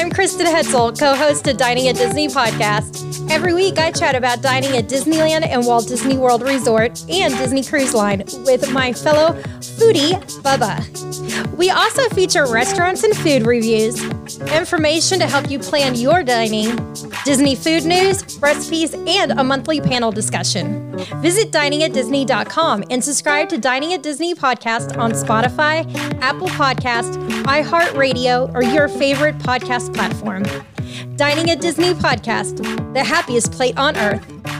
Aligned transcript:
I'm 0.00 0.10
Kristen 0.10 0.46
Hoetzel, 0.46 0.98
co 0.98 1.14
host 1.14 1.46
of 1.46 1.58
Dining 1.58 1.86
at 1.88 1.94
Disney 1.94 2.26
podcast. 2.28 3.30
Every 3.30 3.52
week, 3.52 3.78
I 3.78 3.92
chat 3.92 4.14
about 4.14 4.40
dining 4.40 4.74
at 4.74 4.86
Disneyland 4.88 5.46
and 5.46 5.66
Walt 5.66 5.88
Disney 5.88 6.16
World 6.16 6.40
Resort 6.40 7.04
and 7.10 7.36
Disney 7.36 7.62
Cruise 7.62 7.92
Line 7.92 8.24
with 8.46 8.72
my 8.72 8.94
fellow 8.94 9.38
foodie, 9.60 10.14
Bubba. 10.40 11.29
We 11.60 11.68
also 11.68 12.08
feature 12.08 12.46
restaurants 12.46 13.04
and 13.04 13.14
food 13.14 13.46
reviews, 13.46 14.02
information 14.50 15.18
to 15.18 15.26
help 15.26 15.50
you 15.50 15.58
plan 15.58 15.94
your 15.94 16.22
dining, 16.22 16.74
Disney 17.26 17.54
food 17.54 17.84
news, 17.84 18.38
recipes, 18.38 18.94
and 18.94 19.32
a 19.32 19.44
monthly 19.44 19.78
panel 19.78 20.10
discussion. 20.10 20.96
Visit 21.20 21.52
diningatdisney.com 21.52 22.84
and 22.88 23.04
subscribe 23.04 23.50
to 23.50 23.58
Dining 23.58 23.92
at 23.92 24.02
Disney 24.02 24.34
podcast 24.34 24.96
on 24.96 25.12
Spotify, 25.12 25.84
Apple 26.22 26.48
Podcast, 26.48 27.12
iHeartRadio, 27.42 28.54
or 28.54 28.62
your 28.62 28.88
favorite 28.88 29.36
podcast 29.40 29.94
platform. 29.94 30.44
Dining 31.16 31.50
at 31.50 31.60
Disney 31.60 31.92
podcast, 31.92 32.94
the 32.94 33.04
happiest 33.04 33.52
plate 33.52 33.76
on 33.76 33.98
earth. 33.98 34.59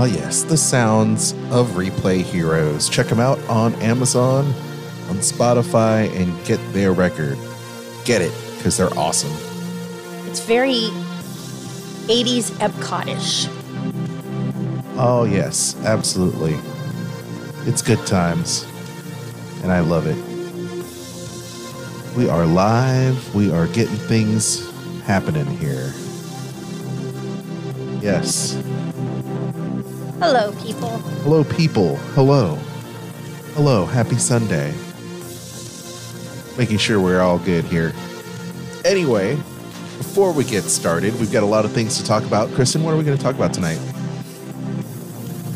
Ah, 0.00 0.06
yes, 0.06 0.44
the 0.44 0.56
sounds 0.56 1.32
of 1.50 1.72
Replay 1.72 2.22
Heroes. 2.22 2.88
Check 2.88 3.08
them 3.08 3.20
out 3.20 3.38
on 3.50 3.74
Amazon, 3.82 4.46
on 5.10 5.16
Spotify, 5.16 6.10
and 6.16 6.42
get 6.46 6.58
their 6.72 6.94
record. 6.94 7.36
Get 8.06 8.22
it, 8.22 8.32
because 8.56 8.78
they're 8.78 8.98
awesome. 8.98 9.30
It's 10.26 10.40
very 10.40 10.88
80s 12.08 12.50
Epcotish. 12.60 13.50
Oh, 14.96 15.24
yes, 15.24 15.76
absolutely. 15.84 16.56
It's 17.68 17.82
good 17.82 18.06
times, 18.06 18.66
and 19.62 19.70
I 19.70 19.80
love 19.80 20.06
it. 20.06 20.16
We 22.16 22.26
are 22.30 22.46
live, 22.46 23.34
we 23.34 23.52
are 23.52 23.66
getting 23.66 23.96
things 23.96 24.66
happening 25.02 25.44
here. 25.44 25.92
Yes. 28.00 28.56
Hello, 30.20 30.52
people. 30.62 30.98
Hello, 31.22 31.44
people. 31.44 31.96
Hello. 32.14 32.56
Hello. 33.54 33.86
Happy 33.86 34.16
Sunday. 34.16 34.74
Making 36.58 36.76
sure 36.76 37.00
we're 37.00 37.22
all 37.22 37.38
good 37.38 37.64
here. 37.64 37.94
Anyway, 38.84 39.36
before 39.96 40.32
we 40.32 40.44
get 40.44 40.64
started, 40.64 41.18
we've 41.18 41.32
got 41.32 41.42
a 41.42 41.46
lot 41.46 41.64
of 41.64 41.72
things 41.72 41.96
to 41.96 42.04
talk 42.04 42.22
about. 42.24 42.50
Kristen, 42.50 42.82
what 42.82 42.92
are 42.92 42.98
we 42.98 43.02
going 43.02 43.16
to 43.16 43.22
talk 43.22 43.34
about 43.34 43.54
tonight? 43.54 43.78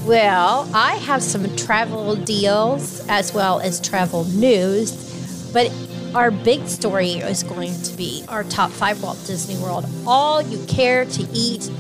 Well, 0.06 0.66
I 0.72 0.96
have 0.96 1.22
some 1.22 1.54
travel 1.56 2.16
deals 2.16 3.06
as 3.08 3.34
well 3.34 3.60
as 3.60 3.86
travel 3.86 4.24
news, 4.24 5.52
but 5.52 5.70
our 6.14 6.30
big 6.30 6.68
story 6.68 7.10
is 7.10 7.42
going 7.42 7.78
to 7.82 7.94
be 7.98 8.24
our 8.28 8.44
top 8.44 8.70
five 8.70 9.02
Walt 9.02 9.22
Disney 9.26 9.58
World, 9.62 9.84
all 10.06 10.40
you 10.40 10.64
care 10.64 11.04
to 11.04 11.22
eat 11.34 11.70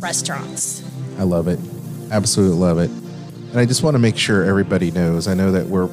restaurants. 0.00 0.82
I 1.16 1.22
love 1.22 1.46
it. 1.46 1.60
Absolutely 2.10 2.56
love 2.56 2.78
it. 2.78 2.90
And 2.90 3.58
I 3.58 3.64
just 3.64 3.82
want 3.82 3.94
to 3.94 3.98
make 3.98 4.16
sure 4.16 4.44
everybody 4.44 4.90
knows. 4.90 5.26
I 5.26 5.34
know 5.34 5.52
that 5.52 5.66
we're 5.66 5.88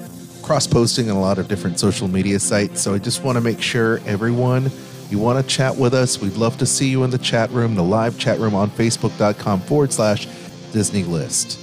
cross 0.45 0.67
posting 0.67 1.09
on 1.09 1.17
a 1.17 1.19
lot 1.19 1.39
of 1.39 1.47
different 1.47 1.79
social 1.79 2.07
media 2.07 2.39
sites. 2.39 2.79
So 2.79 2.93
I 2.93 2.99
just 2.99 3.23
want 3.23 3.35
to 3.35 3.41
make 3.41 3.59
sure 3.59 3.99
everyone, 4.05 4.69
you 5.09 5.17
want 5.17 5.43
to 5.43 5.47
chat 5.47 5.75
with 5.75 5.95
us. 5.95 6.21
We'd 6.21 6.37
love 6.37 6.57
to 6.59 6.67
see 6.67 6.87
you 6.87 7.03
in 7.03 7.09
the 7.09 7.17
chat 7.17 7.49
room, 7.49 7.73
the 7.73 7.83
live 7.83 8.19
chat 8.19 8.37
room 8.37 8.53
on 8.53 8.69
facebook.com 8.69 9.61
forward 9.61 9.91
slash 9.91 10.27
Disney 10.71 11.03
List. 11.03 11.59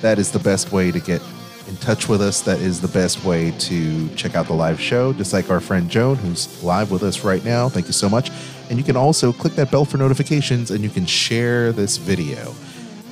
That 0.00 0.20
is 0.20 0.30
the 0.30 0.38
best 0.38 0.70
way 0.70 0.92
to 0.92 1.00
get 1.00 1.20
in 1.66 1.76
touch 1.78 2.08
with 2.08 2.22
us. 2.22 2.40
That 2.42 2.60
is 2.60 2.80
the 2.80 2.88
best 2.88 3.24
way 3.24 3.50
to 3.50 4.08
check 4.10 4.36
out 4.36 4.46
the 4.46 4.54
live 4.54 4.80
show, 4.80 5.12
just 5.12 5.32
like 5.32 5.50
our 5.50 5.60
friend 5.60 5.90
Joan, 5.90 6.14
who's 6.16 6.62
live 6.62 6.92
with 6.92 7.02
us 7.02 7.24
right 7.24 7.44
now. 7.44 7.68
Thank 7.68 7.86
you 7.86 7.92
so 7.92 8.08
much. 8.08 8.30
And 8.68 8.78
you 8.78 8.84
can 8.84 8.96
also 8.96 9.32
click 9.32 9.54
that 9.54 9.72
bell 9.72 9.84
for 9.84 9.96
notifications 9.96 10.70
and 10.70 10.84
you 10.84 10.90
can 10.90 11.04
share 11.04 11.72
this 11.72 11.96
video. 11.96 12.54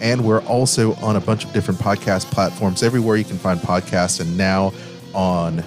And 0.00 0.25
we're 0.25 0.42
also 0.44 0.94
on 0.97 1.16
a 1.16 1.20
bunch 1.20 1.44
of 1.44 1.53
different 1.53 1.81
podcast 1.81 2.31
platforms 2.31 2.82
everywhere 2.82 3.16
you 3.16 3.25
can 3.25 3.38
find 3.38 3.59
podcasts, 3.59 4.20
and 4.20 4.36
now 4.36 4.72
on 5.14 5.62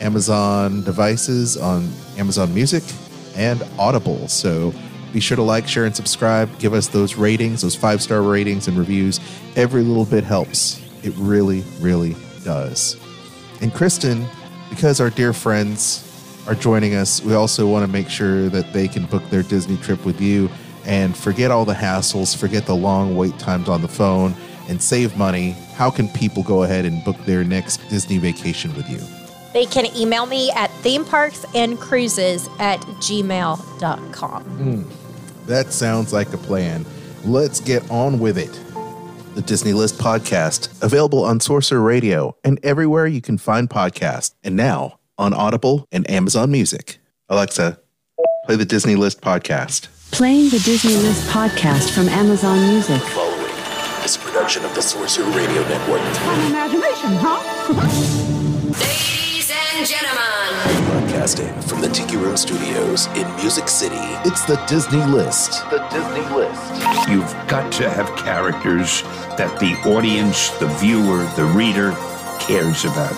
Amazon 0.00 0.82
devices, 0.82 1.56
on 1.56 1.88
Amazon 2.18 2.52
Music, 2.54 2.82
and 3.36 3.62
Audible. 3.78 4.28
So 4.28 4.72
be 5.12 5.20
sure 5.20 5.36
to 5.36 5.42
like, 5.42 5.68
share, 5.68 5.84
and 5.84 5.94
subscribe. 5.94 6.58
Give 6.58 6.74
us 6.74 6.88
those 6.88 7.14
ratings, 7.14 7.62
those 7.62 7.76
five 7.76 8.02
star 8.02 8.22
ratings 8.22 8.68
and 8.68 8.76
reviews. 8.76 9.20
Every 9.54 9.82
little 9.82 10.04
bit 10.04 10.24
helps. 10.24 10.82
It 11.04 11.14
really, 11.16 11.62
really 11.80 12.16
does. 12.44 12.96
And 13.60 13.72
Kristen, 13.72 14.26
because 14.68 15.00
our 15.00 15.10
dear 15.10 15.32
friends 15.32 16.02
are 16.46 16.54
joining 16.54 16.94
us, 16.94 17.22
we 17.22 17.34
also 17.34 17.66
want 17.66 17.86
to 17.86 17.90
make 17.90 18.08
sure 18.08 18.48
that 18.48 18.72
they 18.72 18.88
can 18.88 19.06
book 19.06 19.22
their 19.30 19.42
Disney 19.42 19.76
trip 19.78 20.04
with 20.04 20.20
you 20.20 20.50
and 20.86 21.16
forget 21.16 21.50
all 21.50 21.64
the 21.64 21.74
hassles, 21.74 22.36
forget 22.36 22.64
the 22.64 22.76
long 22.76 23.16
wait 23.16 23.38
times 23.38 23.68
on 23.68 23.82
the 23.82 23.88
phone, 23.88 24.34
and 24.68 24.80
save 24.80 25.16
money. 25.16 25.50
How 25.74 25.90
can 25.90 26.08
people 26.08 26.42
go 26.42 26.62
ahead 26.62 26.84
and 26.84 27.04
book 27.04 27.16
their 27.26 27.44
next 27.44 27.78
Disney 27.88 28.18
vacation 28.18 28.74
with 28.74 28.88
you? 28.88 29.00
They 29.52 29.66
can 29.66 29.86
email 29.96 30.26
me 30.26 30.50
at 30.52 30.70
themeparksandcruises 30.82 32.48
at 32.60 32.80
gmail.com. 32.80 34.42
Hmm. 34.42 34.82
That 35.46 35.72
sounds 35.72 36.12
like 36.12 36.32
a 36.32 36.38
plan. 36.38 36.84
Let's 37.24 37.60
get 37.60 37.88
on 37.90 38.18
with 38.18 38.38
it. 38.38 38.52
The 39.34 39.42
Disney 39.42 39.72
List 39.72 39.98
Podcast, 39.98 40.82
available 40.82 41.24
on 41.24 41.40
Sorcerer 41.40 41.80
Radio 41.80 42.36
and 42.42 42.58
everywhere 42.62 43.06
you 43.06 43.20
can 43.20 43.38
find 43.38 43.68
podcasts, 43.68 44.34
and 44.42 44.56
now 44.56 44.98
on 45.18 45.32
Audible 45.34 45.86
and 45.92 46.08
Amazon 46.10 46.50
Music. 46.50 46.98
Alexa, 47.28 47.78
play 48.44 48.56
the 48.56 48.64
Disney 48.64 48.96
List 48.96 49.20
Podcast. 49.20 49.88
Playing 50.12 50.44
the 50.48 50.58
Disney 50.64 50.94
List 50.96 51.28
podcast 51.28 51.90
from 51.90 52.08
Amazon 52.08 52.58
Music. 52.68 53.00
Following 53.02 53.50
is 54.04 54.16
a 54.16 54.18
production 54.20 54.64
of 54.64 54.74
the 54.74 54.80
Sorcerer 54.80 55.26
Radio 55.30 55.62
Network. 55.68 56.00
imagination, 56.48 57.10
huh? 57.20 57.42
Ladies 58.80 59.50
and 59.74 59.86
gentlemen, 59.86 60.86
Broadcasting 60.86 61.60
from 61.62 61.80
the 61.82 61.88
Tiki 61.88 62.16
Room 62.16 62.36
Studios 62.36 63.06
in 63.08 63.26
Music 63.36 63.68
City. 63.68 63.96
It's 64.24 64.44
the 64.46 64.56
Disney 64.66 65.04
List. 65.04 65.68
The 65.70 65.86
Disney 65.90 66.34
List. 66.34 66.62
You've 67.10 67.30
got 67.48 67.70
to 67.72 67.90
have 67.90 68.06
characters 68.16 69.02
that 69.36 69.58
the 69.60 69.74
audience, 69.90 70.48
the 70.60 70.68
viewer, 70.80 71.24
the 71.36 71.44
reader 71.54 71.92
cares 72.40 72.84
about. 72.86 73.12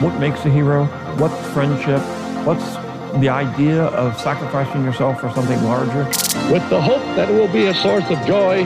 What 0.00 0.18
makes 0.18 0.44
a 0.46 0.50
hero? 0.50 0.86
What's 1.18 1.38
friendship? 1.52 2.00
What's 2.46 2.76
the 3.20 3.28
idea 3.28 3.84
of 3.84 4.18
sacrificing 4.20 4.84
yourself 4.84 5.20
for 5.20 5.30
something 5.30 5.62
larger? 5.64 6.08
with 6.50 6.68
the 6.68 6.80
hope 6.80 7.02
that 7.16 7.30
it 7.30 7.32
will 7.32 7.52
be 7.52 7.66
a 7.66 7.74
source 7.74 8.04
of 8.10 8.18
joy 8.26 8.64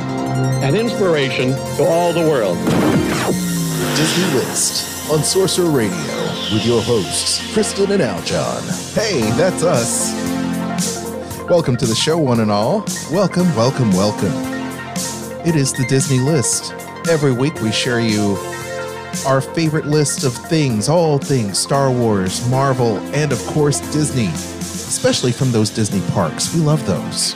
and 0.65 0.77
inspiration 0.77 1.51
to 1.77 1.85
all 1.85 2.13
the 2.13 2.21
world. 2.21 2.59
Disney 3.97 4.35
List 4.35 5.11
on 5.11 5.23
Sorcerer 5.23 5.71
Radio 5.71 5.97
with 6.53 6.67
your 6.67 6.83
hosts, 6.83 7.53
Kristen 7.53 7.93
and 7.93 8.03
Aljon. 8.03 8.95
Hey, 8.95 9.21
that's 9.37 9.63
us. 9.63 10.13
Welcome 11.49 11.77
to 11.77 11.87
the 11.87 11.95
show, 11.95 12.19
one 12.19 12.41
and 12.41 12.51
all. 12.51 12.85
Welcome, 13.13 13.47
welcome, 13.55 13.93
welcome. 13.93 14.33
It 15.47 15.55
is 15.55 15.73
the 15.73 15.87
Disney 15.89 16.19
List. 16.19 16.73
Every 17.09 17.33
week 17.33 17.55
we 17.63 17.71
share 17.71 18.01
you 18.01 18.37
our 19.27 19.41
favorite 19.41 19.87
list 19.87 20.25
of 20.25 20.35
things, 20.35 20.89
all 20.89 21.19
things 21.19 21.59
Star 21.59 21.91
Wars, 21.91 22.49
Marvel, 22.49 22.99
and 23.15 23.33
of 23.33 23.39
course 23.47 23.81
Disney, 23.93 24.27
especially 24.27 25.33
from 25.33 25.53
those 25.53 25.71
Disney 25.71 26.01
parks. 26.13 26.55
We 26.55 26.61
love 26.61 26.85
those. 26.87 27.35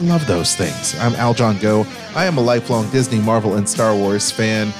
Love 0.00 0.26
those 0.26 0.54
things. 0.54 0.98
I'm 1.00 1.12
Aljon 1.12 1.60
Go. 1.60 1.86
I 2.14 2.24
am 2.24 2.38
a 2.38 2.40
lifelong 2.40 2.88
Disney, 2.90 3.18
Marvel, 3.18 3.54
and 3.56 3.68
Star 3.68 3.94
Wars 3.94 4.30
fan, 4.30 4.72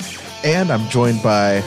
and 0.45 0.71
I'm 0.71 0.89
joined 0.89 1.23
by 1.23 1.62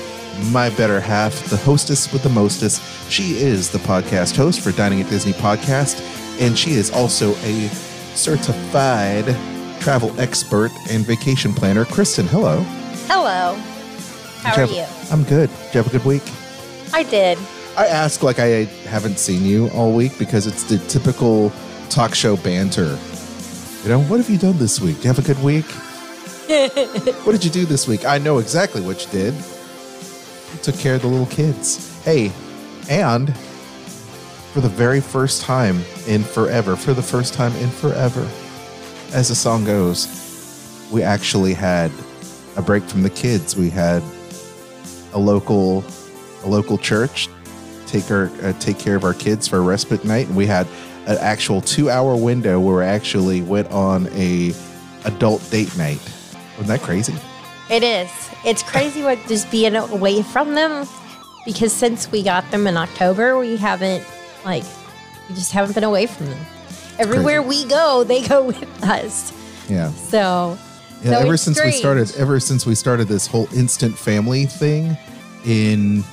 my 0.51 0.69
better 0.71 0.99
half, 0.99 1.33
the 1.49 1.57
hostess 1.57 2.11
with 2.13 2.23
the 2.23 2.29
mostest. 2.29 2.81
She 3.11 3.37
is 3.37 3.69
the 3.69 3.79
podcast 3.79 4.35
host 4.35 4.61
for 4.61 4.71
Dining 4.71 5.01
at 5.01 5.09
Disney 5.09 5.33
podcast, 5.33 5.99
and 6.39 6.57
she 6.57 6.71
is 6.71 6.91
also 6.91 7.31
a 7.43 7.67
certified 8.15 9.25
travel 9.81 10.17
expert 10.19 10.71
and 10.89 11.05
vacation 11.05 11.53
planner. 11.53 11.85
Kristen, 11.85 12.27
hello. 12.27 12.61
Hello. 13.07 13.59
How 14.43 14.55
Did 14.55 14.69
are 14.71 14.73
have- 14.73 15.09
you? 15.09 15.11
I'm 15.11 15.23
good. 15.23 15.49
Did 15.49 15.73
you 15.75 15.83
have 15.83 15.87
a 15.87 15.91
good 15.97 16.05
week? 16.05 16.23
I 16.93 17.03
did. 17.03 17.37
I 17.77 17.87
ask 17.87 18.21
like 18.23 18.39
I 18.39 18.65
haven't 18.89 19.17
seen 19.17 19.43
you 19.45 19.69
all 19.69 19.93
week 19.93 20.17
because 20.19 20.45
it's 20.47 20.63
the 20.63 20.77
typical 20.89 21.51
talk 21.89 22.13
show 22.15 22.35
banter. 22.37 22.97
You 23.83 23.89
know, 23.89 24.01
what 24.03 24.17
have 24.17 24.29
you 24.29 24.37
done 24.37 24.57
this 24.57 24.79
week? 24.81 24.97
Do 24.97 25.03
you 25.03 25.13
have 25.13 25.19
a 25.19 25.21
good 25.21 25.41
week? 25.41 25.65
what 27.23 27.31
did 27.31 27.45
you 27.45 27.51
do 27.51 27.65
this 27.65 27.87
week? 27.87 28.05
I 28.05 28.17
know 28.17 28.39
exactly 28.39 28.81
what 28.81 29.05
you 29.05 29.11
did. 29.11 29.33
You 29.33 30.59
took 30.61 30.77
care 30.77 30.95
of 30.95 31.01
the 31.01 31.07
little 31.07 31.25
kids. 31.27 32.03
Hey, 32.03 32.31
and 32.89 33.35
for 34.53 34.59
the 34.59 34.69
very 34.69 34.99
first 34.99 35.41
time 35.41 35.77
in 36.07 36.23
forever, 36.23 36.75
for 36.75 36.93
the 36.93 37.01
first 37.01 37.33
time 37.33 37.55
in 37.55 37.69
forever, 37.69 38.27
as 39.13 39.29
the 39.29 39.35
song 39.35 39.63
goes, 39.63 40.87
we 40.91 41.03
actually 41.03 41.53
had 41.53 41.89
a 42.57 42.61
break 42.61 42.83
from 42.83 43.01
the 43.01 43.09
kids. 43.09 43.55
We 43.55 43.69
had 43.69 44.03
a 45.13 45.19
local 45.19 45.83
a 46.43 46.47
local 46.47 46.77
church 46.77 47.27
take 47.87 48.09
our 48.09 48.31
uh, 48.41 48.53
take 48.59 48.79
care 48.79 48.95
of 48.95 49.03
our 49.03 49.13
kids 49.13 49.47
for 49.47 49.57
a 49.57 49.61
respite 49.61 50.03
night 50.05 50.27
and 50.27 50.35
we 50.35 50.45
had 50.45 50.65
an 51.07 51.17
actual 51.19 51.61
two 51.61 51.89
hour 51.89 52.15
window 52.15 52.59
where 52.59 52.77
we 52.77 52.83
actually 52.83 53.41
went 53.41 53.69
on 53.71 54.07
a 54.13 54.53
adult 55.05 55.41
date 55.51 55.75
night 55.77 55.99
wasn't 56.57 56.67
that 56.67 56.81
crazy 56.81 57.13
It 57.69 57.83
is. 57.83 58.11
It's 58.45 58.63
crazy 58.63 59.01
what 59.01 59.17
just 59.27 59.49
being 59.49 59.75
away 59.75 60.23
from 60.23 60.55
them 60.55 60.85
because 61.45 61.71
since 61.71 62.11
we 62.11 62.21
got 62.21 62.49
them 62.51 62.67
in 62.67 62.75
October, 62.75 63.37
we 63.39 63.55
haven't 63.57 64.05
like 64.45 64.63
we 65.29 65.35
just 65.35 65.51
haven't 65.53 65.73
been 65.73 65.83
away 65.85 66.05
from 66.05 66.27
them. 66.27 66.45
Everywhere 66.99 67.41
we 67.41 67.65
go, 67.65 68.03
they 68.03 68.27
go 68.27 68.43
with 68.43 68.83
us. 68.83 69.31
yeah 69.69 69.89
So 69.91 70.57
yeah 71.01 71.11
so 71.11 71.25
ever 71.25 71.37
since 71.37 71.63
we 71.63 71.71
started 71.71 72.13
ever 72.17 72.39
since 72.39 72.65
we 72.65 72.75
started 72.75 73.07
this 73.07 73.27
whole 73.27 73.47
instant 73.55 73.97
family 73.97 74.45
thing 74.45 74.97
in 75.45 76.03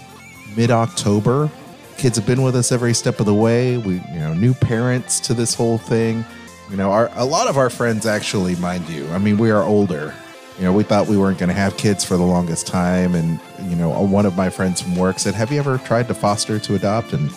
mid-october 0.57 1.51
kids 1.99 2.17
have 2.17 2.27
been 2.27 2.43
with 2.43 2.55
us 2.57 2.71
every 2.73 2.95
step 2.95 3.21
of 3.21 3.27
the 3.27 3.35
way. 3.35 3.77
We 3.77 3.95
you 3.95 4.21
know 4.21 4.33
new 4.33 4.55
parents 4.55 5.21
to 5.21 5.35
this 5.35 5.53
whole 5.55 5.77
thing. 5.77 6.25
You 6.71 6.77
know 6.77 6.91
our 6.91 7.11
a 7.15 7.25
lot 7.25 7.49
of 7.49 7.59
our 7.59 7.69
friends 7.69 8.07
actually 8.07 8.55
mind 8.57 8.89
you 8.89 9.07
i 9.09 9.19
mean 9.19 9.37
we 9.37 9.51
are 9.51 9.63
older. 9.63 10.15
You 10.57 10.65
know 10.65 10.73
we 10.73 10.83
thought 10.85 11.07
we 11.07 11.19
weren't 11.19 11.39
going 11.39 11.49
to 11.49 11.55
have 11.55 11.77
kids 11.77 12.05
for 12.05 12.17
the 12.17 12.25
longest 12.25 12.67
time 12.67 13.15
and 13.15 13.39
you 13.69 13.77
know 13.77 13.91
one 14.01 14.27
of 14.27 14.37
my 14.37 14.49
friends 14.49 14.81
from 14.81 14.97
work 14.97 15.19
said 15.19 15.35
have 15.35 15.53
you 15.53 15.59
ever 15.59 15.79
tried 15.79 16.09
to 16.09 16.15
foster 16.15 16.59
to 16.59 16.75
adopt? 16.75 17.13
And 17.13 17.31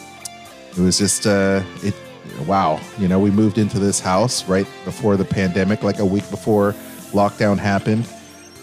it 0.71 0.77
was 0.77 0.97
just 0.97 1.27
uh 1.27 1.63
it 1.83 1.95
wow. 2.45 2.79
You 2.97 3.07
know 3.07 3.19
we 3.19 3.31
moved 3.31 3.57
into 3.57 3.79
this 3.79 3.99
house 3.99 4.47
right 4.47 4.67
before 4.85 5.17
the 5.17 5.25
pandemic 5.25 5.83
like 5.83 5.99
a 5.99 6.05
week 6.05 6.29
before 6.29 6.75
lockdown 7.11 7.57
happened 7.57 8.07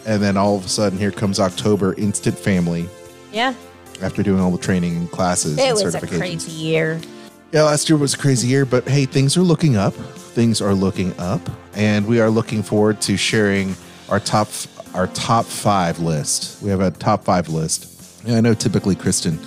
and 0.07 0.23
then 0.23 0.37
all 0.37 0.57
of 0.57 0.65
a 0.65 0.69
sudden 0.69 0.99
here 0.99 1.11
comes 1.13 1.39
october 1.41 1.95
instant 1.95 2.39
family 2.39 2.89
yeah, 3.33 3.55
after 4.03 4.23
doing 4.23 4.41
all 4.41 4.51
the 4.51 4.59
training 4.59 4.97
and 4.97 5.11
classes 5.11 5.59
it 5.59 5.63
and 5.63 5.75
was 5.75 5.95
a 5.95 5.99
certifications 5.99 6.19
crazy 6.19 6.53
year. 6.53 7.01
yeah, 7.53 7.63
last 7.63 7.89
year 7.89 7.99
was 7.99 8.15
a 8.15 8.19
crazy 8.19 8.49
year, 8.49 8.65
but 8.65 8.87
hey, 8.89 9.05
things 9.05 9.37
are 9.37 9.43
looking 9.43 9.77
up. 9.77 9.95
Things 9.95 10.61
are 10.61 10.75
looking 10.75 11.19
up, 11.19 11.41
and 11.75 12.07
we 12.07 12.21
are 12.21 12.31
looking 12.31 12.63
forward 12.63 13.01
to 13.03 13.17
sharing 13.17 13.75
our 14.09 14.21
top 14.21 14.49
our 14.95 15.09
top 15.09 15.45
five 15.45 15.99
list. 15.99 16.63
We 16.63 16.71
have 16.71 16.81
a 16.81 16.91
top 16.91 17.25
five 17.25 17.49
list. 17.49 18.23
Yeah, 18.25 18.37
I 18.37 18.41
know 18.41 18.55
typically, 18.55 18.95
Kristen, 18.95 19.39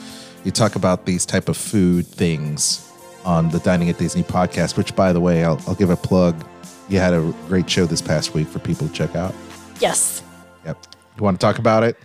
you 0.44 0.52
talk 0.52 0.76
about 0.76 1.06
these 1.06 1.26
type 1.26 1.50
of 1.50 1.58
food 1.58 2.06
things 2.06 2.88
on 3.24 3.50
the 3.50 3.60
Dining 3.60 3.90
at 3.90 3.98
Disney 3.98 4.24
podcast. 4.24 4.78
Which, 4.78 4.96
by 4.96 5.14
the 5.14 5.22
way, 5.22 5.44
I'll, 5.44 5.62
I'll 5.68 5.76
give 5.76 5.90
a 5.90 5.96
plug. 5.96 6.46
You 6.92 7.00
had 7.00 7.14
a 7.14 7.34
great 7.48 7.70
show 7.70 7.86
this 7.86 8.02
past 8.02 8.34
week 8.34 8.50
for 8.50 8.60
people 8.60 8.86
to 8.86 8.94
check 8.94 9.16
out. 9.16 9.34
Yes. 9.80 10.22
Yep. 10.66 10.78
You 11.18 11.24
want 11.24 11.40
to 11.40 11.46
talk 11.46 11.58
about 11.58 11.84
it? 11.84 11.96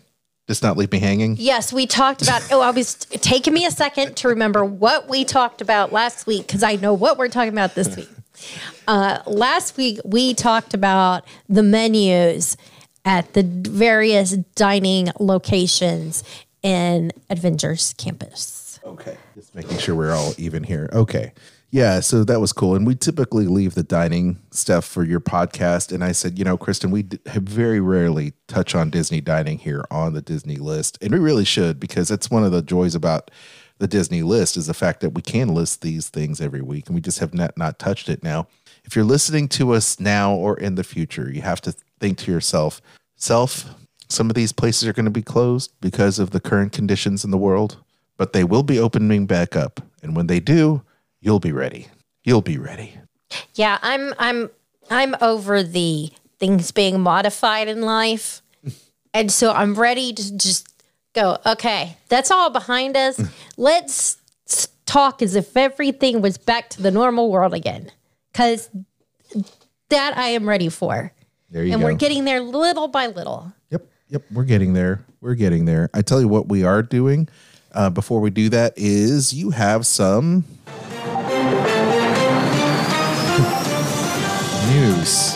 Just 0.46 0.62
not 0.62 0.76
leave 0.76 0.92
me 0.92 1.00
hanging. 1.00 1.34
Yes, 1.40 1.72
we 1.72 1.88
talked 1.88 2.22
about. 2.22 2.46
Oh, 2.52 2.60
I 2.60 2.70
was 2.70 2.94
taking 2.94 3.52
me 3.52 3.66
a 3.66 3.72
second 3.72 4.16
to 4.18 4.28
remember 4.28 4.64
what 4.64 5.08
we 5.08 5.24
talked 5.24 5.60
about 5.60 5.90
last 5.90 6.28
week 6.28 6.46
because 6.46 6.62
I 6.62 6.76
know 6.76 6.94
what 6.94 7.18
we're 7.18 7.28
talking 7.28 7.52
about 7.52 7.74
this 7.74 7.96
week. 7.96 8.08
Uh, 8.86 9.18
last 9.26 9.78
week 9.78 9.98
we 10.04 10.34
talked 10.34 10.74
about 10.74 11.24
the 11.48 11.62
menus 11.62 12.58
at 13.02 13.32
the 13.32 13.42
various 13.42 14.32
dining 14.54 15.08
locations 15.18 16.22
in 16.62 17.10
Avengers 17.30 17.94
Campus. 17.94 18.78
Okay. 18.84 19.16
Just 19.34 19.54
making 19.54 19.78
sure 19.78 19.94
we're 19.94 20.12
all 20.12 20.34
even 20.36 20.62
here. 20.62 20.90
Okay. 20.92 21.32
Yeah, 21.76 22.00
so 22.00 22.24
that 22.24 22.40
was 22.40 22.54
cool. 22.54 22.74
And 22.74 22.86
we 22.86 22.94
typically 22.94 23.46
leave 23.46 23.74
the 23.74 23.82
dining 23.82 24.38
stuff 24.50 24.86
for 24.86 25.04
your 25.04 25.20
podcast. 25.20 25.92
And 25.92 26.02
I 26.02 26.12
said, 26.12 26.38
you 26.38 26.44
know, 26.46 26.56
Kristen, 26.56 26.90
we 26.90 27.04
have 27.26 27.42
very 27.42 27.80
rarely 27.80 28.32
touch 28.48 28.74
on 28.74 28.88
Disney 28.88 29.20
dining 29.20 29.58
here 29.58 29.84
on 29.90 30.14
the 30.14 30.22
Disney 30.22 30.56
list. 30.56 30.96
And 31.02 31.12
we 31.12 31.18
really 31.18 31.44
should 31.44 31.78
because 31.78 32.10
it's 32.10 32.30
one 32.30 32.44
of 32.44 32.50
the 32.50 32.62
joys 32.62 32.94
about 32.94 33.30
the 33.76 33.86
Disney 33.86 34.22
list 34.22 34.56
is 34.56 34.68
the 34.68 34.72
fact 34.72 35.00
that 35.00 35.10
we 35.10 35.20
can 35.20 35.48
list 35.48 35.82
these 35.82 36.08
things 36.08 36.40
every 36.40 36.62
week 36.62 36.86
and 36.86 36.94
we 36.94 37.02
just 37.02 37.18
have 37.18 37.34
not, 37.34 37.58
not 37.58 37.78
touched 37.78 38.08
it 38.08 38.22
now. 38.22 38.48
If 38.84 38.96
you're 38.96 39.04
listening 39.04 39.46
to 39.48 39.74
us 39.74 40.00
now 40.00 40.32
or 40.32 40.58
in 40.58 40.76
the 40.76 40.82
future, 40.82 41.30
you 41.30 41.42
have 41.42 41.60
to 41.60 41.74
think 42.00 42.16
to 42.20 42.32
yourself, 42.32 42.80
self, 43.16 43.66
some 44.08 44.30
of 44.30 44.34
these 44.34 44.50
places 44.50 44.88
are 44.88 44.94
going 44.94 45.04
to 45.04 45.10
be 45.10 45.20
closed 45.20 45.74
because 45.82 46.18
of 46.18 46.30
the 46.30 46.40
current 46.40 46.72
conditions 46.72 47.22
in 47.22 47.30
the 47.30 47.36
world, 47.36 47.76
but 48.16 48.32
they 48.32 48.44
will 48.44 48.62
be 48.62 48.78
opening 48.78 49.26
back 49.26 49.54
up. 49.54 49.82
And 50.02 50.16
when 50.16 50.26
they 50.26 50.40
do, 50.40 50.80
you'll 51.26 51.40
be 51.40 51.52
ready. 51.52 51.88
You'll 52.24 52.40
be 52.40 52.56
ready. 52.56 52.94
Yeah, 53.54 53.78
I'm 53.82 54.14
I'm 54.18 54.48
I'm 54.88 55.16
over 55.20 55.62
the 55.64 56.10
things 56.38 56.70
being 56.70 57.00
modified 57.00 57.66
in 57.66 57.82
life. 57.82 58.42
and 59.14 59.30
so 59.30 59.50
I'm 59.50 59.74
ready 59.74 60.12
to 60.12 60.38
just 60.38 60.68
go, 61.14 61.38
okay, 61.44 61.96
that's 62.08 62.30
all 62.30 62.50
behind 62.50 62.96
us. 62.96 63.20
Let's 63.56 64.18
talk 64.86 65.20
as 65.20 65.34
if 65.34 65.56
everything 65.56 66.22
was 66.22 66.38
back 66.38 66.70
to 66.70 66.82
the 66.82 66.92
normal 66.92 67.30
world 67.30 67.52
again. 67.52 67.90
Cuz 68.32 68.70
that 69.88 70.16
I 70.16 70.28
am 70.28 70.48
ready 70.48 70.68
for. 70.68 71.12
There 71.50 71.64
you 71.64 71.72
and 71.72 71.80
go. 71.80 71.88
we're 71.88 71.94
getting 71.94 72.24
there 72.24 72.40
little 72.40 72.86
by 72.86 73.08
little. 73.08 73.52
Yep, 73.70 73.86
yep, 74.08 74.22
we're 74.30 74.44
getting 74.44 74.74
there. 74.74 75.04
We're 75.20 75.34
getting 75.34 75.64
there. 75.64 75.90
I 75.92 76.02
tell 76.02 76.20
you 76.20 76.28
what, 76.28 76.48
we 76.48 76.62
are 76.62 76.82
doing 76.82 77.28
uh, 77.72 77.90
before 77.90 78.20
we 78.20 78.30
do 78.30 78.48
that 78.48 78.74
is 78.76 79.32
you 79.32 79.50
have 79.50 79.86
some 79.86 80.44
news. 84.76 85.34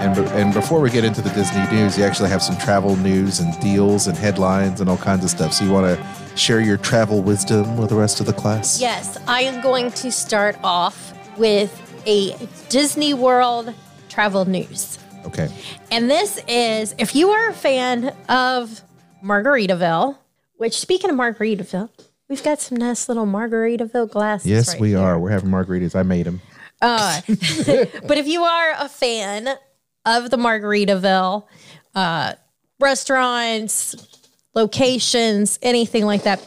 And, 0.00 0.14
be- 0.14 0.30
and 0.32 0.54
before 0.54 0.80
we 0.80 0.90
get 0.90 1.04
into 1.04 1.20
the 1.20 1.28
Disney 1.30 1.62
news, 1.70 1.98
you 1.98 2.04
actually 2.04 2.30
have 2.30 2.42
some 2.42 2.56
travel 2.56 2.96
news 2.96 3.40
and 3.40 3.58
deals 3.60 4.06
and 4.06 4.16
headlines 4.16 4.80
and 4.80 4.88
all 4.88 4.96
kinds 4.96 5.24
of 5.24 5.30
stuff. 5.30 5.52
So 5.52 5.64
you 5.64 5.70
want 5.70 5.86
to 5.86 6.36
share 6.36 6.60
your 6.60 6.78
travel 6.78 7.22
wisdom 7.22 7.76
with 7.76 7.90
the 7.90 7.96
rest 7.96 8.18
of 8.20 8.26
the 8.26 8.32
class? 8.32 8.80
Yes, 8.80 9.18
I 9.26 9.42
am 9.42 9.60
going 9.62 9.90
to 9.92 10.10
start 10.10 10.56
off 10.64 11.12
with 11.38 11.70
a 12.06 12.34
Disney 12.70 13.12
World 13.12 13.74
travel 14.08 14.46
news. 14.46 14.98
Okay. 15.26 15.48
And 15.90 16.10
this 16.10 16.42
is 16.48 16.94
if 16.98 17.14
you 17.14 17.28
are 17.30 17.50
a 17.50 17.54
fan 17.54 18.16
of 18.30 18.80
Margaritaville, 19.22 20.16
which 20.56 20.78
speaking 20.78 21.10
of 21.10 21.16
Margaritaville, 21.16 21.90
we've 22.30 22.42
got 22.42 22.60
some 22.60 22.78
nice 22.78 23.06
little 23.08 23.26
Margaritaville 23.26 24.10
glasses. 24.10 24.50
Yes, 24.50 24.68
right 24.72 24.80
we 24.80 24.88
here. 24.90 24.98
are. 25.00 25.18
We're 25.18 25.30
having 25.30 25.50
margaritas. 25.50 25.94
I 25.94 26.02
made 26.02 26.24
them. 26.24 26.40
Uh, 26.80 27.20
but 27.26 28.18
if 28.18 28.26
you 28.26 28.42
are 28.42 28.74
a 28.78 28.88
fan 28.88 29.48
of 30.06 30.30
the 30.30 30.36
Margaritaville 30.36 31.46
uh, 31.94 32.32
restaurants, 32.78 33.94
locations, 34.54 35.58
anything 35.62 36.04
like 36.06 36.22
that, 36.22 36.40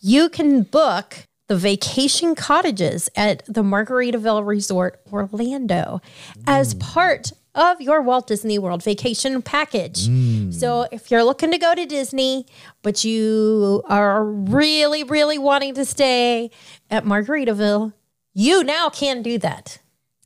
you 0.00 0.28
can 0.28 0.62
book 0.62 1.26
the 1.48 1.56
vacation 1.56 2.34
cottages 2.34 3.10
at 3.16 3.44
the 3.46 3.62
Margaritaville 3.62 4.46
Resort 4.46 5.00
Orlando 5.12 6.00
as 6.46 6.74
part 6.74 7.32
of 7.54 7.80
your 7.80 8.00
Walt 8.00 8.26
Disney 8.26 8.58
World 8.58 8.82
vacation 8.82 9.42
package. 9.42 10.08
So 10.54 10.86
if 10.90 11.10
you're 11.10 11.24
looking 11.24 11.50
to 11.50 11.58
go 11.58 11.74
to 11.74 11.84
Disney, 11.84 12.46
but 12.80 13.04
you 13.04 13.82
are 13.86 14.24
really, 14.24 15.04
really 15.04 15.36
wanting 15.36 15.74
to 15.74 15.84
stay 15.84 16.50
at 16.90 17.04
Margaritaville, 17.04 17.92
you 18.34 18.64
now 18.64 18.88
can 18.88 19.22
do 19.22 19.38
that. 19.38 19.78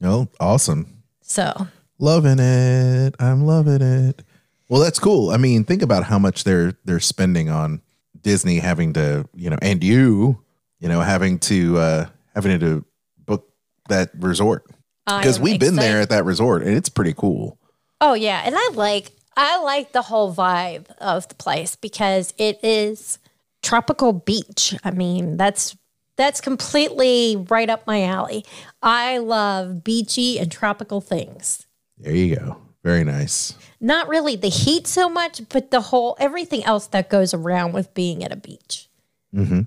Oh, 0.03 0.29
awesome. 0.39 1.03
So 1.23 1.69
Loving 1.99 2.39
it. 2.39 3.15
I'm 3.19 3.47
loving 3.47 3.81
it. 3.81 4.23
Well, 4.69 4.83
that's 4.83 4.99
cool. 4.99 5.31
I 5.31 5.39
mean, 5.39 5.65
think 5.65 5.83
about 5.83 6.05
how 6.05 6.19
much 6.19 6.45
they're 6.45 6.75
they're 6.85 7.01
spending 7.01 7.49
on 7.49 7.81
Disney 8.21 8.59
having 8.59 8.93
to, 8.95 9.27
you 9.35 9.49
know, 9.49 9.57
and 9.63 9.83
you, 9.83 10.43
you 10.79 10.89
know, 10.89 11.01
having 11.01 11.39
to 11.41 11.79
uh 11.79 12.07
having 12.35 12.59
to 12.61 12.85
book 13.25 13.49
that 13.89 14.11
resort. 14.19 14.65
Because 15.07 15.39
we've 15.39 15.61
been 15.61 15.77
there 15.77 16.01
at 16.01 16.11
that 16.11 16.25
resort 16.25 16.63
and 16.63 16.77
it's 16.77 16.89
pretty 16.89 17.15
cool. 17.15 17.59
Oh 18.01 18.15
yeah, 18.15 18.43
and 18.45 18.55
I 18.57 18.71
like 18.75 19.13
I 19.37 19.63
like 19.63 19.93
the 19.93 20.03
whole 20.03 20.35
vibe 20.35 20.91
of 20.99 21.29
the 21.29 21.35
place 21.37 21.77
because 21.77 22.35
it 22.37 22.59
is 22.63 23.19
tropical 23.63 24.13
beach. 24.13 24.75
I 24.85 24.91
mean, 24.91 25.37
that's 25.37 25.77
that's 26.17 26.41
completely 26.41 27.47
right 27.49 27.71
up 27.71 27.87
my 27.87 28.03
alley. 28.03 28.45
I 28.83 29.19
love 29.19 29.85
beachy 29.85 30.39
and 30.39 30.51
tropical 30.51 31.01
things. 31.01 31.67
There 31.99 32.15
you 32.15 32.37
go. 32.37 32.59
Very 32.83 33.05
nice. 33.05 33.55
Not 33.81 34.09
really 34.09 34.37
the 34.37 34.49
heat 34.49 34.87
so 34.87 35.09
much, 35.09 35.49
but 35.49 35.71
the 35.71 35.81
whole 35.81 36.17
everything 36.21 36.65
else 36.65 36.87
that 36.89 37.11
goes 37.11 37.35
around 37.35 37.73
with 37.73 37.93
being 37.95 38.23
at 38.23 38.33
a 38.33 38.37
beach. 38.37 38.89
Mm-hmm. 39.35 39.63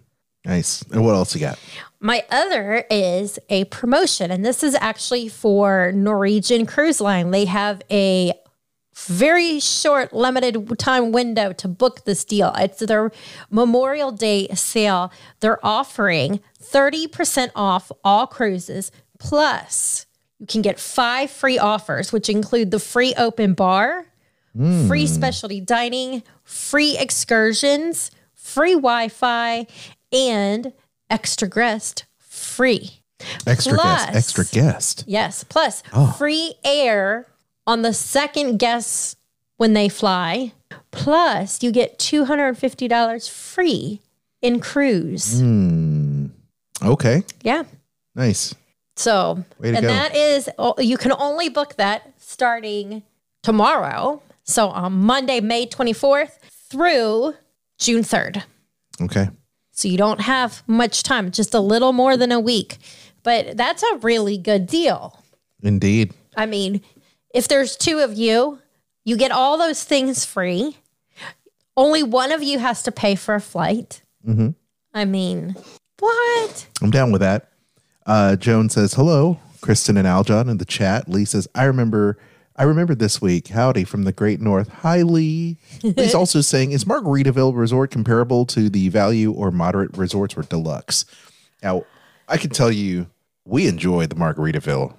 Nice. 0.46 0.84
And 0.84 1.04
what 1.04 1.16
else 1.16 1.36
you 1.36 1.42
got? 1.42 1.60
My 2.00 2.24
other 2.32 2.86
is 2.90 3.40
a 3.50 3.66
promotion, 3.66 4.32
and 4.32 4.46
this 4.46 4.64
is 4.64 4.74
actually 4.76 5.28
for 5.28 5.92
Norwegian 5.92 6.66
Cruise 6.66 7.02
Line. 7.02 7.32
They 7.32 7.44
have 7.46 7.82
a 7.92 8.32
very 9.08 9.60
short, 9.60 10.14
limited 10.14 10.78
time 10.78 11.12
window 11.12 11.54
to 11.54 11.68
book 11.68 12.06
this 12.06 12.24
deal. 12.26 12.54
It's 12.58 12.80
their 12.80 13.12
Memorial 13.50 14.12
Day 14.12 14.48
sale. 14.54 15.12
They're 15.40 15.64
offering 15.66 16.40
30% 16.62 17.52
off 17.56 17.92
all 18.04 18.28
cruises, 18.28 18.92
plus 19.20 20.06
you 20.40 20.46
can 20.48 20.62
get 20.62 20.80
five 20.80 21.30
free 21.30 21.58
offers, 21.58 22.12
which 22.12 22.30
include 22.30 22.72
the 22.72 22.80
free 22.80 23.14
open 23.18 23.54
bar, 23.54 24.06
free 24.54 25.06
hmm. 25.06 25.14
specialty 25.14 25.62
dining, 25.62 26.24
free 26.44 26.98
excursions, 26.98 28.12
free 28.36 28.74
Wi 28.74 29.08
Fi, 29.10 29.68
and 30.12 30.74
extra 31.10 31.48
guest 31.48 32.06
free. 32.18 33.02
Extra 33.46 33.76
guest. 33.76 34.08
Plus- 34.10 34.16
Extra 34.16 34.46
guest. 34.46 35.04
Yes. 35.08 35.44
Plus 35.44 35.84
Oh. 35.94 36.16
free 36.18 36.56
air 36.64 37.28
on 37.70 37.84
the 37.84 37.94
second 37.94 38.58
guest 38.58 39.16
when 39.58 39.74
they 39.74 39.88
fly. 39.88 40.52
Plus 40.90 41.62
you 41.62 41.72
get 41.72 42.00
$250 42.00 43.30
free 43.30 44.02
in 44.42 44.60
cruise. 44.60 45.40
Hmm. 45.40 46.28
Okay. 46.84 47.24
Yeah. 47.44 47.64
Nice. 48.16 48.56
So, 48.96 49.44
and 49.64 49.76
go. 49.76 49.82
that 49.82 50.16
is, 50.16 50.50
you 50.80 50.98
can 50.98 51.12
only 51.12 51.48
book 51.50 51.76
that 51.76 52.12
starting 52.18 53.04
tomorrow. 53.44 54.24
So 54.44 54.70
on 54.70 54.94
Monday, 54.94 55.40
May 55.40 55.68
24th 55.68 56.40
through 56.72 57.36
June 57.78 58.02
3rd. 58.02 58.44
Okay. 59.00 59.30
So 59.72 59.88
you 59.88 59.98
don't 59.98 60.22
have 60.22 60.64
much 60.66 61.04
time, 61.04 61.30
just 61.30 61.54
a 61.54 61.60
little 61.60 61.94
more 61.94 62.18
than 62.18 62.32
a 62.32 62.40
week. 62.40 62.78
But 63.22 63.56
that's 63.56 63.84
a 63.84 63.98
really 63.98 64.40
good 64.40 64.66
deal. 64.66 65.24
Indeed. 65.62 66.14
I 66.36 66.46
mean, 66.48 66.82
if 67.34 67.48
there's 67.48 67.76
two 67.76 68.00
of 68.00 68.14
you, 68.14 68.60
you 69.06 69.18
get 69.18 69.32
all 69.32 69.58
those 69.58 69.84
things 69.84 70.26
free. 70.26 70.78
Only 71.78 72.04
one 72.04 72.32
of 72.32 72.44
you 72.44 72.60
has 72.60 72.84
to 72.84 72.92
pay 72.92 73.16
for 73.16 73.36
a 73.36 73.42
flight. 73.42 74.02
Mm-hmm. 74.28 74.50
I 74.94 75.06
mean, 75.06 75.56
what? 76.00 76.68
I'm 76.82 76.92
down 76.92 77.12
with 77.12 77.22
that. 77.22 77.50
Uh, 78.06 78.36
Joan 78.36 78.70
says, 78.70 78.94
hello, 78.94 79.40
Kristen 79.62 79.98
and 79.98 80.08
Aljon 80.08 80.50
in 80.50 80.58
the 80.58 80.66
chat. 80.66 81.08
Lee 81.08 81.26
says, 81.26 81.48
I 81.54 81.66
remember, 81.66 82.18
I 82.56 82.64
remember 82.64 82.96
this 82.96 83.22
week. 83.22 83.50
Howdy 83.50 83.84
from 83.84 84.04
the 84.04 84.12
great 84.12 84.42
north. 84.42 84.70
Hi, 84.70 85.04
Lee. 85.04 85.58
Lee's 85.84 86.16
also 86.16 86.42
saying, 86.42 86.72
is 86.72 86.86
Margaritaville 86.86 87.56
Resort 87.56 87.92
comparable 87.92 88.46
to 88.48 88.70
the 88.70 88.90
value 88.90 89.32
or 89.32 89.52
moderate 89.52 89.96
resorts 89.96 90.36
or 90.36 90.44
deluxe? 90.44 91.06
Now, 91.62 91.86
I 92.28 92.38
can 92.38 92.50
tell 92.50 92.72
you, 92.72 93.08
we 93.46 93.68
enjoy 93.68 94.08
the 94.08 94.16
Margaritaville 94.16 94.96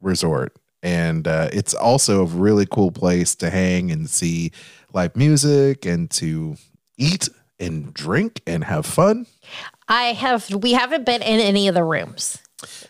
Resort. 0.00 0.56
And 0.82 1.28
uh, 1.28 1.48
it's 1.52 1.74
also 1.74 2.22
a 2.22 2.26
really 2.26 2.66
cool 2.66 2.90
place 2.90 3.34
to 3.36 3.50
hang 3.50 3.90
and 3.90 4.10
see 4.10 4.50
live 4.92 5.14
music 5.16 5.86
and 5.86 6.10
to 6.12 6.56
eat 6.98 7.28
and 7.60 7.94
drink 7.94 8.42
and 8.46 8.64
have 8.64 8.84
fun. 8.86 9.26
I 9.88 10.06
have, 10.14 10.52
we 10.52 10.72
haven't 10.72 11.06
been 11.06 11.22
in 11.22 11.38
any 11.40 11.68
of 11.68 11.74
the 11.74 11.84
rooms. 11.84 12.38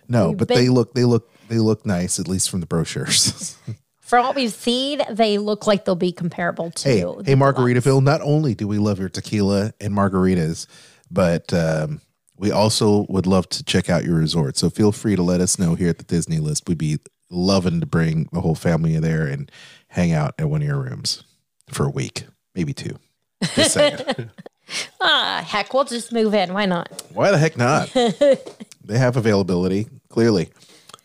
No, 0.09 0.31
We've 0.31 0.39
but 0.39 0.49
been- 0.49 0.57
they 0.59 0.69
look 0.69 0.95
they 0.95 1.05
look 1.05 1.29
they 1.49 1.59
look 1.59 1.85
nice 1.87 2.19
at 2.19 2.29
least 2.29 2.51
from 2.51 2.61
the 2.61 2.67
brochures. 2.67 3.57
From 4.01 4.27
what 4.27 4.35
we've 4.37 4.53
seen, 4.53 5.01
they 5.11 5.39
look 5.39 5.67
like 5.67 5.87
they'll 5.87 5.95
be 5.95 6.13
comparable 6.13 6.71
to. 6.71 6.87
hey, 6.89 6.99
hey, 6.99 7.35
Margaritaville. 7.35 8.03
Not 8.03 8.21
only 8.21 8.55
do 8.55 8.69
we 8.69 8.77
love 8.77 8.99
your 8.99 9.09
tequila 9.09 9.73
and 9.81 9.95
margaritas, 9.95 10.67
but 11.11 11.51
um, 11.55 12.03
we 12.37 12.51
also 12.51 13.07
would 13.09 13.27
love 13.27 13.49
to 13.49 13.65
check 13.65 13.89
out 13.89 14.05
your 14.05 14.17
resort. 14.17 14.59
So 14.59 14.69
feel 14.69 14.93
free 14.93 15.17
to 15.17 15.23
let 15.23 15.41
us 15.41 15.59
know 15.59 15.77
here 15.77 15.89
at 15.89 15.97
the 15.97 16.05
Disney 16.05 16.41
List. 16.41 16.69
We'd 16.69 16.77
be 16.77 16.99
loving 17.33 17.81
to 17.81 17.87
bring 17.87 18.29
the 18.33 18.41
whole 18.41 18.55
family 18.55 18.99
there 18.99 19.27
and 19.27 19.51
hang 19.89 20.13
out 20.13 20.35
at 20.39 20.49
one 20.49 20.63
of 20.63 20.69
your 20.69 20.81
rooms 20.81 21.25
for 21.69 21.87
a 21.87 21.91
week, 21.91 22.25
maybe 22.55 22.73
two. 22.73 22.99
Just 23.55 23.73
saying. 23.75 23.99
Ah, 25.01 25.45
heck, 25.47 25.75
we'll 25.75 25.85
just 25.85 26.13
move 26.13 26.33
in. 26.33 26.55
Why 26.55 26.65
not? 26.65 27.03
Why 27.13 27.31
the 27.31 27.37
heck 27.37 27.59
not? 27.59 27.91
they 28.85 28.99
have 28.99 29.17
availability, 29.19 29.87
clearly. 30.09 30.49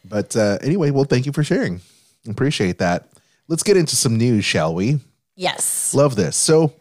But 0.05 0.37
uh, 0.37 0.57
anyway, 0.61 0.91
well, 0.91 1.03
thank 1.03 1.25
you 1.25 1.33
for 1.33 1.43
sharing. 1.43 1.81
Appreciate 2.29 2.77
that. 2.77 3.09
Let's 3.47 3.63
get 3.63 3.75
into 3.75 3.95
some 3.95 4.17
news, 4.17 4.45
shall 4.45 4.73
we? 4.73 4.99
Yes. 5.35 5.93
Love 5.93 6.15
this. 6.15 6.37
So, 6.37 6.73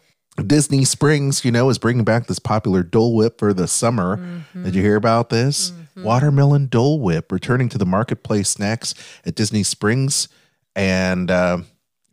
Disney 0.45 0.85
Springs, 0.85 1.43
you 1.43 1.51
know, 1.51 1.69
is 1.69 1.77
bringing 1.77 2.03
back 2.03 2.27
this 2.27 2.39
popular 2.39 2.83
Dole 2.83 3.15
Whip 3.15 3.39
for 3.39 3.53
the 3.53 3.67
summer. 3.67 4.43
Did 4.53 4.75
you 4.75 4.81
hear 4.81 4.95
about 4.95 5.29
this? 5.29 5.71
Watermelon 5.95 6.67
Dole 6.67 6.99
Whip 6.99 7.31
returning 7.31 7.69
to 7.69 7.77
the 7.79 7.85
marketplace 7.85 8.49
snacks 8.49 8.93
at 9.25 9.33
Disney 9.33 9.63
Springs, 9.63 10.27
and 10.75 11.31
uh, 11.31 11.59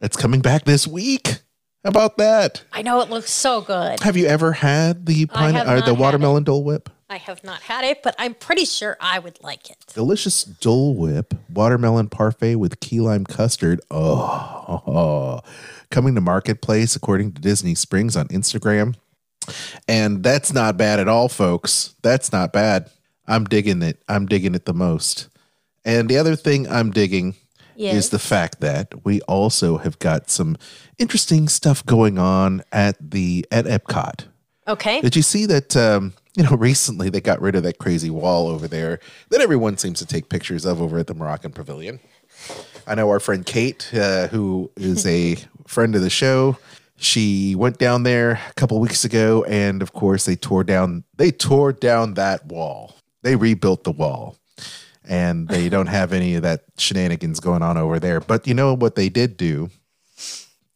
it's 0.00 0.16
coming 0.16 0.40
back 0.40 0.64
this 0.64 0.87
week. 0.87 1.43
How 1.85 1.90
about 1.90 2.16
that? 2.16 2.62
I 2.73 2.81
know 2.81 3.02
it 3.02 3.11
looks 3.11 3.31
so 3.31 3.61
good. 3.61 4.00
Have 4.00 4.16
you 4.16 4.25
ever 4.25 4.52
had 4.52 5.04
the 5.04 5.26
pine 5.26 5.54
or 5.57 5.83
the 5.83 5.93
watermelon 5.93 6.45
Dole 6.45 6.64
Whip? 6.64 6.88
I 7.08 7.18
have 7.18 7.44
not 7.44 7.62
had 7.62 7.84
it, 7.84 8.02
but 8.02 8.14
I'm 8.18 8.34
pretty 8.34 8.64
sure 8.64 8.96
I 8.99 9.18
would 9.18 9.38
like 9.42 9.70
it. 9.70 9.76
Delicious 9.92 10.42
Dole 10.42 10.94
Whip 10.94 11.34
watermelon 11.50 12.08
parfait 12.08 12.56
with 12.56 12.80
key 12.80 13.00
lime 13.00 13.25
custard. 13.25 13.80
Oh, 13.90 15.40
coming 15.90 16.14
to 16.14 16.20
marketplace 16.20 16.96
according 16.96 17.32
to 17.32 17.42
Disney 17.42 17.75
Springs 17.75 18.16
on 18.16 18.28
Instagram. 18.28 18.96
And 19.87 20.23
that's 20.23 20.52
not 20.54 20.78
bad 20.78 20.99
at 20.99 21.08
all, 21.08 21.28
folks. 21.28 21.94
That's 22.02 22.32
not 22.32 22.52
bad. 22.52 22.90
I'm 23.26 23.44
digging 23.44 23.82
it. 23.82 24.02
I'm 24.08 24.26
digging 24.26 24.54
it 24.54 24.64
the 24.64 24.73
most. 24.75 25.28
And 25.84 26.08
the 26.08 26.16
other 26.16 26.37
thing 26.37 26.68
I'm 26.68 26.90
digging 26.90 27.34
Yes. 27.76 27.96
is 27.96 28.11
the 28.11 28.18
fact 28.20 28.61
that 28.61 29.04
we 29.04 29.20
also 29.23 29.78
have 29.78 29.99
got 29.99 30.30
some 30.30 30.56
interesting 30.99 31.49
stuff 31.49 31.84
going 31.84 32.18
on 32.18 32.62
at 32.70 32.96
the 33.00 33.44
at 33.50 33.64
Epcot. 33.64 34.26
Okay. 34.68 35.00
Did 35.00 35.16
you 35.16 35.23
see 35.23 35.44
that? 35.46 35.76
Um, 35.76 36.12
you 36.36 36.42
know, 36.42 36.56
recently 36.56 37.08
they 37.08 37.20
got 37.20 37.40
rid 37.40 37.54
of 37.54 37.62
that 37.62 37.78
crazy 37.78 38.10
wall 38.10 38.48
over 38.48 38.66
there 38.66 38.98
that 39.30 39.40
everyone 39.40 39.76
seems 39.76 40.00
to 40.00 40.06
take 40.06 40.28
pictures 40.28 40.64
of 40.64 40.82
over 40.82 40.98
at 40.98 41.06
the 41.06 41.14
Moroccan 41.14 41.52
Pavilion. 41.52 42.00
I 42.86 42.96
know 42.96 43.08
our 43.08 43.20
friend 43.20 43.46
Kate, 43.46 43.88
uh, 43.94 44.26
who 44.28 44.70
is 44.76 45.06
a 45.06 45.36
friend 45.66 45.94
of 45.94 46.02
the 46.02 46.10
show. 46.10 46.58
She 46.96 47.54
went 47.54 47.78
down 47.78 48.02
there 48.02 48.32
a 48.32 48.54
couple 48.54 48.80
weeks 48.80 49.04
ago, 49.04 49.44
and 49.44 49.80
of 49.82 49.92
course, 49.92 50.24
they 50.24 50.36
tore 50.36 50.64
down 50.64 51.04
they 51.16 51.30
tore 51.30 51.72
down 51.72 52.14
that 52.14 52.46
wall. 52.46 52.96
They 53.22 53.36
rebuilt 53.36 53.84
the 53.84 53.92
wall, 53.92 54.36
and 55.06 55.48
they 55.48 55.68
don't 55.70 55.86
have 55.86 56.12
any 56.12 56.34
of 56.34 56.42
that 56.42 56.64
shenanigans 56.78 57.40
going 57.40 57.62
on 57.62 57.76
over 57.76 57.98
there. 57.98 58.20
But 58.20 58.46
you 58.46 58.54
know 58.54 58.74
what 58.74 58.96
they 58.96 59.08
did 59.08 59.36
do 59.36 59.70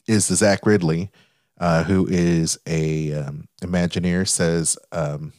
is 0.07 0.29
the 0.29 0.37
Zach 0.37 0.65
Ridley, 0.65 1.11
uh, 1.59 1.85
who 1.85 2.07
is 2.09 2.59
a 2.67 3.13
um, 3.13 3.49
Imagineer, 3.63 4.27
says 4.27 4.77
um, 4.93 5.33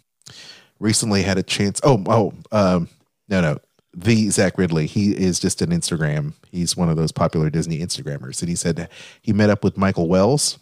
recently 0.80 1.24
had 1.24 1.38
a 1.38 1.44
chance. 1.44 1.80
Oh, 1.84 2.04
oh, 2.08 2.34
um, 2.52 2.90
no, 3.28 3.42
no, 3.42 3.58
the 3.94 4.30
Zach 4.30 4.58
Ridley. 4.58 4.86
He 4.86 5.12
is 5.12 5.40
just 5.40 5.62
an 5.62 5.70
Instagram. 5.70 6.34
He's 6.52 6.78
one 6.78 6.90
of 6.90 6.96
those 6.96 7.12
popular 7.12 7.50
Disney 7.50 7.80
Instagrammers, 7.80 8.42
and 8.42 8.50
he 8.50 8.56
said 8.56 8.90
he 9.22 9.34
met 9.34 9.50
up 9.50 9.64
with 9.64 9.78
Michael 9.78 10.08
Wells, 10.08 10.60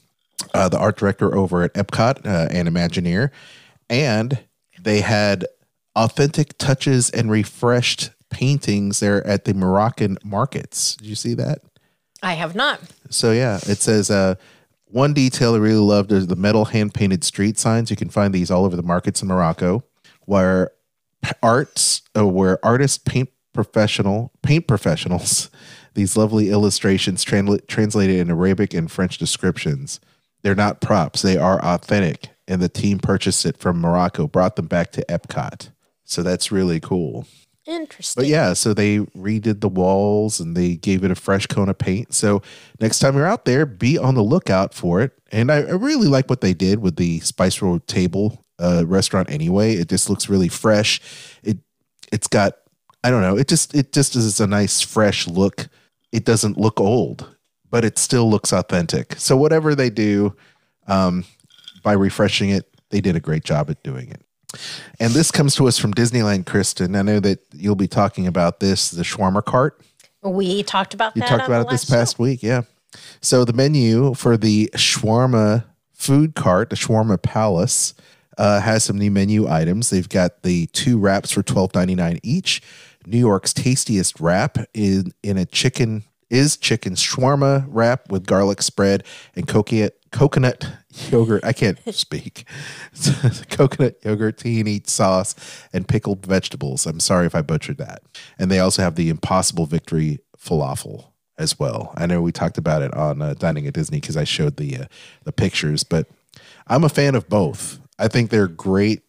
uh, 0.53 0.69
the 0.69 0.79
art 0.79 0.97
director 0.97 1.35
over 1.35 1.63
at 1.63 1.73
Epcot 1.73 2.25
uh, 2.25 2.47
and 2.51 2.67
Imagineer, 2.67 3.31
and 3.89 4.39
they 4.79 5.01
had 5.01 5.45
authentic 5.95 6.57
touches 6.57 7.09
and 7.09 7.31
refreshed 7.31 8.11
paintings 8.29 8.99
there 8.99 9.25
at 9.25 9.45
the 9.45 9.53
Moroccan 9.53 10.17
markets. 10.23 10.95
Did 10.95 11.07
you 11.07 11.15
see 11.15 11.33
that? 11.35 11.61
I 12.21 12.33
have 12.33 12.55
not. 12.55 12.79
So 13.09 13.31
yeah, 13.31 13.57
it 13.67 13.79
says 13.79 14.09
uh, 14.09 14.35
one 14.85 15.13
detail 15.13 15.55
I 15.55 15.57
really 15.57 15.79
loved 15.79 16.11
is 16.11 16.27
the 16.27 16.35
metal 16.35 16.65
hand 16.65 16.93
painted 16.93 17.23
street 17.23 17.57
signs. 17.57 17.89
You 17.89 17.97
can 17.97 18.09
find 18.09 18.33
these 18.33 18.51
all 18.51 18.65
over 18.65 18.75
the 18.75 18.83
markets 18.83 19.21
in 19.21 19.27
Morocco, 19.27 19.83
where 20.27 20.71
arts, 21.41 22.03
uh, 22.15 22.27
where 22.27 22.63
artists 22.63 22.99
paint 22.99 23.29
professional 23.53 24.31
paint 24.43 24.67
professionals. 24.67 25.49
These 25.95 26.15
lovely 26.15 26.51
illustrations 26.51 27.25
transla- 27.25 27.65
translated 27.65 28.19
in 28.19 28.29
Arabic 28.29 28.75
and 28.75 28.91
French 28.91 29.17
descriptions. 29.17 29.99
They're 30.43 30.53
not 30.53 30.81
props; 30.81 31.23
they 31.23 31.37
are 31.37 31.59
authentic. 31.63 32.29
And 32.47 32.61
the 32.61 32.69
team 32.69 32.99
purchased 32.99 33.45
it 33.45 33.57
from 33.57 33.81
Morocco, 33.81 34.27
brought 34.27 34.55
them 34.55 34.67
back 34.67 34.91
to 34.93 35.05
Epcot. 35.09 35.71
So 36.05 36.23
that's 36.23 36.51
really 36.51 36.79
cool. 36.79 37.27
Interesting. 37.65 38.21
But 38.21 38.29
yeah, 38.29 38.53
so 38.53 38.73
they 38.73 38.99
redid 38.99 39.59
the 39.59 39.67
walls 39.67 40.39
and 40.39 40.55
they 40.55 40.77
gave 40.77 41.03
it 41.03 41.11
a 41.11 41.15
fresh 41.15 41.47
coat 41.47 41.67
of 41.67 41.77
paint. 41.77 42.13
So 42.13 42.41
next 42.79 42.99
time 42.99 43.17
you're 43.17 43.25
out 43.25 43.43
there, 43.43 43.65
be 43.65 43.97
on 43.97 44.15
the 44.15 44.23
lookout 44.23 44.73
for 44.73 45.01
it. 45.01 45.11
And 45.33 45.51
I, 45.51 45.57
I 45.57 45.71
really 45.71 46.07
like 46.07 46.29
what 46.29 46.39
they 46.39 46.53
did 46.53 46.79
with 46.79 46.95
the 46.95 47.19
Spice 47.19 47.61
Road 47.61 47.85
Table 47.85 48.45
uh, 48.59 48.83
restaurant. 48.85 49.29
Anyway, 49.29 49.73
it 49.75 49.89
just 49.89 50.09
looks 50.09 50.29
really 50.29 50.47
fresh. 50.47 51.01
It 51.43 51.57
it's 52.11 52.27
got 52.27 52.53
I 53.03 53.09
don't 53.11 53.21
know. 53.21 53.37
It 53.37 53.47
just 53.47 53.75
it 53.75 53.93
just 53.93 54.15
is 54.15 54.39
a 54.39 54.47
nice 54.47 54.81
fresh 54.81 55.27
look. 55.27 55.67
It 56.11 56.25
doesn't 56.25 56.57
look 56.57 56.79
old, 56.79 57.35
but 57.69 57.85
it 57.85 57.97
still 57.97 58.29
looks 58.29 58.51
authentic. 58.51 59.15
So 59.17 59.37
whatever 59.37 59.75
they 59.75 59.89
do, 59.89 60.35
um, 60.87 61.25
by 61.83 61.93
refreshing 61.93 62.49
it, 62.49 62.65
they 62.89 63.01
did 63.01 63.15
a 63.15 63.19
great 63.19 63.43
job 63.43 63.69
at 63.69 63.83
doing 63.83 64.09
it. 64.09 64.21
And 64.99 65.13
this 65.13 65.29
comes 65.29 65.55
to 65.55 65.67
us 65.67 65.77
from 65.77 65.93
Disneyland, 65.93 66.45
Kristen. 66.45 66.95
I 66.95 67.01
know 67.01 67.19
that 67.19 67.39
you'll 67.53 67.75
be 67.75 67.87
talking 67.87 68.25
about 68.27 68.59
this, 68.61 68.89
the 68.91 69.03
shawarma 69.03 69.43
cart. 69.43 69.79
we 70.23 70.63
talked 70.63 70.93
about 70.93 71.15
You 71.15 71.21
that. 71.21 71.29
talked 71.29 71.45
about 71.45 71.65
it 71.65 71.69
this 71.69 71.85
past 71.85 72.17
week, 72.17 72.41
yeah. 72.41 72.61
So 73.21 73.43
the 73.43 73.53
menu 73.53 74.13
for 74.13 74.37
the 74.37 74.69
shawarma 74.73 75.65
food 75.93 76.33
cart, 76.35 76.69
the 76.69 76.75
shawarma 76.75 77.21
palace, 77.21 77.93
uh, 78.37 78.61
has 78.61 78.83
some 78.83 78.97
new 78.97 79.11
menu 79.11 79.47
items. 79.47 79.89
They've 79.89 80.07
got 80.07 80.43
the 80.43 80.67
two 80.67 80.97
wraps 80.97 81.31
for 81.31 81.43
twelve 81.43 81.73
ninety 81.73 81.95
nine 81.95 82.19
each. 82.23 82.61
New 83.05 83.19
York's 83.19 83.53
tastiest 83.53 84.19
wrap 84.19 84.57
in 84.73 85.13
in 85.23 85.37
a 85.37 85.45
chicken 85.45 86.03
is 86.29 86.57
chicken 86.57 86.93
shawarma 86.93 87.65
wrap 87.69 88.11
with 88.11 88.25
garlic 88.25 88.61
spread 88.61 89.03
and 89.35 89.47
coconut 89.47 89.97
coconut 90.11 90.69
yogurt. 91.09 91.43
I 91.43 91.53
can't 91.53 91.79
speak. 91.93 92.45
coconut 93.49 93.97
yogurt, 94.03 94.37
tahini 94.37 94.87
sauce, 94.87 95.35
and 95.73 95.87
pickled 95.87 96.25
vegetables. 96.25 96.85
I'm 96.85 96.99
sorry 96.99 97.25
if 97.25 97.35
I 97.35 97.41
butchered 97.41 97.77
that. 97.77 98.01
And 98.37 98.51
they 98.51 98.59
also 98.59 98.81
have 98.81 98.95
the 98.95 99.09
Impossible 99.09 99.65
Victory 99.65 100.19
falafel 100.37 101.11
as 101.37 101.59
well. 101.59 101.93
I 101.95 102.05
know 102.07 102.21
we 102.21 102.31
talked 102.31 102.57
about 102.57 102.81
it 102.81 102.93
on 102.93 103.21
uh, 103.21 103.33
Dining 103.35 103.67
at 103.67 103.73
Disney 103.73 103.99
because 103.99 104.17
I 104.17 104.23
showed 104.23 104.57
the 104.57 104.77
uh, 104.77 104.85
the 105.23 105.31
pictures, 105.31 105.83
but 105.83 106.07
I'm 106.67 106.83
a 106.83 106.89
fan 106.89 107.15
of 107.15 107.29
both. 107.29 107.79
I 107.99 108.07
think 108.07 108.29
they're 108.29 108.47
great, 108.47 109.01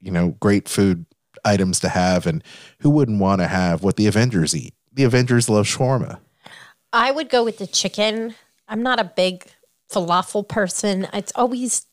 you 0.00 0.10
know, 0.10 0.30
great 0.40 0.68
food 0.68 1.06
items 1.44 1.80
to 1.80 1.88
have, 1.88 2.26
and 2.26 2.42
who 2.80 2.90
wouldn't 2.90 3.20
want 3.20 3.40
to 3.40 3.46
have 3.46 3.82
what 3.82 3.96
the 3.96 4.06
Avengers 4.06 4.54
eat? 4.54 4.74
The 4.92 5.04
Avengers 5.04 5.48
love 5.48 5.66
shawarma. 5.66 6.18
I 6.92 7.10
would 7.10 7.30
go 7.30 7.44
with 7.44 7.58
the 7.58 7.66
chicken. 7.66 8.34
I'm 8.68 8.82
not 8.82 9.00
a 9.00 9.04
big 9.04 9.46
falafel 9.90 10.46
person. 10.46 11.08
It's 11.12 11.32
always 11.34 11.86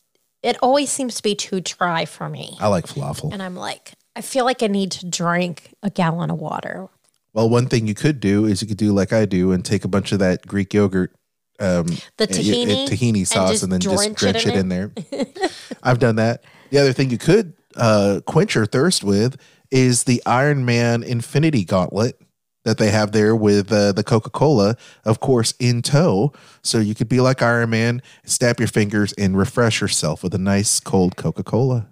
it 0.44 0.58
always 0.62 0.90
seems 0.92 1.16
to 1.16 1.24
be 1.24 1.36
too 1.36 1.62
dry 1.62 2.06
for 2.06 2.30
me. 2.30 2.56
I 2.60 2.68
like 2.68 2.86
falafel. 2.86 3.34
And 3.34 3.42
I'm 3.42 3.56
like, 3.56 3.94
I 4.16 4.22
feel 4.22 4.46
like 4.46 4.64
I 4.64 4.68
need 4.68 4.92
to 4.92 5.06
drink 5.06 5.74
a 5.84 5.90
gallon 5.90 6.30
of 6.30 6.40
water. 6.40 6.90
Well, 7.34 7.50
one 7.50 7.68
thing 7.68 7.88
you 7.88 7.94
could 7.94 8.20
do 8.20 8.46
is 8.46 8.62
you 8.62 8.68
could 8.68 8.78
do 8.78 8.94
like 8.94 9.14
I 9.14 9.26
do 9.26 9.52
and 9.52 9.64
take 9.64 9.84
a 9.84 9.88
bunch 9.88 10.12
of 10.12 10.20
that 10.20 10.48
Greek 10.48 10.74
yogurt, 10.74 11.16
um, 11.60 11.88
The 12.17 12.24
and 12.24 12.30
tahini 12.30 12.86
uh, 12.86 12.89
tahini 12.89 13.28
sauce, 13.28 13.52
just 13.52 13.63
and, 13.63 13.72
then 13.72 13.80
just 13.80 13.96
drench 13.96 14.24
it 14.24 14.32
drench 14.32 14.46
it, 14.46 14.54
in 14.54 14.60
in 14.60 14.70
there. 14.70 14.91
I've 15.84 16.00
done 16.00 16.17
that. 16.17 16.43
The 16.70 16.80
other 16.80 16.93
thing 16.93 17.10
you 17.10 17.17
could 17.17 17.54
uh, 17.76 18.22
quench 18.26 18.56
your 18.56 18.65
thirst 18.65 19.04
with 19.04 19.38
is 19.72 20.04
the 20.04 20.22
Iron 20.26 20.65
Man 20.65 21.04
Infinity 21.04 21.63
Gauntlet 21.63 22.20
that 22.63 22.78
they 22.78 22.91
have 22.91 23.13
there 23.13 23.36
with 23.36 23.72
uh, 23.72 23.93
the 23.93 24.04
Coca 24.04 24.30
Cola, 24.30 24.76
of 25.06 25.20
course, 25.20 25.54
in 25.60 25.82
tow. 25.82 26.34
So 26.62 26.80
you 26.80 26.96
could 26.96 27.08
be 27.08 27.22
like 27.22 27.41
Iron 27.41 27.70
Man, 27.70 28.02
snap 28.26 28.60
your 28.60 28.67
fingers, 28.67 29.13
and 29.13 29.38
refresh 29.38 29.80
yourself 29.80 30.22
with 30.22 30.34
a 30.34 30.38
nice 30.38 30.80
cold 30.80 31.15
Coca 31.15 31.43
Cola. 31.43 31.88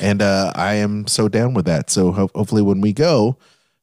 and 0.00 0.22
uh, 0.22 0.52
I 0.54 0.74
am 0.74 1.08
so 1.08 1.28
down 1.28 1.54
with 1.54 1.64
that. 1.64 1.90
So 1.90 2.12
ho- 2.12 2.30
hopefully, 2.34 2.62
when 2.62 2.80
we 2.80 2.92
go 2.92 3.36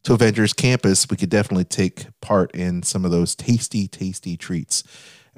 to 0.03 0.13
Avengers 0.13 0.53
Campus, 0.53 1.05
we 1.09 1.17
could 1.17 1.29
definitely 1.29 1.65
take 1.65 2.05
part 2.21 2.51
in 2.55 2.83
some 2.83 3.03
of 3.03 3.11
those 3.11 3.35
tasty, 3.35 3.87
tasty 3.89 4.37
treats 4.37 4.83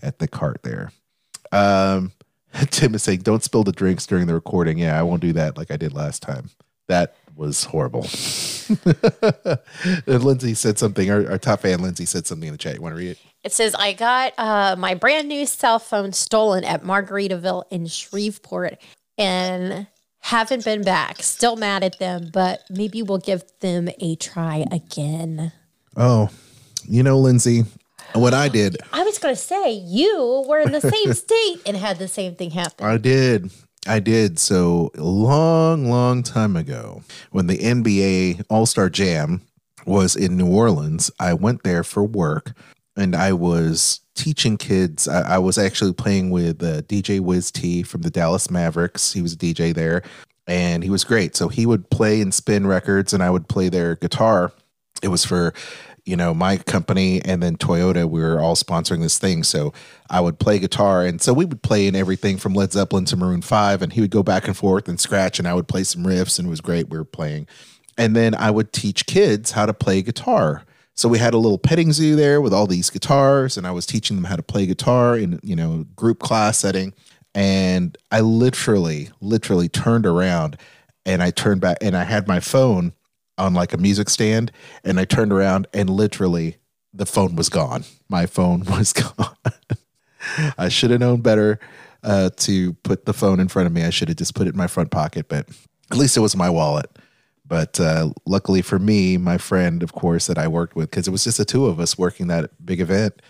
at 0.01 0.19
the 0.19 0.27
cart 0.27 0.63
there. 0.63 0.91
Um, 1.51 2.12
Tim 2.69 2.95
is 2.95 3.04
saying, 3.04 3.21
"Don't 3.21 3.43
spill 3.43 3.63
the 3.63 3.71
drinks 3.71 4.06
during 4.06 4.27
the 4.27 4.34
recording." 4.34 4.77
Yeah, 4.77 4.99
I 4.99 5.04
won't 5.04 5.21
do 5.21 5.34
that 5.34 5.58
like 5.58 5.71
I 5.71 5.77
did 5.77 5.93
last 5.93 6.21
time. 6.21 6.49
That 6.88 7.15
was 7.36 7.63
horrible. 7.63 8.06
and 10.06 10.06
Lindsay 10.23 10.54
said 10.54 10.77
something. 10.77 11.10
Our, 11.10 11.32
our 11.32 11.38
top 11.38 11.62
fan, 11.62 11.82
Lindsay, 11.82 12.06
said 12.06 12.27
something 12.27 12.47
in 12.47 12.54
the 12.54 12.58
chat. 12.58 12.75
You 12.75 12.82
want 12.82 12.93
to 12.93 12.99
read 12.99 13.12
it? 13.12 13.19
It 13.43 13.54
says, 13.54 13.73
I 13.75 13.93
got 13.93 14.34
uh, 14.38 14.75
my 14.77 14.93
brand 14.93 15.27
new 15.27 15.45
cell 15.45 15.80
phone 15.80 16.13
stolen 16.13 16.63
at 16.63 16.84
Margaritaville 16.84 17.63
in 17.71 17.88
Shreveport 17.88 18.77
and 19.17 19.88
haven't 20.19 20.63
been 20.63 20.84
back. 20.84 21.23
Still 21.23 21.56
mad 21.56 21.84
at 21.84 21.97
them, 21.97 22.30
but 22.32 22.63
maybe 22.69 23.01
we'll 23.01 23.17
give 23.17 23.43
them 23.60 23.89
a 23.99 24.15
try 24.15 24.65
again. 24.71 25.51
Oh, 25.95 26.30
you 26.88 27.01
know, 27.04 27.17
Lindsay, 27.17 27.63
what 28.13 28.34
I 28.34 28.50
did, 28.50 28.78
I 28.93 29.04
was 29.04 29.17
going 29.17 29.36
to 29.36 29.41
say, 29.41 29.71
you 29.71 30.43
were 30.47 30.60
in 30.60 30.71
the 30.71 30.82
same 30.82 31.13
state 31.13 31.62
and 31.65 31.78
had 31.78 31.97
the 31.97 32.08
same 32.08 32.36
thing 32.36 32.52
happen. 32.52 32.86
I 32.86 32.97
did. 32.97 33.52
I 33.88 34.00
did. 34.00 34.38
So 34.39 34.91
a 34.95 35.02
long, 35.02 35.89
long 35.89 36.24
time 36.24 36.56
ago, 36.56 37.04
when 37.32 37.47
the 37.47 37.58
NBA 37.58 38.45
All 38.50 38.65
Star 38.65 38.89
Jam 38.89 39.41
was 39.86 40.15
in 40.15 40.38
New 40.38 40.47
Orleans, 40.47 41.10
I 41.19 41.34
went 41.34 41.63
there 41.63 41.84
for 41.84 42.04
work 42.04 42.54
and 42.95 43.15
I 43.15 43.34
was 43.34 44.02
teaching 44.15 44.58
kids. 44.58 45.08
I, 45.08 45.36
I 45.36 45.38
was 45.39 45.58
actually 45.58 45.93
playing 45.93 46.30
with 46.30 46.62
uh, 46.62 46.82
DJ 46.84 47.19
Wiz 47.19 47.52
T 47.52 47.82
from 47.82 48.02
the 48.02 48.12
Dallas 48.12 48.52
Mavericks. 48.52 49.13
He 49.13 49.21
was 49.21 49.34
a 49.34 49.38
DJ 49.38 49.74
there 49.74 50.04
and 50.47 50.84
he 50.84 50.89
was 50.89 51.04
great. 51.04 51.36
So 51.36 51.47
he 51.47 51.65
would 51.65 51.89
play 51.89 52.21
and 52.21 52.34
spin 52.34 52.67
records 52.67 53.13
and 53.13 53.24
I 53.24 53.30
would 53.30 53.47
play 53.47 53.69
their 53.69 53.95
guitar. 53.95 54.52
It 55.02 55.08
was 55.08 55.26
for 55.26 55.54
you 56.06 56.16
know, 56.16 56.34
my 56.34 56.58
company 56.58 57.22
and 57.24 57.42
then 57.44 57.58
Toyota, 57.58 58.10
we 58.10 58.22
were 58.22 58.40
all 58.40 58.56
sponsoring 58.56 59.02
this 59.02 59.20
thing. 59.20 59.44
So 59.44 59.74
I 60.10 60.20
would 60.20 60.40
play 60.40 60.60
guitar. 60.60 61.06
And 61.06 61.22
so 61.22 61.34
we 61.34 61.46
would 61.46 61.62
play 61.62 61.88
in 61.88 61.96
everything 61.96 62.38
from 62.38 62.54
Led 62.54 62.72
Zeppelin 62.72 63.06
to 63.06 63.18
Maroon 63.18 63.42
5. 63.42 63.82
And 63.82 63.94
he 63.94 64.02
would 64.02 64.12
go 64.12 64.24
back 64.24 64.48
and 64.48 64.58
forth 64.58 64.88
and 64.88 65.00
scratch, 65.00 65.40
and 65.40 65.48
I 65.48 65.54
would 65.54 65.68
play 65.68 65.84
some 65.84 66.04
riffs, 66.04 66.40
and 66.40 66.48
it 66.48 66.50
was 66.50 66.62
great. 66.62 66.90
We 66.90 66.98
were 66.98 67.06
playing. 67.06 67.48
And 67.98 68.16
then 68.16 68.34
I 68.34 68.52
would 68.52 68.74
teach 68.74 69.06
kids 69.06 69.52
how 69.52 69.66
to 69.66 69.74
play 69.74 70.02
guitar. 70.02 70.64
So 70.96 71.08
we 71.08 71.20
had 71.20 71.34
a 71.34 71.38
little 71.38 71.58
petting 71.58 71.94
zoo 71.94 72.16
there 72.16 72.42
with 72.42 72.54
all 72.54 72.68
these 72.68 72.90
guitars, 72.90 73.58
and 73.58 73.66
I 73.66 73.72
was 73.72 73.86
teaching 73.86 74.18
them 74.18 74.26
how 74.26 74.36
to 74.36 74.44
play 74.44 74.66
guitar 74.66 75.18
in, 75.18 75.40
you 75.44 75.56
know, 75.56 75.86
group 75.96 76.20
class 76.20 76.58
setting. 76.58 76.94
And 77.34 77.98
I 78.12 78.20
literally, 78.22 79.10
literally 79.22 79.70
turned 79.70 80.06
around 80.06 80.58
and 81.06 81.24
I 81.24 81.32
turned 81.32 81.62
back 81.62 81.78
and 81.82 81.96
I 81.96 82.04
had 82.04 82.28
my 82.28 82.40
phone 82.40 82.94
on 83.41 83.54
like 83.54 83.73
a 83.73 83.77
music 83.77 84.10
stand 84.10 84.51
and 84.84 84.99
I 84.99 85.06
turned 85.06 85.34
around 85.34 85.67
and 85.73 85.89
literally 85.89 86.58
the 86.93 87.06
phone 87.06 87.36
was 87.36 87.49
gone. 87.49 87.84
My 88.08 88.25
phone 88.25 88.63
was 88.69 88.93
gone. 88.93 89.36
I 90.58 90.69
should 90.69 90.91
have 90.91 90.99
known 90.99 91.21
better 91.21 91.60
uh, 92.04 92.30
to 92.38 92.73
put 92.73 93.06
the 93.06 93.13
phone 93.13 93.39
in 93.39 93.47
front 93.47 93.67
of 93.67 93.73
me. 93.73 93.84
I 93.84 93.89
should 93.89 94.08
have 94.08 94.17
just 94.17 94.36
put 94.36 94.47
it 94.47 94.51
in 94.51 94.58
my 94.58 94.67
front 94.67 94.91
pocket, 94.91 95.27
but 95.27 95.49
at 95.89 95.97
least 95.97 96.15
it 96.15 96.21
was 96.21 96.36
my 96.36 96.49
wallet. 96.49 96.89
But 97.45 97.80
uh, 97.80 98.12
luckily 98.25 98.62
for 98.62 98.80
me, 98.80 99.17
my 99.17 99.38
friend, 99.38 99.84
of 99.84 99.93
course, 99.93 100.27
that 100.27 100.38
I 100.38 100.47
worked 100.47 100.75
with, 100.75 100.89
because 100.89 101.08
it 101.08 101.12
was 101.12 101.23
just 101.23 101.38
the 101.38 101.45
two 101.45 101.65
of 101.65 101.80
us 101.80 101.97
working 101.97 102.27
that 102.27 102.51
big 102.65 102.80
event, 102.80 103.21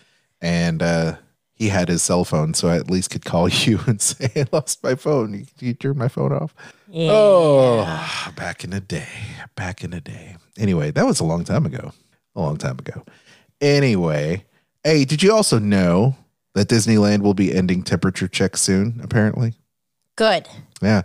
and 0.41 0.84
uh, 0.84 1.15
he 1.62 1.69
had 1.69 1.89
his 1.89 2.02
cell 2.02 2.26
phone, 2.26 2.56
so 2.56 2.69
I 2.69 2.78
at 2.78 2.89
least 2.89 3.12
could 3.12 3.24
call 3.24 3.47
you 3.50 3.80
and 3.86 4.02
say, 4.02 4.32
I 4.36 4.47
lost 4.52 4.84
my 4.84 4.95
phone. 4.95 5.36
You, 5.36 5.45
you 5.60 5.74
turned 5.76 6.00
my 6.00 6.08
phone 6.08 6.34
off. 6.34 6.56
Yeah. 6.89 7.12
Oh, 7.12 8.32
back 8.36 8.63
in 8.63 8.71
the 8.71 8.80
day. 8.82 9.08
Back 9.56 9.84
in 9.84 9.91
the 9.91 10.02
day. 10.02 10.38
Anyway, 10.58 10.89
that 10.89 11.06
was 11.06 11.19
a 11.19 11.24
long 11.24 11.43
time 11.43 11.67
ago. 11.67 11.93
A 12.36 12.41
long 12.41 12.58
time 12.58 12.80
ago. 12.80 13.06
Anyway, 13.62 14.43
hey, 14.84 15.06
did 15.06 15.21
you 15.21 15.32
also 15.32 15.60
know 15.60 16.15
that 16.56 16.67
Disneyland 16.67 17.21
will 17.21 17.36
be 17.36 17.54
ending 17.54 17.84
temperature 17.84 18.28
checks 18.28 18.60
soon, 18.60 19.00
apparently? 19.04 19.54
Good. 20.15 20.50
Yeah. 20.82 21.04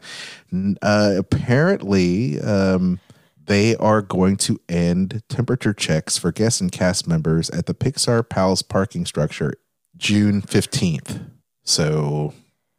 Uh, 0.80 1.16
apparently, 1.18 2.40
um, 2.40 2.98
they 3.44 3.76
are 3.76 4.00
going 4.00 4.38
to 4.38 4.58
end 4.70 5.22
temperature 5.28 5.74
checks 5.74 6.16
for 6.16 6.32
guests 6.32 6.62
and 6.62 6.72
cast 6.72 7.06
members 7.06 7.50
at 7.50 7.66
the 7.66 7.74
Pixar 7.74 8.26
Pals 8.26 8.62
parking 8.62 9.04
structure 9.04 9.52
June 9.96 10.42
15th. 10.42 11.30
So 11.64 12.32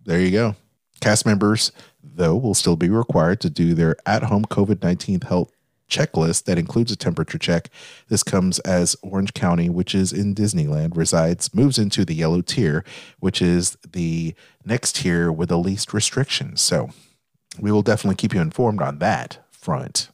there 0.05 0.19
you 0.19 0.31
go. 0.31 0.55
Cast 1.01 1.25
members, 1.25 1.71
though, 2.03 2.35
will 2.35 2.53
still 2.53 2.75
be 2.75 2.89
required 2.89 3.39
to 3.41 3.49
do 3.49 3.73
their 3.73 3.95
at 4.05 4.23
home 4.23 4.45
COVID 4.45 4.81
19 4.81 5.21
health 5.21 5.51
checklist 5.89 6.43
that 6.45 6.57
includes 6.57 6.91
a 6.91 6.95
temperature 6.95 7.37
check. 7.37 7.69
This 8.09 8.23
comes 8.23 8.59
as 8.59 8.95
Orange 9.01 9.33
County, 9.33 9.69
which 9.69 9.95
is 9.95 10.11
in 10.11 10.35
Disneyland, 10.35 10.97
resides, 10.97 11.53
moves 11.53 11.77
into 11.77 12.03
the 12.03 12.15
yellow 12.15 12.41
tier, 12.41 12.83
which 13.19 13.41
is 13.41 13.77
the 13.87 14.35
next 14.65 14.97
tier 14.97 15.31
with 15.31 15.49
the 15.49 15.57
least 15.57 15.93
restrictions. 15.93 16.61
So 16.61 16.89
we 17.59 17.71
will 17.71 17.83
definitely 17.83 18.15
keep 18.15 18.33
you 18.33 18.41
informed 18.41 18.81
on 18.81 18.99
that 18.99 19.39
front. 19.51 20.09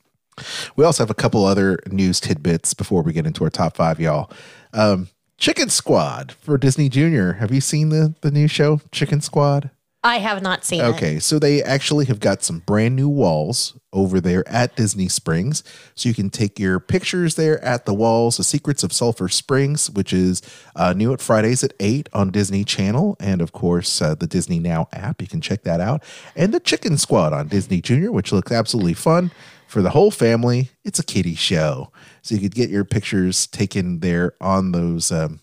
We 0.76 0.84
also 0.84 1.04
have 1.04 1.12
a 1.12 1.16
couple 1.16 1.46
other 1.46 1.80
news 1.88 2.20
tidbits 2.20 2.74
before 2.74 3.04
we 3.04 3.14
get 3.14 3.28
into 3.28 3.44
our 3.44 3.50
top 3.50 3.76
five, 3.76 4.00
y'all. 4.00 4.32
Um, 4.74 5.10
Chicken 5.44 5.68
Squad 5.68 6.32
for 6.40 6.58
Disney 6.58 6.88
Junior. 6.88 7.34
Have 7.34 7.52
you 7.52 7.60
seen 7.60 7.90
the 7.90 8.16
the 8.22 8.32
new 8.32 8.48
show 8.48 8.80
Chicken 8.94 9.20
Squad? 9.20 9.72
I 10.02 10.20
have 10.20 10.42
not 10.42 10.64
seen 10.64 10.80
it. 10.80 10.86
Okay, 10.86 11.20
so 11.20 11.38
they 11.38 11.62
actually 11.62 12.06
have 12.06 12.22
got 12.22 12.44
some 12.44 12.60
brand 12.60 12.96
new 12.96 13.10
walls 13.10 13.78
over 13.92 14.22
there 14.22 14.48
at 14.48 14.78
Disney 14.78 15.10
Springs. 15.10 15.62
So 15.96 16.08
you 16.08 16.16
can 16.16 16.30
take 16.30 16.60
your 16.60 16.80
pictures 16.80 17.36
there 17.36 17.62
at 17.62 17.86
the 17.86 17.94
walls. 17.94 18.38
The 18.38 18.46
Secrets 18.46 18.84
of 18.84 18.94
Sulphur 18.94 19.28
Springs, 19.28 19.90
which 19.90 20.14
is 20.14 20.42
uh, 20.78 20.94
new 20.94 21.12
at 21.12 21.20
Fridays 21.20 21.62
at 21.62 21.74
8 21.78 22.08
on 22.14 22.32
Disney 22.32 22.64
Channel. 22.64 23.18
And 23.20 23.42
of 23.42 23.52
course, 23.52 24.02
uh, 24.02 24.16
the 24.16 24.28
Disney 24.28 24.60
Now 24.60 24.88
app. 24.94 25.22
You 25.22 25.28
can 25.28 25.42
check 25.42 25.64
that 25.64 25.82
out. 25.82 26.04
And 26.38 26.54
the 26.54 26.62
Chicken 26.62 26.98
Squad 26.98 27.34
on 27.34 27.50
Disney 27.50 27.82
Junior, 27.82 28.14
which 28.14 28.32
looks 28.32 28.54
absolutely 28.54 28.94
fun 28.94 29.30
for 29.68 29.82
the 29.82 29.90
whole 29.90 30.12
family. 30.12 30.70
It's 30.86 31.00
a 31.00 31.04
kiddie 31.04 31.36
show. 31.36 31.92
So 32.24 32.34
you 32.36 32.42
could 32.42 32.56
get 32.56 32.70
your 32.70 32.84
pictures 32.86 33.46
taken 33.48 34.00
there 34.00 34.34
on 34.42 34.72
those. 34.72 35.12
Um, 35.12 35.40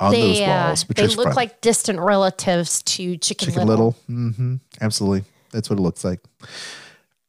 on 0.00 0.12
those 0.12 0.38
They, 0.38 0.44
uh, 0.44 0.68
walls, 0.68 0.88
which 0.88 0.96
they 0.96 1.08
look 1.08 1.26
fun. 1.26 1.34
like 1.34 1.60
distant 1.60 1.98
relatives 1.98 2.82
to 2.84 3.16
Chicken, 3.16 3.48
Chicken 3.48 3.66
Little. 3.66 3.96
Little. 4.06 4.30
hmm 4.32 4.54
Absolutely. 4.80 5.24
That's 5.50 5.68
what 5.68 5.80
it 5.80 5.82
looks 5.82 6.04
like. 6.04 6.20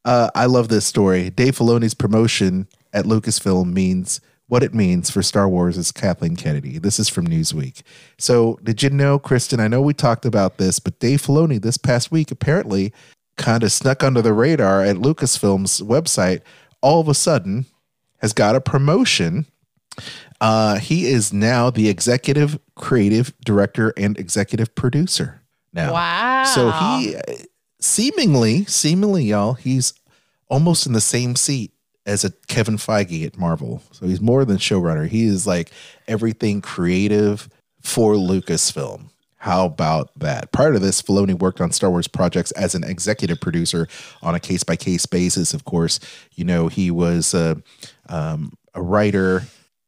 Uh, 0.05 0.29
I 0.35 0.45
love 0.45 0.67
this 0.69 0.85
story. 0.85 1.29
Dave 1.31 1.57
Filoni's 1.57 1.93
promotion 1.95 2.67
at 2.93 3.05
Lucasfilm 3.05 3.73
means 3.73 4.21
what 4.47 4.63
it 4.63 4.73
means 4.73 5.09
for 5.09 5.21
Star 5.23 5.47
Wars 5.47 5.77
is 5.77 5.91
Kathleen 5.91 6.35
Kennedy. 6.35 6.77
This 6.79 6.99
is 6.99 7.09
from 7.09 7.27
Newsweek. 7.27 7.81
So, 8.17 8.59
did 8.63 8.81
you 8.81 8.89
know, 8.89 9.19
Kristen? 9.19 9.59
I 9.59 9.67
know 9.67 9.81
we 9.81 9.93
talked 9.93 10.25
about 10.25 10.57
this, 10.57 10.79
but 10.79 10.99
Dave 10.99 11.21
Filoni 11.21 11.61
this 11.61 11.77
past 11.77 12.11
week 12.11 12.31
apparently 12.31 12.93
kind 13.37 13.63
of 13.63 13.71
snuck 13.71 14.03
under 14.03 14.21
the 14.21 14.33
radar 14.33 14.81
at 14.83 14.97
Lucasfilm's 14.97 15.81
website. 15.81 16.41
All 16.81 16.99
of 17.01 17.07
a 17.07 17.13
sudden, 17.13 17.65
has 18.19 18.33
got 18.33 18.55
a 18.55 18.61
promotion 18.61 19.45
uh, 20.41 20.77
he 20.77 21.07
is 21.07 21.33
now 21.33 21.69
the 21.69 21.89
executive 21.89 22.59
creative 22.75 23.33
director 23.43 23.93
and 23.97 24.17
executive 24.17 24.73
producer 24.75 25.41
now. 25.73 25.93
Wow. 25.93 26.43
So 26.45 26.71
he 26.71 27.15
seemingly, 27.81 28.65
seemingly, 28.65 29.25
y'all, 29.25 29.53
he's 29.53 29.93
almost 30.47 30.87
in 30.87 30.93
the 30.93 31.01
same 31.01 31.35
seat 31.35 31.71
as 32.05 32.23
a 32.23 32.31
Kevin 32.47 32.77
Feige 32.77 33.25
at 33.25 33.37
Marvel. 33.37 33.83
So 33.91 34.07
he's 34.07 34.21
more 34.21 34.45
than 34.45 34.57
showrunner. 34.57 35.07
He 35.07 35.25
is 35.25 35.45
like 35.45 35.71
everything 36.07 36.61
creative 36.61 37.49
for 37.81 38.13
Lucasfilm. 38.13 39.09
How 39.39 39.65
about 39.65 40.11
that? 40.19 40.51
Prior 40.51 40.73
to 40.73 40.79
this, 40.79 41.01
Filoni 41.01 41.33
worked 41.33 41.61
on 41.61 41.71
Star 41.71 41.89
Wars 41.89 42.09
projects 42.09 42.51
as 42.51 42.75
an 42.75 42.83
executive 42.83 43.39
producer 43.39 43.87
on 44.21 44.35
a 44.35 44.39
case 44.39 44.63
by 44.63 44.75
case 44.75 45.05
basis. 45.05 45.53
Of 45.53 45.63
course, 45.63 45.99
you 46.35 46.43
know, 46.43 46.67
he 46.67 46.91
was 46.91 47.33
uh, 47.33 47.55
um, 48.09 48.51
a 48.73 48.81
writer 48.81 49.43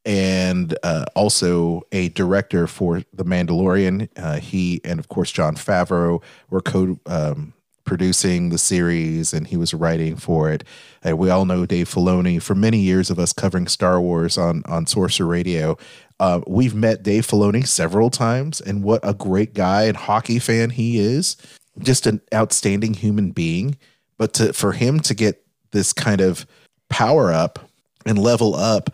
and 0.06 0.76
uh, 0.82 1.04
also 1.14 1.82
a 1.92 2.08
director 2.08 2.66
for 2.66 3.02
The 3.12 3.24
Mandalorian. 3.24 4.08
Uh, 4.16 4.40
he 4.40 4.80
and, 4.84 4.98
of 4.98 5.08
course, 5.08 5.30
Jon 5.30 5.54
Favreau 5.54 6.22
were 6.48 6.62
co 6.62 6.98
um, 7.04 7.52
producing 7.92 8.48
the 8.48 8.56
series 8.56 9.34
and 9.34 9.48
he 9.48 9.54
was 9.58 9.74
writing 9.74 10.16
for 10.16 10.50
it. 10.50 10.64
And 11.04 11.18
we 11.18 11.28
all 11.28 11.44
know 11.44 11.66
Dave 11.66 11.90
Filoni 11.90 12.40
for 12.40 12.54
many 12.54 12.78
years 12.78 13.10
of 13.10 13.18
us 13.18 13.34
covering 13.34 13.68
Star 13.68 14.00
Wars 14.00 14.38
on, 14.38 14.62
on 14.64 14.86
Sorcerer 14.86 15.26
Radio. 15.26 15.76
Uh, 16.18 16.40
we've 16.46 16.74
met 16.74 17.02
Dave 17.02 17.26
Filoni 17.26 17.66
several 17.66 18.08
times, 18.08 18.62
and 18.62 18.82
what 18.82 19.06
a 19.06 19.12
great 19.12 19.52
guy 19.52 19.82
and 19.82 19.98
hockey 19.98 20.38
fan 20.38 20.70
he 20.70 20.98
is. 20.98 21.36
Just 21.80 22.06
an 22.06 22.22
outstanding 22.32 22.94
human 22.94 23.30
being. 23.30 23.76
But 24.16 24.32
to, 24.34 24.54
for 24.54 24.72
him 24.72 24.98
to 25.00 25.12
get 25.12 25.44
this 25.72 25.92
kind 25.92 26.22
of 26.22 26.46
power 26.88 27.30
up 27.30 27.58
and 28.06 28.16
level 28.16 28.54
up, 28.54 28.88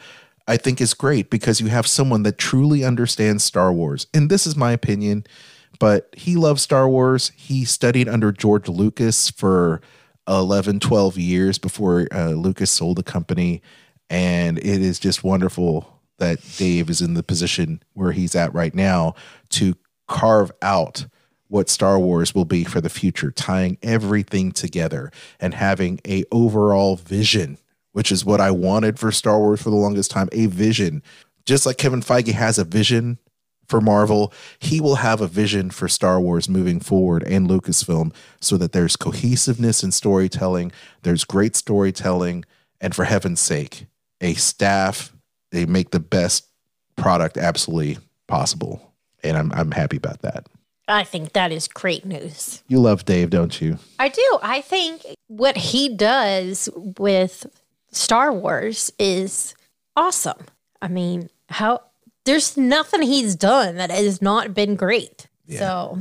I 0.48 0.56
think 0.56 0.80
is 0.80 0.92
great 0.92 1.30
because 1.30 1.60
you 1.60 1.68
have 1.68 1.86
someone 1.86 2.24
that 2.24 2.36
truly 2.36 2.82
understands 2.82 3.44
Star 3.44 3.72
Wars. 3.72 4.08
And 4.12 4.28
this 4.28 4.44
is 4.44 4.56
my 4.56 4.72
opinion, 4.72 5.24
but 5.78 6.14
he 6.16 6.36
loves 6.36 6.62
Star 6.62 6.88
Wars. 6.88 7.32
He 7.36 7.64
studied 7.64 8.08
under 8.08 8.32
George 8.32 8.68
Lucas 8.68 9.30
for 9.30 9.80
11, 10.26 10.80
12 10.80 11.18
years 11.18 11.58
before 11.58 12.08
uh, 12.12 12.30
Lucas 12.30 12.70
sold 12.70 12.98
the 12.98 13.02
company. 13.02 13.62
And 14.10 14.58
it 14.58 14.82
is 14.82 14.98
just 14.98 15.24
wonderful 15.24 16.00
that 16.18 16.38
Dave 16.56 16.90
is 16.90 17.00
in 17.00 17.14
the 17.14 17.22
position 17.22 17.82
where 17.92 18.12
he's 18.12 18.34
at 18.34 18.52
right 18.54 18.74
now 18.74 19.14
to 19.50 19.74
carve 20.06 20.50
out 20.62 21.06
what 21.48 21.70
Star 21.70 21.98
Wars 21.98 22.34
will 22.34 22.44
be 22.44 22.64
for 22.64 22.80
the 22.80 22.90
future, 22.90 23.30
tying 23.30 23.78
everything 23.82 24.52
together 24.52 25.10
and 25.40 25.54
having 25.54 26.00
a 26.06 26.24
overall 26.30 26.96
vision 26.96 27.58
which 27.98 28.12
is 28.12 28.24
what 28.24 28.40
I 28.40 28.52
wanted 28.52 28.96
for 28.96 29.10
Star 29.10 29.40
Wars 29.40 29.60
for 29.60 29.70
the 29.70 29.76
longest 29.76 30.12
time 30.12 30.28
a 30.30 30.46
vision. 30.46 31.02
Just 31.46 31.66
like 31.66 31.78
Kevin 31.78 32.00
Feige 32.00 32.32
has 32.32 32.56
a 32.56 32.64
vision 32.64 33.18
for 33.68 33.80
Marvel, 33.80 34.32
he 34.58 34.80
will 34.80 34.96
have 34.96 35.20
a 35.20 35.26
vision 35.26 35.70
for 35.70 35.88
Star 35.88 36.20
Wars 36.20 36.48
moving 36.48 36.80
forward 36.80 37.22
and 37.24 37.48
Lucasfilm 37.48 38.14
so 38.40 38.56
that 38.56 38.72
there's 38.72 38.96
cohesiveness 38.96 39.84
in 39.84 39.92
storytelling, 39.92 40.72
there's 41.02 41.24
great 41.24 41.54
storytelling, 41.54 42.44
and 42.80 42.94
for 42.94 43.04
heaven's 43.04 43.40
sake, 43.40 43.86
a 44.20 44.34
staff, 44.34 45.12
they 45.50 45.66
make 45.66 45.90
the 45.90 46.00
best 46.00 46.46
product 46.96 47.36
absolutely 47.36 47.98
possible. 48.26 48.92
And 49.22 49.36
I'm, 49.36 49.52
I'm 49.52 49.70
happy 49.70 49.96
about 49.96 50.22
that. 50.22 50.46
I 50.88 51.04
think 51.04 51.34
that 51.34 51.52
is 51.52 51.68
great 51.68 52.06
news. 52.06 52.62
You 52.66 52.80
love 52.80 53.04
Dave, 53.04 53.28
don't 53.28 53.60
you? 53.60 53.78
I 53.98 54.08
do. 54.08 54.38
I 54.42 54.62
think 54.62 55.02
what 55.26 55.56
he 55.56 55.94
does 55.94 56.70
with 56.74 57.46
Star 57.90 58.32
Wars 58.32 58.90
is 58.98 59.54
awesome. 59.96 60.46
I 60.80 60.88
mean, 60.88 61.28
how 61.50 61.82
there's 62.28 62.56
nothing 62.56 63.02
he's 63.02 63.34
done 63.34 63.76
that 63.76 63.90
has 63.90 64.20
not 64.20 64.54
been 64.54 64.76
great. 64.76 65.28
So 65.58 65.98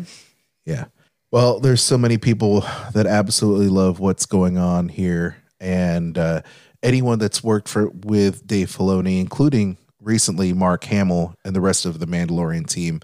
Yeah. 0.65 0.85
Well, 1.31 1.59
there's 1.59 1.81
so 1.81 1.97
many 1.97 2.17
people 2.17 2.61
that 2.93 3.05
absolutely 3.05 3.67
love 3.67 3.99
what's 3.99 4.25
going 4.25 4.57
on 4.57 4.87
here, 4.87 5.37
and 5.59 6.17
uh, 6.17 6.41
anyone 6.81 7.19
that's 7.19 7.43
worked 7.43 7.67
for 7.67 7.89
with 7.89 8.47
Dave 8.47 8.69
Filoni, 8.69 9.19
including 9.19 9.77
recently 10.01 10.53
Mark 10.53 10.85
Hamill 10.85 11.35
and 11.43 11.53
the 11.53 11.61
rest 11.61 11.85
of 11.85 11.99
the 11.99 12.07
Mandalorian 12.07 12.65
team, 12.65 13.01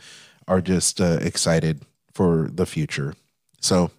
are 0.47 0.61
just 0.61 1.01
uh, 1.01 1.19
excited 1.21 1.81
for 2.13 2.49
the 2.51 2.65
future. 2.65 3.13
So, 3.59 3.91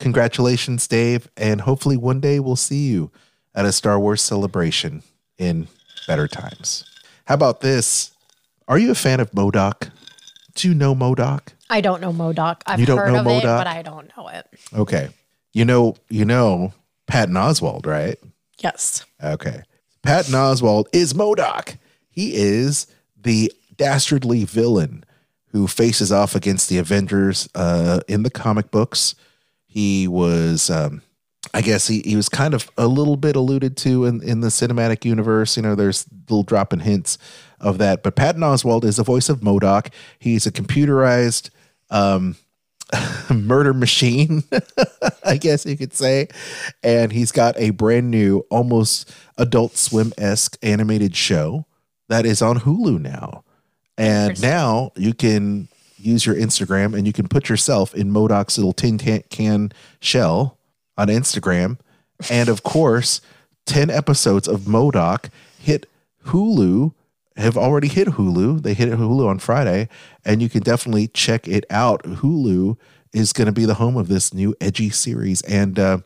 congratulations, 0.00 0.88
Dave, 0.88 1.28
and 1.36 1.60
hopefully 1.60 1.96
one 1.96 2.20
day 2.20 2.40
we'll 2.40 2.56
see 2.56 2.88
you 2.88 3.12
at 3.54 3.66
a 3.66 3.72
Star 3.72 4.00
Wars 4.00 4.22
celebration 4.22 5.02
in 5.38 5.68
better 6.08 6.26
times. 6.26 6.84
How 7.26 7.34
about 7.34 7.60
this? 7.60 8.09
Are 8.70 8.78
you 8.78 8.92
a 8.92 8.94
fan 8.94 9.18
of 9.18 9.32
MODOK? 9.32 9.90
Do 10.54 10.68
you 10.68 10.74
know 10.74 10.94
MODOK? 10.94 11.40
I 11.68 11.80
don't 11.80 12.00
know 12.00 12.12
MODOK. 12.12 12.62
I've 12.66 12.78
You 12.78 12.86
don't 12.86 12.98
heard 12.98 13.12
know 13.12 13.18
of 13.18 13.26
it, 13.26 13.42
MODOK? 13.42 13.58
but 13.58 13.66
I 13.66 13.82
don't 13.82 14.16
know 14.16 14.28
it. 14.28 14.46
Okay. 14.72 15.08
You 15.52 15.64
know, 15.64 15.96
you 16.08 16.24
know 16.24 16.72
Patton 17.08 17.34
Oswalt, 17.34 17.84
right? 17.84 18.16
Yes. 18.62 19.04
Okay. 19.20 19.62
Patton 20.04 20.34
Oswalt 20.34 20.84
is 20.92 21.14
MODOK. 21.14 21.78
He 22.10 22.36
is 22.36 22.86
the 23.20 23.52
dastardly 23.76 24.44
villain 24.44 25.02
who 25.46 25.66
faces 25.66 26.12
off 26.12 26.36
against 26.36 26.68
the 26.68 26.78
Avengers 26.78 27.48
uh, 27.56 27.98
in 28.06 28.22
the 28.22 28.30
comic 28.30 28.70
books. 28.70 29.16
He 29.66 30.06
was, 30.06 30.70
um, 30.70 31.02
I 31.52 31.60
guess, 31.60 31.88
he, 31.88 32.02
he 32.04 32.14
was 32.14 32.28
kind 32.28 32.54
of 32.54 32.70
a 32.78 32.86
little 32.86 33.16
bit 33.16 33.34
alluded 33.34 33.76
to 33.78 34.04
in, 34.04 34.22
in 34.22 34.42
the 34.42 34.48
cinematic 34.48 35.04
universe. 35.04 35.56
You 35.56 35.64
know, 35.64 35.74
there's 35.74 36.06
little 36.28 36.44
dropping 36.44 36.80
hints 36.80 37.18
of 37.60 37.78
that. 37.78 38.02
But 38.02 38.16
Patton 38.16 38.42
Oswalt 38.42 38.84
is 38.84 38.96
the 38.96 39.02
voice 39.02 39.28
of 39.28 39.40
MODOK. 39.40 39.92
He's 40.18 40.46
a 40.46 40.52
computerized 40.52 41.50
um, 41.90 42.36
murder 43.30 43.74
machine, 43.74 44.44
I 45.24 45.36
guess 45.36 45.66
you 45.66 45.76
could 45.76 45.94
say. 45.94 46.28
And 46.82 47.12
he's 47.12 47.32
got 47.32 47.58
a 47.58 47.70
brand 47.70 48.10
new, 48.10 48.46
almost 48.50 49.12
adult 49.36 49.76
swim 49.76 50.12
esque 50.18 50.56
animated 50.62 51.14
show 51.14 51.66
that 52.08 52.26
is 52.26 52.42
on 52.42 52.60
Hulu 52.60 53.00
now. 53.00 53.44
And 53.96 54.40
now 54.40 54.92
you 54.96 55.14
can 55.14 55.68
use 55.96 56.24
your 56.24 56.34
Instagram 56.34 56.96
and 56.96 57.06
you 57.06 57.12
can 57.12 57.28
put 57.28 57.48
yourself 57.48 57.94
in 57.94 58.10
MODOK's 58.10 58.56
little 58.56 58.72
tin 58.72 58.98
can- 58.98 59.24
can 59.28 59.72
shell 60.00 60.58
on 60.96 61.08
Instagram. 61.08 61.78
And 62.30 62.48
of 62.48 62.62
course, 62.62 63.20
10 63.66 63.90
episodes 63.90 64.48
of 64.48 64.62
MODOK 64.62 65.28
hit 65.58 65.86
Hulu, 66.26 66.92
have 67.40 67.56
already 67.56 67.88
hit 67.88 68.08
Hulu. 68.08 68.62
They 68.62 68.74
hit 68.74 68.88
Hulu 68.90 69.26
on 69.26 69.38
Friday, 69.38 69.88
and 70.24 70.40
you 70.42 70.48
can 70.48 70.62
definitely 70.62 71.08
check 71.08 71.48
it 71.48 71.64
out. 71.70 72.02
Hulu 72.04 72.76
is 73.12 73.32
going 73.32 73.46
to 73.46 73.52
be 73.52 73.64
the 73.64 73.74
home 73.74 73.96
of 73.96 74.08
this 74.08 74.32
new 74.32 74.54
edgy 74.60 74.90
series. 74.90 75.42
And 75.42 75.78
uh, 75.78 75.98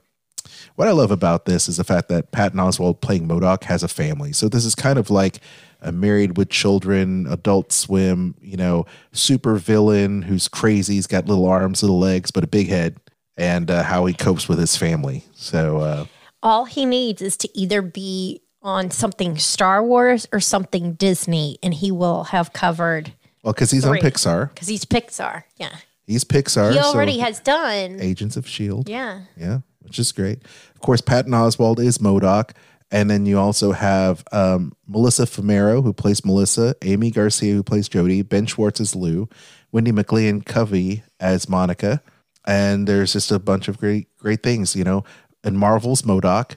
what 0.76 0.88
I 0.88 0.92
love 0.92 1.10
about 1.10 1.44
this 1.44 1.68
is 1.68 1.76
the 1.76 1.84
fact 1.84 2.08
that 2.08 2.32
Patton 2.32 2.58
Oswalt 2.58 3.00
playing 3.00 3.28
MODOK 3.28 3.64
has 3.64 3.82
a 3.82 3.88
family. 3.88 4.32
So 4.32 4.48
this 4.48 4.64
is 4.64 4.74
kind 4.74 4.98
of 4.98 5.10
like 5.10 5.40
a 5.80 5.92
married 5.92 6.36
with 6.36 6.48
children, 6.48 7.26
adult 7.28 7.72
swim, 7.72 8.34
you 8.40 8.56
know, 8.56 8.86
super 9.12 9.56
villain 9.56 10.22
who's 10.22 10.48
crazy. 10.48 10.94
He's 10.94 11.06
got 11.06 11.26
little 11.26 11.46
arms, 11.46 11.82
little 11.82 11.98
legs, 11.98 12.30
but 12.30 12.44
a 12.44 12.46
big 12.48 12.68
head, 12.68 12.96
and 13.36 13.70
uh, 13.70 13.82
how 13.82 14.06
he 14.06 14.14
copes 14.14 14.48
with 14.48 14.58
his 14.58 14.76
family. 14.76 15.24
So, 15.34 15.78
uh, 15.78 16.06
All 16.42 16.64
he 16.64 16.86
needs 16.86 17.20
is 17.20 17.36
to 17.38 17.58
either 17.58 17.82
be 17.82 18.40
on 18.64 18.90
something 18.90 19.38
Star 19.38 19.84
Wars 19.84 20.26
or 20.32 20.40
something 20.40 20.94
Disney, 20.94 21.58
and 21.62 21.74
he 21.74 21.92
will 21.92 22.24
have 22.24 22.52
covered 22.52 23.12
well, 23.42 23.52
because 23.52 23.70
he's 23.70 23.84
on 23.84 23.96
Pixar. 23.98 24.48
because 24.52 24.68
he's 24.68 24.84
Pixar. 24.84 25.44
Yeah. 25.56 25.76
He's 26.06 26.24
Pixar. 26.24 26.72
He 26.72 26.78
already 26.78 27.18
so 27.18 27.24
has 27.24 27.40
done. 27.40 28.00
Agents 28.00 28.36
of 28.36 28.46
S.H.I.E.L.D. 28.46 28.90
Yeah. 28.90 29.20
Yeah, 29.36 29.58
which 29.80 29.98
is 29.98 30.10
great. 30.12 30.42
Of 30.74 30.80
course, 30.80 31.00
Patton 31.00 31.32
Oswalt 31.32 31.78
is 31.78 31.98
MODOK. 31.98 32.50
And 32.90 33.10
then 33.10 33.26
you 33.26 33.38
also 33.38 33.72
have 33.72 34.22
um, 34.30 34.72
Melissa 34.86 35.22
Fumero, 35.22 35.82
who 35.82 35.92
plays 35.92 36.24
Melissa, 36.24 36.76
Aimee 36.82 37.10
Garcia, 37.10 37.54
who 37.54 37.62
plays 37.62 37.88
Jody, 37.88 38.22
Ben 38.22 38.46
Schwartz 38.46 38.80
as 38.80 38.94
Lou, 38.94 39.28
Wendy 39.72 39.90
McLean 39.90 40.42
Covey 40.42 41.02
as 41.18 41.48
Monica. 41.48 42.02
And 42.46 42.86
there's 42.86 43.14
just 43.14 43.32
a 43.32 43.38
bunch 43.38 43.68
of 43.68 43.78
great, 43.78 44.14
great 44.18 44.42
things, 44.42 44.76
you 44.76 44.84
know. 44.84 45.02
And 45.42 45.58
Marvel's 45.58 46.02
MODOK, 46.02 46.56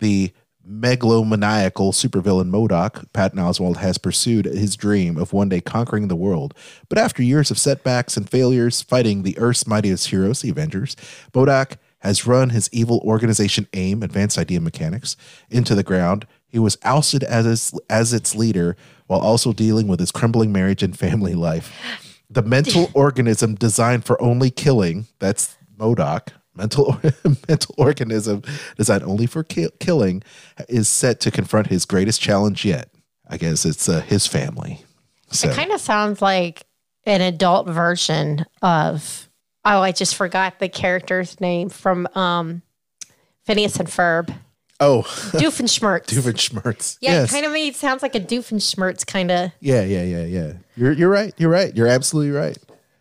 the 0.00 0.32
megalomaniacal 0.68 1.92
supervillain 1.92 2.50
MODOK, 2.50 3.12
Patton 3.12 3.38
Oswalt 3.38 3.78
has 3.78 3.98
pursued 3.98 4.44
his 4.44 4.76
dream 4.76 5.16
of 5.16 5.32
one 5.32 5.48
day 5.48 5.60
conquering 5.60 6.08
the 6.08 6.16
world. 6.16 6.54
But 6.88 6.98
after 6.98 7.22
years 7.22 7.50
of 7.50 7.58
setbacks 7.58 8.16
and 8.16 8.28
failures 8.28 8.82
fighting 8.82 9.22
the 9.22 9.38
Earth's 9.38 9.66
mightiest 9.66 10.08
heroes, 10.08 10.42
the 10.42 10.50
Avengers, 10.50 10.94
MODOK 11.32 11.76
has 12.00 12.26
run 12.26 12.50
his 12.50 12.68
evil 12.72 13.00
organization 13.04 13.66
AIM, 13.72 14.02
Advanced 14.02 14.38
Idea 14.38 14.60
Mechanics, 14.60 15.16
into 15.50 15.74
the 15.74 15.82
ground. 15.82 16.26
He 16.46 16.58
was 16.58 16.78
ousted 16.84 17.24
as 17.24 17.46
its, 17.46 17.80
as 17.90 18.12
its 18.12 18.34
leader 18.34 18.76
while 19.06 19.20
also 19.20 19.52
dealing 19.52 19.88
with 19.88 20.00
his 20.00 20.12
crumbling 20.12 20.52
marriage 20.52 20.82
and 20.82 20.96
family 20.96 21.34
life. 21.34 21.72
The 22.30 22.42
mental 22.42 22.90
organism 22.94 23.54
designed 23.54 24.04
for 24.04 24.20
only 24.22 24.50
killing, 24.50 25.06
that's 25.18 25.56
MODOK, 25.78 26.28
mental 26.58 27.00
mental 27.48 27.74
organism 27.78 28.42
designed 28.76 29.04
only 29.04 29.26
for 29.26 29.42
ki- 29.44 29.70
killing, 29.80 30.22
is 30.68 30.88
set 30.88 31.20
to 31.20 31.30
confront 31.30 31.68
his 31.68 31.84
greatest 31.86 32.20
challenge 32.20 32.64
yet. 32.64 32.90
I 33.30 33.36
guess 33.38 33.64
it's 33.64 33.88
uh, 33.88 34.00
his 34.02 34.26
family. 34.26 34.84
So, 35.30 35.48
It 35.48 35.54
kind 35.54 35.70
of 35.72 35.80
sounds 35.80 36.20
like 36.20 36.64
an 37.04 37.20
adult 37.20 37.68
version 37.68 38.44
of 38.62 39.28
oh, 39.64 39.80
I 39.82 39.92
just 39.92 40.14
forgot 40.16 40.58
the 40.58 40.68
character's 40.68 41.40
name 41.40 41.68
from 41.68 42.06
um 42.14 42.62
Phineas 43.44 43.76
and 43.76 43.88
Ferb. 43.88 44.34
oh, 44.80 45.02
Doofenshmirtz. 45.32 46.06
Doofenshmirtz. 46.06 46.98
yeah, 47.00 47.12
yes. 47.12 47.30
it 47.30 47.34
kind 47.34 47.46
of 47.46 47.52
made 47.52 47.74
sounds 47.76 48.02
like 48.02 48.14
a 48.14 48.20
Doofenshmirtz 48.20 49.06
kind 49.06 49.30
of. 49.30 49.50
Yeah, 49.60 49.82
yeah, 49.82 50.02
yeah, 50.02 50.24
yeah. 50.24 50.52
You're 50.76 50.92
you're 50.92 51.10
right. 51.10 51.32
You're 51.38 51.50
right. 51.50 51.74
You're 51.76 51.86
absolutely 51.88 52.32
right. 52.32 52.56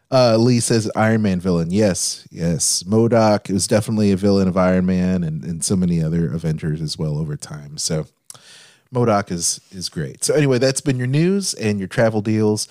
Uh, 0.09 0.37
Lee 0.37 0.59
says 0.59 0.89
Iron 0.95 1.21
Man 1.21 1.39
villain. 1.39 1.71
Yes, 1.71 2.27
yes. 2.31 2.83
MODOK 2.83 3.51
was 3.51 3.67
definitely 3.67 4.11
a 4.11 4.17
villain 4.17 4.47
of 4.47 4.55
Iron 4.55 4.85
Man 4.85 5.23
and, 5.23 5.43
and 5.43 5.63
so 5.63 5.75
many 5.75 6.01
other 6.01 6.31
Avengers 6.33 6.81
as 6.81 6.97
well 6.97 7.17
over 7.17 7.35
time. 7.35 7.77
So 7.77 8.07
MODOK 8.93 9.31
is 9.31 9.59
is 9.71 9.89
great. 9.89 10.23
So 10.23 10.33
anyway, 10.33 10.59
that's 10.59 10.81
been 10.81 10.97
your 10.97 11.07
news 11.07 11.53
and 11.53 11.79
your 11.79 11.89
travel 11.89 12.21
deals. 12.21 12.67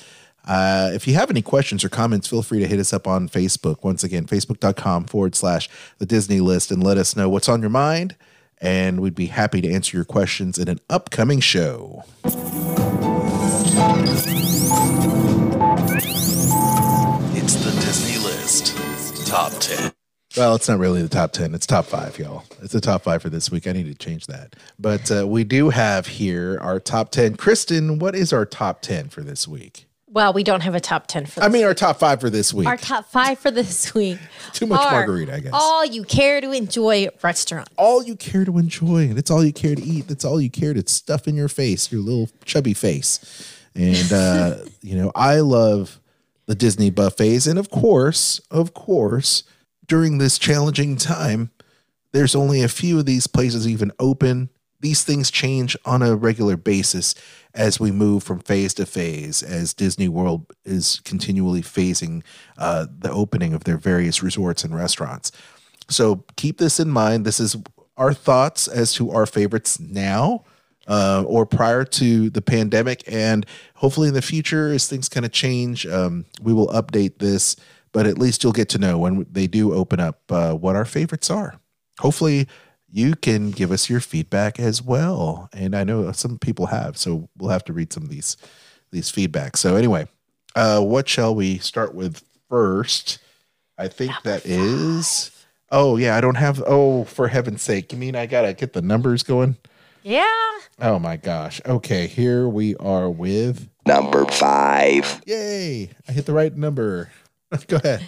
Uh, 0.47 0.91
if 0.95 1.09
you 1.09 1.15
have 1.15 1.29
any 1.29 1.43
questions 1.43 1.85
or 1.85 1.89
comments, 1.89 2.29
feel 2.29 2.43
free 2.43 2.61
to 2.61 2.67
hit 2.69 2.79
us 2.79 2.93
up 2.93 3.09
on 3.09 3.29
Facebook. 3.29 3.83
Once 3.83 4.05
again, 4.05 4.27
facebook.com 4.27 5.05
forward 5.05 5.35
slash 5.35 5.69
the 5.99 6.07
Disney 6.07 6.41
list 6.41 6.71
and 6.71 6.83
let 6.83 6.97
us 6.97 7.17
know 7.17 7.29
what's 7.29 7.49
on 7.49 7.61
your 7.61 7.71
mind. 7.71 8.15
And 8.61 9.01
we'd 9.01 9.15
be 9.15 9.27
happy 9.27 9.61
to 9.61 9.71
answer 9.71 9.97
your 9.97 10.05
questions 10.05 10.57
in 10.57 10.69
an 10.69 10.79
upcoming 10.89 11.41
show. 11.41 12.05
Top 19.37 19.53
10. 19.61 19.93
Well, 20.39 20.55
it's 20.55 20.67
not 20.67 20.79
really 20.79 21.03
the 21.03 21.11
top 21.11 21.31
10. 21.33 21.55
It's 21.55 21.67
top 21.67 21.85
five, 21.85 22.19
y'all. 22.19 22.45
It's 22.63 22.73
the 22.73 22.81
top 22.81 23.03
five 23.03 23.21
for 23.21 23.29
this 23.29 23.51
week. 23.51 23.67
I 23.67 23.73
need 23.73 23.85
to 23.85 23.95
change 23.95 24.29
that. 24.29 24.57
But 24.79 25.13
uh, 25.13 25.29
we 25.29 25.45
do 25.45 25.69
have 25.69 26.07
here 26.07 26.59
our 26.63 26.81
top 26.81 27.11
10. 27.11 27.37
Kristen, 27.37 27.99
what 27.99 28.15
is 28.15 28.33
our 28.33 28.47
top 28.47 28.81
10 28.81 29.11
for 29.11 29.21
this 29.21 29.47
week? 29.47 29.85
Well, 30.09 30.33
we 30.33 30.43
don't 30.43 30.63
have 30.63 30.75
a 30.75 30.81
top 30.81 31.07
ten 31.07 31.27
for. 31.27 31.43
I 31.43 31.49
mean, 31.49 31.65
our 31.65 31.75
top 31.75 31.99
five 31.99 32.23
for 32.23 32.31
this 32.31 32.55
week. 32.55 32.67
our 32.67 32.79
top 32.79 33.11
five 33.11 33.39
for 33.39 33.51
this 33.51 33.93
week. 33.93 34.19
Too 34.55 34.67
much 34.67 34.81
are 34.81 34.93
margarita, 34.93 35.35
I 35.35 35.41
guess. 35.41 35.53
All 35.53 35.85
you 35.85 36.05
care 36.05 36.41
to 36.41 36.53
enjoy 36.53 37.09
restaurant. 37.23 37.69
all 37.77 38.03
you 38.03 38.17
care 38.17 38.47
to 38.47 38.57
enjoy, 38.57 39.03
and 39.03 39.19
it's 39.19 39.31
all 39.31 39.45
you 39.45 39.53
care 39.53 39.75
to 39.75 39.83
eat. 39.83 40.09
That's 40.09 40.25
all 40.25 40.41
you 40.41 40.49
care 40.49 40.73
to 40.73 40.89
stuff 40.89 41.29
in 41.29 41.35
your 41.35 41.49
face, 41.49 41.93
your 41.93 42.01
little 42.01 42.31
chubby 42.47 42.73
face. 42.73 43.53
And 43.75 44.11
uh, 44.11 44.57
you 44.81 44.97
know, 44.97 45.13
I 45.15 45.41
love 45.41 46.01
the 46.47 46.55
Disney 46.55 46.91
buffets, 46.91 47.47
and 47.47 47.59
of 47.59 47.71
course, 47.71 48.41
of 48.51 48.75
course, 48.75 49.43
during 49.87 50.19
this 50.19 50.39
challenging 50.39 50.97
time, 50.97 51.51
there's 52.13 52.35
only 52.35 52.63
a 52.63 52.69
few 52.69 52.99
of 52.99 53.07
these 53.07 53.27
places 53.27 53.69
even 53.69 53.93
open. 53.99 54.51
These 54.81 55.05
things 55.05 55.31
change 55.31 55.77
on 55.85 56.03
a 56.03 56.17
regular 56.17 56.57
basis 56.57 57.15
as 57.55 57.81
we 57.81 57.91
move 57.91 58.23
from 58.23 58.41
phase 58.41 58.75
to 58.75 58.87
phase, 58.87 59.43
as 59.43 59.75
Disney 59.75 60.09
World 60.09 60.53
is 60.65 61.01
continually 61.05 61.63
phasing 61.63 62.23
uh, 62.59 62.87
the 62.99 63.11
opening 63.11 63.55
of 63.55 63.65
their 63.65 63.79
various 63.79 64.23
resorts 64.23 64.65
and 64.65 64.75
restaurants. 64.75 65.33
So 65.89 66.25
keep 66.37 66.59
this 66.59 66.79
in 66.79 66.91
mind. 66.91 67.25
This 67.25 67.41
is 67.41 67.57
our 67.97 68.13
thoughts 68.13 68.69
as 68.69 68.93
to 68.95 69.11
our 69.11 69.27
favorites 69.27 69.81
now 69.81 70.45
uh, 70.87 71.25
or 71.27 71.47
prior 71.47 71.85
to 71.85 72.31
the 72.31 72.43
pandemic. 72.43 73.03
And 73.07 73.47
hopefully 73.75 74.09
in 74.09 74.15
the 74.15 74.23
future, 74.23 74.73
as 74.73 74.89
things 74.89 75.09
kind 75.09 75.27
of 75.27 75.33
change, 75.33 75.87
um, 75.87 76.25
we 76.41 76.53
will 76.53 76.69
update 76.69 77.19
this. 77.19 77.57
But 77.93 78.07
at 78.07 78.19
least 78.19 78.45
you'll 78.45 78.53
get 78.53 78.69
to 78.71 78.79
know 78.79 78.99
when 78.99 79.27
they 79.31 79.47
do 79.47 79.73
open 79.73 80.01
up 80.01 80.21
uh, 80.31 80.55
what 80.55 80.77
our 80.77 80.85
favorites 80.85 81.31
are. 81.31 81.59
Hopefully, 82.01 82.47
you 82.91 83.15
can 83.15 83.51
give 83.51 83.73
us 83.73 83.89
your 83.89 84.01
feedback 84.01 84.61
as 84.61 84.83
well. 84.83 85.49
And 85.53 85.75
I 85.75 85.85
know 85.85 86.13
some 86.13 86.39
people 86.39 86.67
have, 86.67 86.97
so 86.97 87.29
we'll 87.37 87.51
have 87.51 87.65
to 87.65 87.73
read 87.73 87.93
some 87.93 88.03
of 88.03 88.11
these 88.11 88.37
these 88.93 89.11
feedback. 89.11 89.57
So 89.57 89.77
anyway, 89.77 90.09
uh, 90.55 90.81
what 90.81 91.09
shall 91.09 91.35
we 91.35 91.59
start 91.59 91.95
with 91.95 92.23
first? 92.49 93.19
I 93.79 93.89
think 93.89 94.13
that 94.25 94.47
is. 94.47 95.31
Oh 95.71 95.97
yeah, 95.97 96.17
I 96.17 96.21
don't 96.21 96.37
have. 96.37 96.63
Oh, 96.67 97.05
for 97.05 97.29
heaven's 97.29 97.63
sake! 97.63 97.93
You 97.93 97.99
mean 97.99 98.15
I 98.15 98.27
gotta 98.27 98.53
get 98.53 98.73
the 98.73 98.83
numbers 98.83 99.23
going? 99.23 99.57
Yeah. 100.07 100.53
Oh 100.81 101.01
my 101.01 101.17
gosh. 101.17 101.61
Okay, 101.67 102.07
here 102.07 102.47
we 102.49 102.77
are 102.77 103.11
with. 103.11 103.69
Number 103.89 104.25
5. 104.25 105.23
Yay! 105.27 105.91
I 106.09 106.13
hit 106.13 106.27
the 106.27 106.33
right 106.33 106.57
number. 106.57 107.11
Go 107.67 107.79
ahead. 107.79 108.07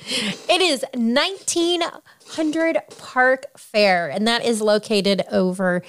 It 0.48 0.60
is 0.60 0.84
1900 0.94 2.78
Park 2.98 3.46
Fare, 3.58 4.08
and 4.08 4.28
that 4.28 4.44
is 4.44 4.60
located 4.60 5.24
over 5.32 5.82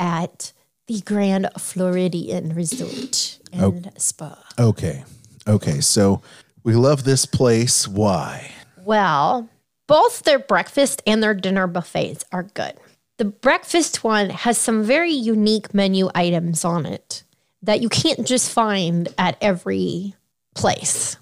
at 0.00 0.52
the 0.88 1.00
Grand 1.02 1.48
Floridian 1.56 2.56
Resort 2.56 3.38
and 3.52 3.92
Spa. 3.96 4.42
Okay. 4.58 5.04
Okay. 5.46 5.80
So 5.80 6.22
we 6.64 6.74
love 6.74 7.04
this 7.04 7.24
place. 7.24 7.86
Why? 7.86 8.50
Well, 8.78 9.48
both 9.86 10.24
their 10.24 10.40
breakfast 10.40 11.02
and 11.06 11.22
their 11.22 11.34
dinner 11.34 11.68
buffets 11.68 12.24
are 12.32 12.42
good. 12.42 12.74
The 13.18 13.24
breakfast 13.26 14.02
one 14.02 14.30
has 14.30 14.58
some 14.58 14.82
very 14.82 15.12
unique 15.12 15.74
menu 15.74 16.08
items 16.14 16.64
on 16.64 16.86
it 16.86 17.24
that 17.62 17.80
you 17.80 17.88
can't 17.88 18.26
just 18.26 18.50
find 18.50 19.08
at 19.18 19.36
every 19.40 20.14
place. 20.54 21.16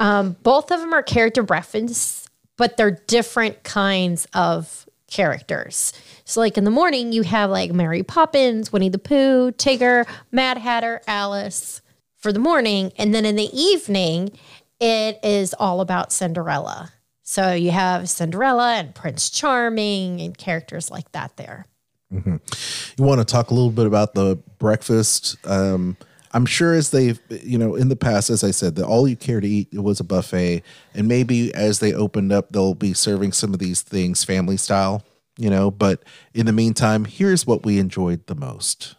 Um, 0.00 0.36
both 0.42 0.70
of 0.70 0.80
them 0.80 0.92
are 0.92 1.02
character 1.02 1.42
breakfasts, 1.42 2.28
but 2.56 2.76
they're 2.76 3.02
different 3.06 3.62
kinds 3.64 4.26
of 4.34 4.86
characters. 5.08 5.92
So, 6.24 6.40
like 6.40 6.56
in 6.58 6.64
the 6.64 6.70
morning, 6.70 7.12
you 7.12 7.22
have 7.22 7.50
like 7.50 7.72
Mary 7.72 8.02
Poppins, 8.02 8.72
Winnie 8.72 8.88
the 8.88 8.98
Pooh, 8.98 9.52
Tigger, 9.52 10.06
Mad 10.32 10.58
Hatter, 10.58 11.00
Alice 11.06 11.82
for 12.18 12.32
the 12.32 12.38
morning. 12.38 12.92
And 12.96 13.14
then 13.14 13.24
in 13.24 13.36
the 13.36 13.50
evening, 13.52 14.32
it 14.80 15.20
is 15.22 15.54
all 15.54 15.80
about 15.80 16.12
Cinderella. 16.12 16.92
So 17.24 17.52
you 17.52 17.70
have 17.70 18.08
Cinderella 18.08 18.74
and 18.74 18.94
Prince 18.94 19.30
Charming 19.30 20.20
and 20.20 20.36
characters 20.36 20.90
like 20.90 21.10
that 21.12 21.36
there. 21.36 21.66
You 22.12 23.04
want 23.04 23.20
to 23.20 23.24
talk 23.24 23.50
a 23.50 23.54
little 23.54 23.72
bit 23.72 23.86
about 23.86 24.14
the 24.14 24.36
breakfast? 24.58 25.36
Um, 25.46 25.96
I'm 26.32 26.46
sure 26.46 26.74
as 26.74 26.90
they've, 26.90 27.18
you 27.28 27.58
know, 27.58 27.74
in 27.74 27.88
the 27.88 27.96
past, 27.96 28.28
as 28.28 28.44
I 28.44 28.50
said, 28.50 28.76
that 28.76 28.84
all 28.84 29.08
you 29.08 29.16
care 29.16 29.40
to 29.40 29.48
eat 29.48 29.72
was 29.72 30.00
a 30.00 30.04
buffet, 30.04 30.62
and 30.92 31.08
maybe 31.08 31.52
as 31.54 31.78
they 31.78 31.92
opened 31.92 32.32
up, 32.32 32.52
they'll 32.52 32.74
be 32.74 32.92
serving 32.92 33.32
some 33.32 33.52
of 33.52 33.58
these 33.58 33.82
things 33.82 34.22
family 34.22 34.56
style, 34.56 35.02
you 35.38 35.48
know. 35.48 35.70
But 35.70 36.02
in 36.34 36.46
the 36.46 36.52
meantime, 36.52 37.04
here's 37.04 37.46
what 37.46 37.64
we 37.64 37.78
enjoyed 37.78 38.26
the 38.26 38.34
most. 38.34 38.96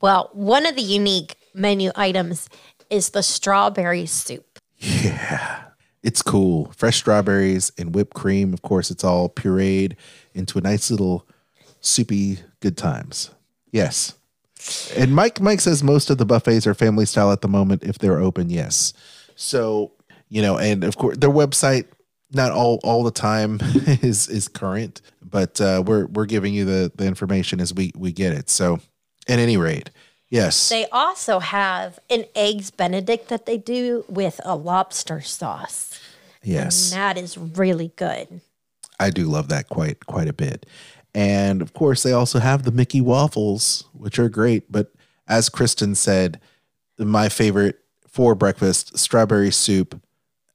Well, 0.00 0.30
one 0.32 0.64
of 0.64 0.76
the 0.76 0.82
unique 0.82 1.36
menu 1.54 1.90
items 1.96 2.48
is 2.88 3.10
the 3.10 3.22
strawberry 3.22 4.06
soup. 4.06 4.58
It's 6.04 6.20
cool. 6.20 6.70
Fresh 6.76 6.98
strawberries 6.98 7.72
and 7.78 7.94
whipped 7.94 8.14
cream. 8.14 8.52
Of 8.52 8.60
course, 8.60 8.90
it's 8.90 9.02
all 9.02 9.30
pureed 9.30 9.96
into 10.34 10.58
a 10.58 10.60
nice 10.60 10.90
little 10.90 11.26
soupy 11.80 12.40
good 12.60 12.76
times. 12.76 13.30
Yes. 13.72 14.14
And 14.96 15.14
Mike 15.14 15.40
Mike 15.40 15.60
says 15.60 15.82
most 15.82 16.10
of 16.10 16.18
the 16.18 16.26
buffets 16.26 16.66
are 16.66 16.74
family 16.74 17.06
style 17.06 17.32
at 17.32 17.40
the 17.40 17.48
moment 17.48 17.82
if 17.82 17.98
they're 17.98 18.20
open, 18.20 18.50
yes. 18.50 18.92
So, 19.34 19.92
you 20.28 20.42
know, 20.42 20.58
and 20.58 20.84
of 20.84 20.96
course 20.96 21.16
their 21.16 21.30
website 21.30 21.86
not 22.32 22.52
all 22.52 22.80
all 22.84 23.02
the 23.02 23.10
time 23.10 23.58
is 24.02 24.28
is 24.28 24.46
current, 24.46 25.00
but 25.22 25.58
uh 25.58 25.82
we're 25.86 26.06
we're 26.06 26.26
giving 26.26 26.52
you 26.52 26.66
the 26.66 26.92
the 26.94 27.06
information 27.06 27.60
as 27.60 27.72
we 27.72 27.92
we 27.96 28.12
get 28.12 28.34
it. 28.34 28.50
So, 28.50 28.78
at 29.26 29.38
any 29.38 29.56
rate, 29.56 29.88
yes. 30.34 30.68
They 30.68 30.86
also 30.86 31.38
have 31.38 31.98
an 32.10 32.24
eggs 32.34 32.70
benedict 32.70 33.28
that 33.28 33.46
they 33.46 33.58
do 33.58 34.04
with 34.08 34.40
a 34.44 34.56
lobster 34.56 35.20
sauce. 35.20 36.00
yes. 36.42 36.92
And 36.92 37.00
that 37.00 37.18
is 37.18 37.38
really 37.38 37.92
good. 37.96 38.40
I 38.98 39.10
do 39.10 39.24
love 39.26 39.48
that 39.48 39.68
quite 39.68 40.06
quite 40.06 40.28
a 40.28 40.32
bit. 40.32 40.66
And 41.14 41.62
of 41.62 41.72
course, 41.72 42.02
they 42.02 42.12
also 42.12 42.40
have 42.40 42.64
the 42.64 42.72
Mickey 42.72 43.00
waffles, 43.00 43.84
which 43.92 44.18
are 44.18 44.28
great. 44.28 44.70
But 44.70 44.92
as 45.28 45.48
Kristen 45.48 45.94
said, 45.94 46.40
my 46.98 47.28
favorite 47.28 47.78
for 48.08 48.34
breakfast, 48.34 48.98
strawberry 48.98 49.50
soup. 49.50 50.00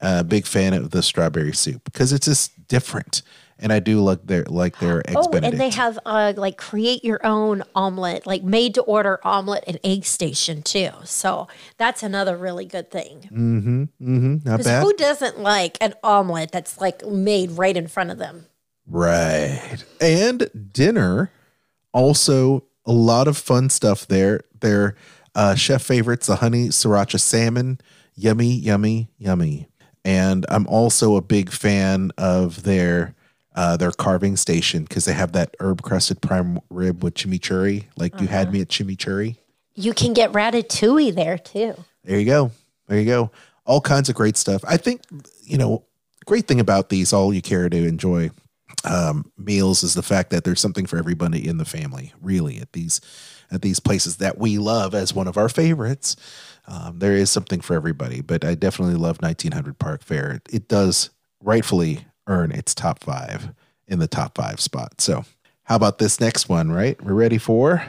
Uh, 0.02 0.24
big 0.24 0.46
fan 0.46 0.74
of 0.74 0.92
the 0.92 1.04
strawberry 1.04 1.52
soup 1.52 1.84
because 1.84 2.14
it's 2.14 2.26
just 2.26 2.68
different, 2.70 3.22
and 3.60 3.72
I 3.74 3.80
do 3.80 4.02
like 4.02 4.26
their 4.26 4.44
like 4.46 4.80
their 4.80 5.00
eggs 5.08 5.16
oh, 5.18 5.30
Benedict. 5.30 5.54
and 5.54 5.62
they 5.62 5.70
have 5.76 6.00
uh, 6.06 6.34
like 6.36 6.58
create 6.58 7.04
your 7.04 7.26
own 7.26 7.64
omelet, 7.76 8.26
like 8.26 8.44
made 8.44 8.74
to 8.76 8.82
order 8.82 9.20
omelet 9.24 9.64
and 9.68 9.80
egg 9.84 10.06
station 10.06 10.62
too. 10.62 10.90
So 11.04 11.48
that's 11.78 12.04
another 12.04 12.36
really 12.38 12.66
good 12.66 12.90
thing. 12.90 13.30
mm-hmm, 13.32 13.84
mm-hmm, 13.84 14.34
not 14.44 14.58
Because 14.58 14.66
bad. 14.66 14.84
who 14.84 14.94
doesn't 14.94 15.40
like 15.40 15.78
an 15.82 15.94
omelet 16.04 16.52
that's 16.52 16.80
like 16.80 17.06
made 17.06 17.52
right 17.52 17.76
in 17.76 17.88
front 17.88 18.12
of 18.12 18.18
them? 18.18 18.46
Right. 18.88 19.84
And 20.02 20.50
dinner, 20.72 21.32
also 21.94 22.66
a 22.86 22.92
lot 22.92 23.28
of 23.28 23.38
fun 23.38 23.70
stuff 23.70 24.08
there. 24.08 24.42
Their 24.60 24.96
uh, 25.36 25.56
chef 25.56 25.84
favorites, 25.84 26.28
the 26.28 26.38
honey 26.38 26.70
sriracha 26.70 27.20
salmon, 27.20 27.80
yummy, 28.16 28.54
yummy, 28.54 29.10
yummy. 29.18 29.68
And 30.04 30.46
I'm 30.50 30.66
also 30.68 31.16
a 31.16 31.22
big 31.22 31.52
fan 31.52 32.12
of 32.18 32.64
their 32.64 33.16
uh, 33.56 33.78
their 33.78 33.92
carving 33.92 34.38
station 34.38 34.84
because 34.84 35.06
they 35.06 35.14
have 35.14 35.32
that 35.34 35.56
herb 35.60 35.82
crusted 35.82 36.22
prime 36.22 36.60
rib 36.70 37.04
with 37.04 37.16
chimichurri, 37.16 37.86
like 37.98 38.20
you 38.22 38.28
had 38.28 38.52
me 38.52 38.62
at 38.62 38.68
chimichurri. 38.70 39.38
You 39.76 39.94
can 39.94 40.14
get 40.14 40.32
ratatouille 40.34 41.16
there 41.16 41.38
too. 41.38 41.74
There 42.04 42.20
you 42.20 42.26
go. 42.26 42.52
There 42.88 43.00
you 43.00 43.06
go. 43.06 43.32
All 43.66 43.82
kinds 43.82 44.10
of 44.10 44.16
great 44.16 44.38
stuff. 44.38 44.64
I 44.68 44.78
think, 44.78 45.02
you 45.44 45.58
know, 45.58 45.86
great 46.26 46.48
thing 46.48 46.60
about 46.60 46.90
these 46.90 47.14
all 47.14 47.34
you 47.34 47.42
care 47.42 47.70
to 47.70 47.88
enjoy 47.88 48.30
um, 48.84 49.32
meals 49.38 49.84
is 49.84 49.94
the 49.94 50.04
fact 50.04 50.30
that 50.30 50.44
there's 50.44 50.60
something 50.60 50.86
for 50.86 50.98
everybody 50.98 51.48
in 51.48 51.58
the 51.58 51.66
family. 51.66 52.14
Really, 52.22 52.60
at 52.60 52.74
these 52.74 53.02
at 53.52 53.62
these 53.62 53.80
places 53.80 54.18
that 54.18 54.38
we 54.38 54.58
love 54.58 54.94
as 54.94 55.14
one 55.14 55.28
of 55.28 55.38
our 55.38 55.50
favorites, 55.50 56.16
um, 56.68 57.00
there 57.00 57.14
is 57.14 57.30
something 57.32 57.62
for 57.62 57.76
everybody. 57.76 58.22
But 58.22 58.46
I 58.46 58.56
definitely 58.56 58.96
love 58.96 59.22
1900 59.22 59.80
Park 59.80 60.04
Fare. 60.04 60.42
It 60.52 60.68
does 60.68 61.10
rightfully 61.42 62.06
earn 62.30 62.52
its 62.54 62.74
top 62.74 63.04
five 63.04 63.50
in 63.88 64.00
the 64.00 64.08
top 64.08 64.38
five 64.38 64.62
spot. 64.62 65.02
So, 65.02 65.26
how 65.64 65.76
about 65.76 65.98
this 65.98 66.20
next 66.22 66.48
one? 66.48 66.72
Right, 66.72 67.02
we're 67.04 67.14
ready 67.14 67.38
for 67.38 67.84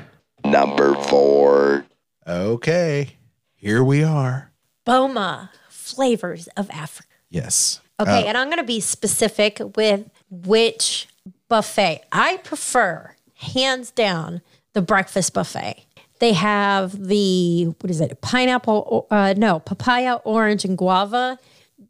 Number 0.44 0.94
four. 1.05 1.85
okay. 2.26 3.16
Here 3.55 3.85
we 3.85 4.03
are. 4.03 4.50
Boma 4.87 5.50
flavors 5.68 6.48
of 6.57 6.68
Africa. 6.70 7.09
Yes. 7.29 7.81
Okay, 8.00 8.24
Uh, 8.24 8.26
and 8.29 8.38
I'm 8.38 8.46
going 8.48 8.57
to 8.59 8.64
be 8.64 8.81
specific 8.81 9.61
with 9.76 10.09
which 10.31 11.09
buffet. 11.48 12.00
I 12.11 12.38
prefer, 12.38 13.14
hands 13.35 13.90
down, 13.90 14.40
the 14.72 14.81
breakfast 14.81 15.35
buffet. 15.35 15.85
They 16.20 16.33
have 16.33 17.07
the, 17.09 17.64
what 17.81 17.90
is 17.90 18.00
it, 18.00 18.18
pineapple, 18.22 19.07
uh, 19.11 19.35
no, 19.37 19.59
papaya, 19.61 20.16
orange, 20.24 20.64
and 20.64 20.79
guava 20.79 21.38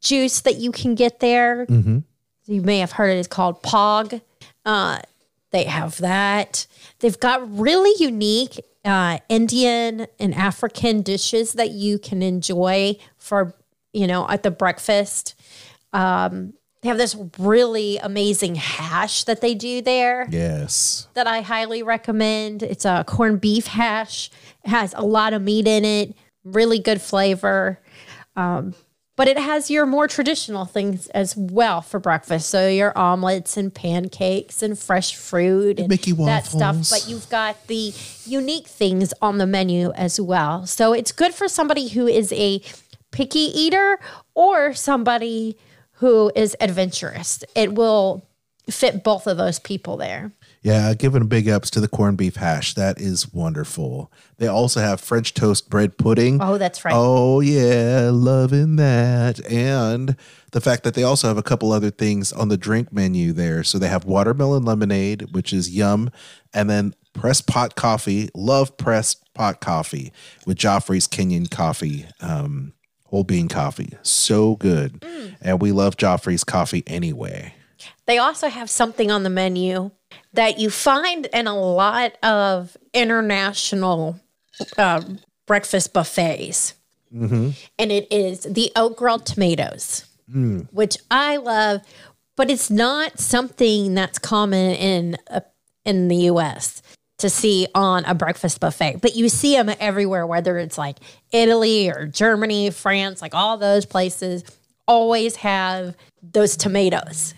juice 0.01 0.41
that 0.41 0.57
you 0.57 0.73
can 0.73 0.95
get 0.97 1.21
there. 1.21 1.67
You 2.51 2.63
may 2.63 2.81
have 2.81 2.91
heard 2.91 3.11
it 3.11 3.19
is 3.19 3.29
called 3.29 3.63
POG. 3.63 4.21
Uh, 4.67 4.99
they 5.53 5.65
have 5.65 5.99
that. 5.99 6.67
They've 6.99 7.19
got 7.19 7.59
really 7.59 7.93
unique 8.05 8.59
uh, 8.85 9.19
Indian 9.29 10.09
and 10.19 10.35
African 10.35 11.03
dishes 11.03 11.53
that 11.53 11.71
you 11.71 11.97
can 12.01 12.23
enjoy 12.23 12.97
for, 13.19 13.55
you 13.93 14.09
know, 14.09 14.29
at 14.29 14.43
the 14.43 14.51
breakfast. 14.51 15.41
Um, 15.93 16.55
they 16.83 16.89
have 16.89 16.99
this 16.99 17.17
really 17.39 17.99
amazing 17.99 18.57
hash 18.57 19.23
that 19.25 19.41
they 19.43 19.55
do 19.55 19.81
there 19.81 20.27
Yes. 20.31 21.07
that 21.15 21.29
I 21.29 21.43
highly 21.43 21.85
recommend. 21.85 22.65
It's 22.65 22.85
a 22.85 23.05
corned 23.07 23.41
beef 23.41 23.69
hash. 23.69 24.29
It 24.65 24.71
has 24.71 24.93
a 24.97 25.03
lot 25.05 25.35
of 25.35 25.43
meat 25.43 25.69
in 25.69 25.85
it, 25.85 26.17
really 26.43 26.81
good 26.81 27.01
flavor. 27.01 27.79
Um, 28.35 28.75
but 29.21 29.29
it 29.29 29.39
has 29.39 29.71
your 29.71 29.85
more 29.85 30.09
traditional 30.09 30.65
things 30.65 31.07
as 31.09 31.37
well 31.37 31.83
for 31.83 32.01
breakfast. 32.01 32.49
So 32.49 32.69
your 32.69 32.97
omelets 32.97 33.59
and 33.59 33.75
pancakes 33.75 34.63
and 34.63 34.79
fresh 34.79 35.15
fruit 35.15 35.79
and 35.79 35.91
Mickey 35.91 36.13
that 36.13 36.47
stuff. 36.47 36.89
But 36.89 37.07
you've 37.07 37.29
got 37.29 37.67
the 37.67 37.93
unique 38.25 38.67
things 38.67 39.13
on 39.21 39.37
the 39.37 39.47
menu 39.47 39.93
as 39.93 40.19
well. 40.19 40.65
So 40.65 40.95
it's 40.95 41.13
good 41.13 41.35
for 41.35 41.49
somebody 41.49 41.89
who 41.89 42.07
is 42.07 42.33
a 42.33 42.63
picky 43.11 43.41
eater 43.41 44.01
or 44.35 44.73
somebody 44.73 45.59
who 45.97 46.33
is 46.35 46.57
adventurous. 46.59 47.45
It 47.55 47.75
will 47.75 48.27
fit 48.71 49.05
both 49.05 49.27
of 49.27 49.37
those 49.37 49.59
people 49.59 49.99
there. 49.99 50.33
Yeah, 50.63 50.93
giving 50.93 51.27
big 51.27 51.49
ups 51.49 51.71
to 51.71 51.81
the 51.81 51.89
corned 51.89 52.19
beef 52.19 52.37
hash. 52.37 52.75
That 52.75 53.01
is 53.01 53.33
wonderful. 53.33 54.13
They 54.37 54.47
also 54.47 54.81
have 54.81 55.01
French 55.01 55.33
toast 55.33 55.71
bread 55.71 55.97
pudding. 55.97 56.39
Oh, 56.43 56.59
that's 56.59 56.85
right. 56.85 56.93
Oh, 56.95 57.41
yeah, 57.41 58.11
loving 58.13 58.77
that. 58.77 59.41
And 59.51 60.17
the 60.53 60.61
fact 60.61 60.85
that 60.85 60.93
they 60.93 61.03
also 61.03 61.29
have 61.29 61.39
a 61.39 61.43
couple 61.43 61.73
other 61.73 61.91
things 61.91 62.31
on 62.31 62.49
the 62.49 62.59
drink 62.59 62.93
menu 62.93 63.33
there. 63.33 63.65
So 63.65 63.79
they 63.79 63.89
have 63.89 64.05
watermelon 64.05 64.65
lemonade, 64.65 65.33
which 65.33 65.55
is 65.55 65.71
yum, 65.71 66.11
and 66.53 66.69
then 66.69 66.95
pressed 67.15 67.47
pot 67.47 67.75
coffee. 67.75 68.29
Love 68.35 68.77
pressed 68.77 69.33
pot 69.33 69.63
coffee 69.63 70.13
with 70.45 70.59
Joffrey's 70.59 71.09
Kenyan 71.09 71.51
coffee, 71.51 72.07
um, 72.21 72.75
whole 73.07 73.25
bean 73.25 73.49
coffee. 73.49 73.95
So 74.03 74.57
good. 74.57 75.01
Mm. 75.01 75.37
And 75.41 75.63
we 75.63 75.73
love 75.73 75.97
Joffrey's 75.97 76.45
coffee 76.45 76.85
anyway. 76.87 77.55
They 78.11 78.19
also 78.19 78.49
have 78.49 78.69
something 78.69 79.09
on 79.13 79.23
the 79.23 79.31
menu 79.31 79.93
that 80.33 80.59
you 80.59 80.69
find 80.69 81.27
in 81.33 81.47
a 81.47 81.57
lot 81.57 82.15
of 82.25 82.77
international 82.93 84.19
uh, 84.77 85.05
breakfast 85.47 85.93
buffets. 85.93 86.75
And 87.79 87.93
it 87.93 88.09
is 88.11 88.41
the 88.41 88.73
oat 88.75 88.97
grilled 88.97 89.27
tomatoes, 89.27 90.07
which 90.73 90.97
I 91.09 91.37
love, 91.37 91.83
but 92.37 92.51
it's 92.51 92.69
not 92.69 93.21
something 93.21 93.95
that's 93.95 94.19
common 94.19 94.75
in 94.75 95.17
uh, 95.31 95.43
in 95.85 96.09
the 96.09 96.17
US 96.33 96.83
to 97.19 97.31
see 97.31 97.69
on 97.77 98.05
a 98.07 98.15
breakfast 98.15 98.59
buffet. 98.59 98.97
But 99.01 99.15
you 99.15 99.29
see 99.29 99.55
them 99.55 99.71
everywhere, 99.79 100.27
whether 100.27 100.59
it's 100.59 100.77
like 100.77 100.97
Italy 101.31 101.89
or 101.89 102.09
Germany, 102.09 102.71
France, 102.71 103.23
like 103.23 103.37
all 103.37 103.57
those 103.57 103.87
places 103.87 104.43
always 104.89 105.37
have 105.37 105.95
those 106.25 106.57
tomatoes. 106.57 107.35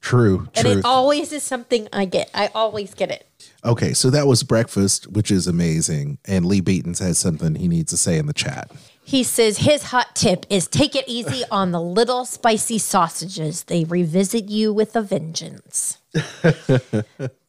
True, 0.00 0.48
And 0.54 0.66
it 0.66 0.84
always 0.84 1.32
is 1.32 1.42
something 1.42 1.88
I 1.92 2.04
get. 2.04 2.30
I 2.34 2.50
always 2.54 2.94
get 2.94 3.10
it. 3.10 3.26
Okay, 3.64 3.92
so 3.94 4.10
that 4.10 4.26
was 4.26 4.42
breakfast, 4.42 5.06
which 5.10 5.30
is 5.30 5.46
amazing. 5.46 6.18
And 6.26 6.44
Lee 6.44 6.60
Beatons 6.60 6.98
has 7.00 7.18
something 7.18 7.54
he 7.54 7.68
needs 7.68 7.90
to 7.90 7.96
say 7.96 8.18
in 8.18 8.26
the 8.26 8.32
chat. 8.34 8.70
He 9.02 9.22
says 9.22 9.58
his 9.58 9.84
hot 9.84 10.14
tip 10.14 10.46
is 10.50 10.66
take 10.66 10.94
it 10.94 11.04
easy 11.06 11.42
on 11.50 11.72
the 11.72 11.80
little 11.80 12.24
spicy 12.24 12.78
sausages. 12.78 13.64
They 13.64 13.84
revisit 13.84 14.48
you 14.48 14.72
with 14.72 14.96
a 14.96 15.02
vengeance. 15.02 15.98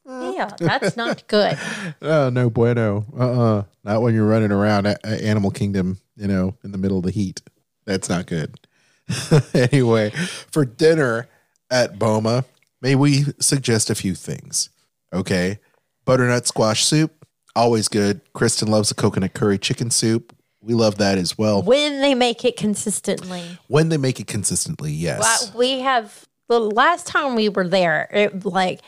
yeah, 0.06 0.50
that's 0.58 0.96
not 0.98 1.28
good. 1.28 1.58
Oh, 2.02 2.30
no 2.30 2.50
bueno. 2.50 3.06
Uh 3.18 3.42
uh 3.60 3.64
Not 3.84 4.02
when 4.02 4.14
you're 4.14 4.28
running 4.28 4.52
around 4.52 4.86
a- 4.86 4.98
a 5.04 5.24
Animal 5.26 5.52
Kingdom, 5.52 5.98
you 6.16 6.28
know, 6.28 6.56
in 6.64 6.72
the 6.72 6.78
middle 6.78 6.98
of 6.98 7.04
the 7.04 7.12
heat. 7.12 7.42
That's 7.86 8.10
not 8.10 8.26
good. 8.26 8.60
anyway, 9.54 10.10
for 10.52 10.66
dinner 10.66 11.28
at 11.76 12.00
Boma, 12.00 12.46
may 12.82 12.96
we 12.96 13.26
suggest 13.40 13.90
a 13.90 13.96
few 13.96 14.16
things? 14.16 14.70
Okay. 15.12 15.60
Butternut 16.06 16.48
squash 16.48 16.86
soup, 16.86 17.26
always 17.56 17.88
good. 17.90 18.22
Kristen 18.34 18.70
loves 18.70 18.90
the 18.90 18.96
coconut 18.96 19.34
curry 19.34 19.58
chicken 19.58 19.92
soup. 19.92 20.34
We 20.62 20.74
love 20.74 20.98
that 20.98 21.18
as 21.18 21.38
well. 21.38 21.62
When 21.62 22.02
they 22.02 22.16
make 22.16 22.46
it 22.46 22.56
consistently. 22.56 23.44
When 23.68 23.90
they 23.90 23.98
make 23.98 24.20
it 24.20 24.28
consistently, 24.28 24.92
yes. 24.92 25.20
Well, 25.20 25.60
we 25.60 25.80
have 25.82 26.26
the 26.48 26.60
last 26.60 27.08
time 27.08 27.36
we 27.36 27.50
were 27.50 27.68
there, 27.68 28.08
it 28.12 28.46
like 28.46 28.82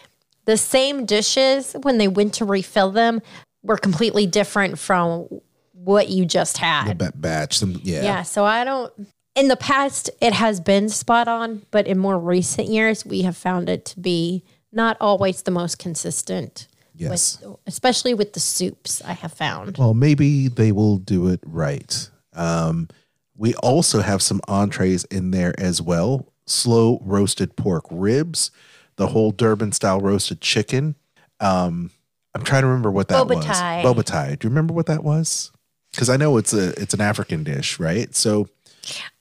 the 0.46 0.58
same 0.58 1.06
dishes 1.06 1.76
when 1.82 1.98
they 1.98 2.08
went 2.08 2.36
to 2.36 2.46
refill 2.46 2.92
them 2.92 3.22
were 3.64 3.78
completely 3.78 4.26
different 4.26 4.80
from 4.80 5.28
what 5.74 6.10
you 6.10 6.26
just 6.26 6.58
had. 6.58 6.98
The 6.98 7.12
batch, 7.16 7.58
some, 7.58 7.80
yeah. 7.84 8.04
Yeah. 8.04 8.24
So 8.24 8.46
I 8.46 8.64
don't. 8.64 8.94
In 9.38 9.50
the 9.50 9.56
past, 9.56 10.10
it 10.20 10.34
has 10.34 10.60
been 10.60 10.90
spot 10.90 11.28
on, 11.28 11.62
but 11.70 11.86
in 11.86 12.00
more 12.00 12.18
recent 12.18 12.70
years, 12.70 13.06
we 13.06 13.22
have 13.22 13.38
found 13.38 13.70
it 13.70 13.86
to 13.86 14.00
be 14.00 14.44
not 14.72 14.98
always 15.00 15.44
the 15.44 15.52
most 15.52 15.78
consistent. 15.78 16.68
Yes. 16.96 17.40
With, 17.40 17.58
especially 17.68 18.16
with 18.16 18.34
the 18.34 18.40
soups, 18.40 19.00
I 19.04 19.14
have 19.14 19.32
found. 19.32 19.78
Well, 19.78 19.94
maybe 19.94 20.48
they 20.48 20.72
will 20.72 20.98
do 20.98 21.28
it 21.28 21.40
right. 21.46 22.10
Um, 22.34 22.90
we 23.36 23.54
also 23.56 24.02
have 24.02 24.24
some 24.24 24.42
entrees 24.48 25.04
in 25.06 25.30
there 25.30 25.54
as 25.60 25.84
well 25.84 26.34
slow 26.48 27.00
roasted 27.04 27.56
pork 27.56 27.86
ribs, 27.92 28.50
the 28.96 29.08
whole 29.08 29.32
Durban 29.32 29.72
style 29.72 30.00
roasted 30.00 30.42
chicken. 30.42 30.96
Um, 31.40 31.92
I'm 32.34 32.44
trying 32.44 32.62
to 32.64 32.68
remember 32.68 32.90
what 32.90 33.10
that 33.10 33.28
Boba 33.28 33.36
was. 33.36 33.46
Bobotie. 33.46 34.40
Do 34.40 34.48
you 34.48 34.50
remember 34.50 34.74
what 34.74 34.88
that 34.88 35.04
was? 35.04 35.52
Because 35.92 36.10
I 36.10 36.18
know 36.18 36.38
it's 36.38 36.54
a 36.54 36.70
it's 36.82 36.94
an 36.94 37.02
African 37.02 37.44
dish, 37.44 37.80
right? 37.80 38.16
So 38.16 38.48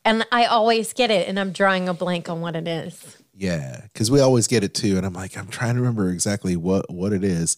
And 0.07 0.25
I 0.33 0.45
always 0.47 0.93
get 0.95 1.11
it, 1.11 1.29
and 1.29 1.39
I'm 1.39 1.51
drawing 1.53 1.89
a 1.89 1.95
blank 1.95 2.29
on 2.31 2.41
what 2.41 2.55
it 2.57 2.67
is. 2.69 3.17
Yeah, 3.35 3.81
because 3.93 4.11
we 4.11 4.21
always 4.21 4.47
get 4.47 4.63
it 4.65 4.73
too, 4.73 4.97
and 4.97 5.05
I'm 5.05 5.13
like, 5.13 5.37
I'm 5.37 5.49
trying 5.49 5.75
to 5.75 5.81
remember 5.81 6.09
exactly 6.11 6.57
what 6.57 6.89
what 6.91 7.13
it 7.13 7.25
is, 7.25 7.57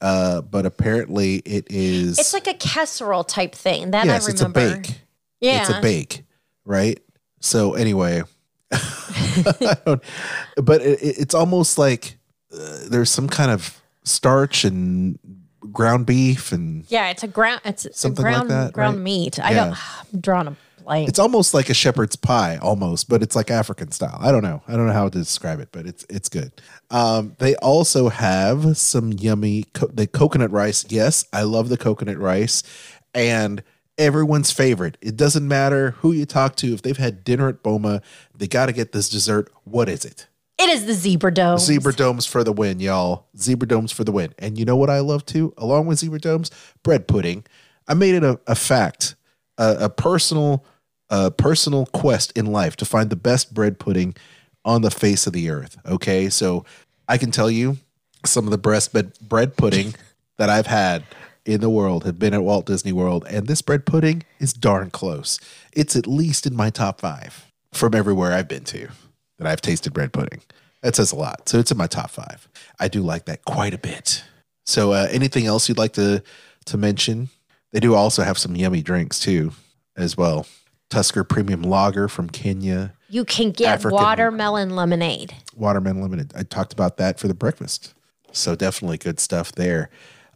uh, 0.00 0.40
but 0.42 0.64
apparently 0.64 1.42
it 1.44 1.66
is. 1.68 2.18
It's 2.18 2.32
like 2.32 2.46
a 2.46 2.54
casserole 2.54 3.24
type 3.24 3.54
thing. 3.54 3.90
That 3.90 4.06
yes, 4.06 4.26
I 4.26 4.30
it's 4.30 4.40
a 4.40 4.48
bake. 4.48 5.00
Yeah. 5.40 5.60
it's 5.60 5.70
a 5.70 5.80
bake, 5.82 6.22
right? 6.64 6.98
So 7.40 7.74
anyway, 7.74 8.22
but 8.70 10.00
it, 10.80 11.02
it- 11.02 11.18
it's 11.18 11.34
almost 11.34 11.78
like 11.78 12.16
uh, 12.52 12.88
there's 12.88 13.10
some 13.10 13.28
kind 13.28 13.50
of 13.50 13.80
starch 14.04 14.64
and 14.64 15.18
ground 15.72 16.06
beef, 16.06 16.52
and 16.52 16.84
Yeah, 16.88 17.10
it's 17.10 17.22
a 17.22 17.28
ground. 17.28 17.60
It's 17.64 17.86
Something 17.98 18.24
like 18.24 18.48
that, 18.48 18.72
ground 18.72 18.96
right? 18.98 19.02
meat. 19.02 19.38
I 19.40 19.50
Yeah. 19.50 19.64
don't. 19.66 19.78
I'm 20.14 20.20
drawing 20.20 20.46
a 20.48 20.56
it's 21.08 21.18
almost 21.18 21.54
like 21.54 21.68
a 21.68 21.74
shepherd's 21.74 22.16
pie, 22.16 22.58
almost, 22.58 23.08
but 23.08 23.22
it's 23.22 23.36
like 23.36 23.50
African 23.50 23.92
style. 23.92 24.18
I 24.20 24.32
don't 24.32 24.42
know. 24.42 24.62
I 24.66 24.72
don't 24.72 24.86
know 24.86 24.92
how 24.92 25.08
to 25.08 25.18
describe 25.18 25.60
it, 25.60 25.68
but 25.72 25.86
it's 25.86 26.04
it's 26.08 26.28
good. 26.28 26.52
Um, 26.90 27.36
they 27.38 27.54
also 27.56 28.08
have 28.08 28.76
some 28.76 29.12
yummy 29.12 29.64
co- 29.74 29.88
the 29.88 30.06
coconut 30.06 30.50
rice. 30.50 30.84
Yes, 30.88 31.24
I 31.32 31.42
love 31.42 31.68
the 31.68 31.78
coconut 31.78 32.18
rice, 32.18 32.62
and 33.14 33.62
everyone's 33.98 34.50
favorite. 34.50 34.96
It 35.00 35.16
doesn't 35.16 35.46
matter 35.46 35.92
who 35.98 36.12
you 36.12 36.26
talk 36.26 36.56
to. 36.56 36.72
If 36.72 36.82
they've 36.82 36.96
had 36.96 37.24
dinner 37.24 37.48
at 37.48 37.62
Boma, 37.62 38.02
they 38.34 38.46
got 38.46 38.66
to 38.66 38.72
get 38.72 38.92
this 38.92 39.08
dessert. 39.08 39.52
What 39.64 39.88
is 39.88 40.04
it? 40.04 40.28
it 40.58 40.68
is 40.70 40.86
the 40.86 40.92
zebra 40.92 41.32
dome. 41.32 41.58
Zebra 41.58 41.92
domes 41.92 42.26
for 42.26 42.42
the 42.42 42.52
win, 42.52 42.80
y'all. 42.80 43.26
Zebra 43.36 43.68
domes 43.68 43.92
for 43.92 44.04
the 44.04 44.10
win. 44.10 44.34
And 44.38 44.58
you 44.58 44.64
know 44.64 44.76
what 44.76 44.90
I 44.90 44.98
love 45.00 45.24
too, 45.24 45.54
along 45.56 45.86
with 45.86 46.00
zebra 46.00 46.18
domes? 46.18 46.50
Bread 46.82 47.06
pudding. 47.06 47.44
I 47.86 47.94
made 47.94 48.16
it 48.16 48.24
a, 48.24 48.40
a 48.46 48.54
fact, 48.54 49.14
a, 49.56 49.76
a 49.82 49.88
personal, 49.88 50.64
a 51.10 51.30
personal 51.30 51.86
quest 51.86 52.32
in 52.36 52.46
life 52.46 52.76
to 52.76 52.84
find 52.84 53.10
the 53.10 53.16
best 53.16 53.54
bread 53.54 53.78
pudding 53.78 54.14
on 54.64 54.82
the 54.82 54.90
face 54.90 55.26
of 55.26 55.32
the 55.32 55.50
earth. 55.50 55.78
Okay, 55.86 56.28
so 56.28 56.64
I 57.08 57.18
can 57.18 57.30
tell 57.30 57.50
you 57.50 57.78
some 58.24 58.44
of 58.44 58.50
the 58.50 58.58
best 58.58 58.92
bread, 58.92 59.12
bread 59.20 59.56
pudding 59.56 59.94
that 60.38 60.50
I've 60.50 60.66
had 60.66 61.04
in 61.44 61.60
the 61.60 61.70
world 61.70 62.04
have 62.04 62.18
been 62.18 62.34
at 62.34 62.44
Walt 62.44 62.66
Disney 62.66 62.92
World, 62.92 63.26
and 63.28 63.46
this 63.46 63.62
bread 63.62 63.86
pudding 63.86 64.24
is 64.38 64.52
darn 64.52 64.90
close. 64.90 65.40
It's 65.72 65.96
at 65.96 66.06
least 66.06 66.46
in 66.46 66.54
my 66.54 66.68
top 66.68 67.00
five 67.00 67.50
from 67.72 67.94
everywhere 67.94 68.32
I've 68.32 68.48
been 68.48 68.64
to 68.64 68.88
that 69.38 69.46
I've 69.46 69.60
tasted 69.60 69.94
bread 69.94 70.12
pudding. 70.12 70.42
That 70.82 70.94
says 70.94 71.10
a 71.12 71.16
lot. 71.16 71.48
So 71.48 71.58
it's 71.58 71.70
in 71.70 71.78
my 71.78 71.86
top 71.86 72.10
five. 72.10 72.48
I 72.78 72.88
do 72.88 73.02
like 73.02 73.24
that 73.24 73.44
quite 73.44 73.74
a 73.74 73.78
bit. 73.78 74.22
So 74.66 74.92
uh, 74.92 75.08
anything 75.10 75.46
else 75.46 75.68
you'd 75.68 75.78
like 75.78 75.94
to 75.94 76.22
to 76.66 76.76
mention? 76.76 77.30
They 77.72 77.80
do 77.80 77.94
also 77.94 78.22
have 78.22 78.38
some 78.38 78.54
yummy 78.54 78.82
drinks 78.82 79.18
too, 79.18 79.52
as 79.96 80.16
well. 80.16 80.46
Tusker 80.90 81.24
Premium 81.24 81.62
Lager 81.62 82.08
from 82.08 82.28
Kenya, 82.30 82.94
You 83.08 83.24
can 83.24 83.50
get 83.50 83.68
African- 83.74 83.96
watermelon 83.96 84.74
lemonade. 84.76 85.34
Watermelon 85.54 86.02
Limited. 86.02 86.32
I 86.36 86.42
talked 86.44 86.72
about 86.72 86.96
that 86.98 87.18
for 87.18 87.28
the 87.28 87.34
breakfast. 87.34 87.94
So 88.32 88.54
definitely 88.54 88.98
good 88.98 89.20
stuff 89.20 89.52
there. 89.52 89.90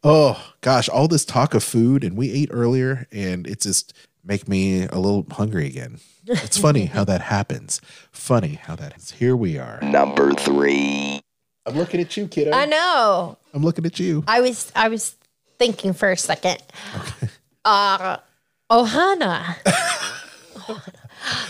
Oh 0.04 0.42
gosh, 0.62 0.88
all 0.88 1.06
this 1.08 1.24
talk 1.24 1.54
of 1.54 1.62
food, 1.62 2.02
and 2.02 2.16
we 2.16 2.30
ate 2.32 2.48
earlier, 2.52 3.06
and 3.12 3.46
it 3.46 3.60
just 3.60 3.92
make 4.24 4.48
me 4.48 4.84
a 4.86 4.98
little 4.98 5.26
hungry 5.30 5.66
again. 5.66 6.00
It's 6.26 6.56
funny 6.58 6.86
how 6.94 7.04
that 7.04 7.20
happens. 7.20 7.80
Funny 8.10 8.54
how 8.54 8.74
that 8.76 8.96
is. 8.96 9.12
Here 9.12 9.36
we 9.36 9.58
are. 9.58 9.78
Number 9.82 10.32
three. 10.32 11.20
I'm 11.66 11.76
looking 11.76 12.00
at 12.00 12.16
you, 12.16 12.26
kiddo. 12.26 12.50
I 12.52 12.66
know. 12.66 13.38
I'm 13.54 13.62
looking 13.62 13.86
at 13.86 14.00
you. 14.00 14.24
I 14.26 14.40
was 14.40 14.72
I 14.74 14.88
was 14.88 15.14
thinking 15.58 15.92
for 15.92 16.10
a 16.10 16.16
second. 16.16 16.58
Uh 17.64 18.16
Ohana. 18.70 19.56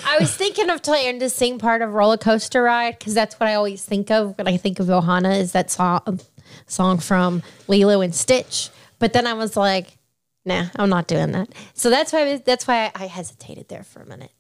I 0.05 0.19
was 0.21 0.35
thinking 0.35 0.71
of 0.71 0.83
trying 0.83 1.21
to 1.21 1.31
sing 1.31 1.59
part 1.59 1.83
of 1.83 1.95
Roller 1.95 2.17
Coaster 2.17 2.63
Ride 2.63 2.99
because 2.99 3.15
that's 3.15 3.39
what 3.39 3.49
I 3.49 3.55
always 3.55 3.85
think 3.85 4.11
of 4.11 4.37
when 4.39 4.49
I 4.49 4.57
think 4.57 4.81
of 4.81 4.87
Ohana 4.87 5.39
is 5.39 5.53
that 5.53 5.71
song 5.71 6.21
song 6.67 6.99
from 6.99 7.43
Lilo 7.69 8.01
and 8.01 8.15
Stitch. 8.15 8.71
But 8.99 9.13
then 9.13 9.27
I 9.27 9.33
was 9.35 9.57
like, 9.57 9.97
nah, 10.45 10.67
I'm 10.77 10.89
not 10.91 11.07
doing 11.09 11.33
that. 11.33 11.49
So 11.75 11.91
that's 11.91 12.13
why 12.13 12.23
I 12.33 12.37
that's 12.39 12.67
why 12.67 12.91
I 12.95 13.07
hesitated 13.07 13.69
there 13.69 13.83
for 13.83 14.01
a 14.03 14.07
minute. 14.07 14.31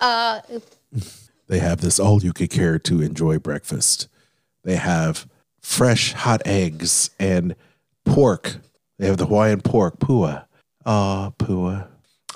Uh, 0.00 0.40
They 1.48 1.60
have 1.60 1.80
this 1.80 1.98
all 1.98 2.22
you 2.22 2.32
could 2.34 2.50
care 2.50 2.78
to 2.78 3.00
enjoy 3.00 3.38
breakfast. 3.38 4.06
They 4.64 4.76
have 4.76 5.26
fresh 5.62 6.12
hot 6.12 6.42
eggs 6.44 7.10
and 7.18 7.56
pork. 8.04 8.56
They 8.98 9.06
have 9.06 9.16
the 9.16 9.26
Hawaiian 9.26 9.62
pork, 9.62 9.98
pua. 9.98 10.44
Ah, 10.84 11.32
pua. 11.38 11.88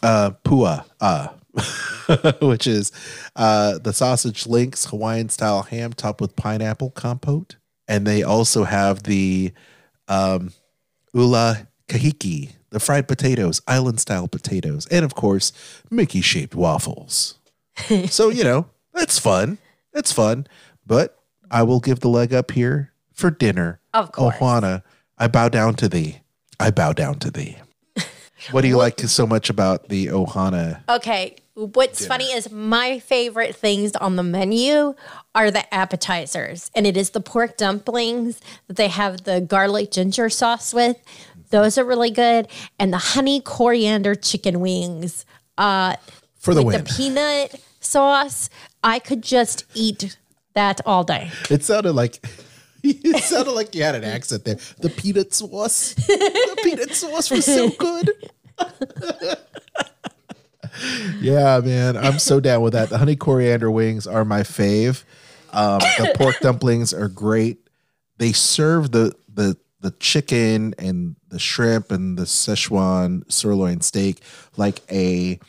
Uh, 0.02 0.30
pua. 0.44 0.84
Ah. 1.00 1.34
Which 2.40 2.66
is 2.66 2.92
uh, 3.36 3.78
the 3.78 3.92
sausage 3.92 4.46
links 4.46 4.86
Hawaiian 4.86 5.28
style 5.28 5.62
ham 5.62 5.92
topped 5.92 6.20
with 6.20 6.36
pineapple 6.36 6.90
compote. 6.90 7.57
And 7.88 8.07
they 8.07 8.22
also 8.22 8.64
have 8.64 9.03
the 9.03 9.53
um, 10.09 10.53
ula 11.12 11.68
kahiki, 11.88 12.53
the 12.70 12.80
fried 12.80 13.07
potatoes, 13.07 13.61
island 13.66 14.00
style 14.00 14.28
potatoes, 14.28 14.86
and 14.86 15.05
of 15.05 15.14
course, 15.14 15.53
Mickey 15.90 16.20
shaped 16.20 16.55
waffles. 16.55 17.38
so, 18.07 18.30
you 18.30 18.44
know, 18.44 18.66
that's 18.94 19.18
fun. 19.18 19.59
That's 19.92 20.12
fun. 20.12 20.46
But 20.86 21.18
I 21.50 21.62
will 21.62 21.80
give 21.80 22.00
the 22.00 22.09
leg 22.09 22.32
up 22.32 22.50
here 22.53 22.92
for 23.12 23.30
dinner. 23.30 23.80
Of 23.92 24.12
course. 24.12 24.36
Ohana, 24.36 24.82
I 25.18 25.28
bow 25.28 25.48
down 25.48 25.74
to 25.76 25.88
thee. 25.88 26.20
I 26.59 26.70
bow 26.70 26.92
down 26.92 27.18
to 27.20 27.30
thee. 27.30 27.59
What 28.50 28.62
do 28.62 28.68
you 28.68 28.76
like 28.76 28.98
so 28.98 29.24
much 29.24 29.50
about 29.50 29.88
the 29.88 30.07
Ohana? 30.07 30.82
Okay. 30.88 31.36
What's 31.55 32.07
funny 32.07 32.32
is 32.32 32.50
my 32.50 32.98
favorite 32.98 33.55
things 33.55 33.94
on 33.96 34.16
the 34.16 34.22
menu 34.22 34.94
are 35.34 35.50
the 35.50 35.72
appetizers, 35.74 36.70
and 36.74 36.86
it 36.86 36.96
is 36.96 37.11
the 37.11 37.20
pork 37.20 37.59
dumplings 37.59 38.40
that 38.68 38.76
they 38.78 38.88
have 38.88 39.24
the 39.24 39.42
garlic 39.42 39.90
ginger 39.90 40.30
sauce 40.30 40.72
with. 40.72 40.96
Those 41.50 41.76
are 41.76 41.84
really 41.84 42.11
good, 42.11 42.48
and 42.78 42.90
the 42.90 42.98
honey 42.98 43.42
coriander 43.42 44.14
chicken 44.14 44.61
wings. 44.61 45.26
Uh, 45.59 45.96
For 46.38 46.55
the 46.55 46.62
win. 46.62 46.82
the 46.84 46.90
peanut 46.90 47.61
sauce, 47.80 48.48
I 48.82 48.98
could 48.98 49.20
just 49.22 49.66
eat 49.74 50.16
that 50.55 50.80
all 50.86 51.05
day. 51.05 51.30
It 51.50 51.64
sounded 51.64 51.92
like 51.92 52.24
it 52.82 53.24
sounded 53.24 53.53
like 53.53 53.74
you 53.74 53.82
had 53.82 53.94
an 53.94 54.05
accent 54.05 54.46
there. 54.46 54.57
The 54.78 54.88
peanut 54.88 55.34
sauce. 55.34 55.92
the 55.94 56.61
peanut 56.64 56.94
sauce 56.94 57.30
was 57.30 57.44
so 57.44 57.68
good. 57.68 58.11
yeah, 61.20 61.60
man. 61.60 61.96
I'm 61.96 62.18
so 62.18 62.40
down 62.40 62.62
with 62.62 62.72
that. 62.72 62.88
The 62.90 62.98
honey 62.98 63.16
coriander 63.16 63.70
wings 63.70 64.06
are 64.06 64.24
my 64.24 64.40
fave. 64.40 65.04
Um, 65.52 65.80
the 65.98 66.12
pork 66.16 66.36
dumplings 66.40 66.94
are 66.94 67.08
great. 67.08 67.68
They 68.18 68.32
serve 68.32 68.92
the 68.92 69.14
the 69.32 69.56
the 69.80 69.90
chicken 69.92 70.74
and 70.78 71.16
the 71.28 71.38
shrimp 71.38 71.90
and 71.90 72.16
the 72.16 72.22
Szechuan 72.22 73.30
sirloin 73.30 73.80
steak 73.80 74.20
like 74.56 74.80
a 74.90 75.40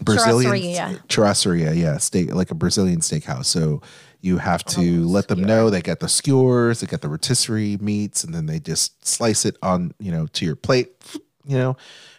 Brazilian 0.00 0.50
Churrascaria. 0.50 1.06
churrascaria, 1.06 1.76
yeah, 1.76 1.98
steak 1.98 2.34
like 2.34 2.50
a 2.50 2.54
Brazilian 2.54 3.00
steakhouse. 3.00 3.46
So 3.46 3.82
you 4.22 4.38
have 4.38 4.64
to 4.64 5.04
let 5.06 5.28
them 5.28 5.42
know 5.42 5.68
they 5.68 5.82
got 5.82 6.00
the 6.00 6.08
skewers, 6.08 6.80
they 6.80 6.86
got 6.86 7.00
the 7.00 7.08
rotisserie 7.08 7.76
meats, 7.78 8.24
and 8.24 8.32
then 8.32 8.46
they 8.46 8.60
just 8.60 9.06
slice 9.06 9.44
it 9.44 9.56
on, 9.62 9.92
you 9.98 10.12
know, 10.12 10.26
to 10.28 10.44
your 10.44 10.56
plate, 10.56 10.92
you 11.44 11.58
know. 11.58 11.76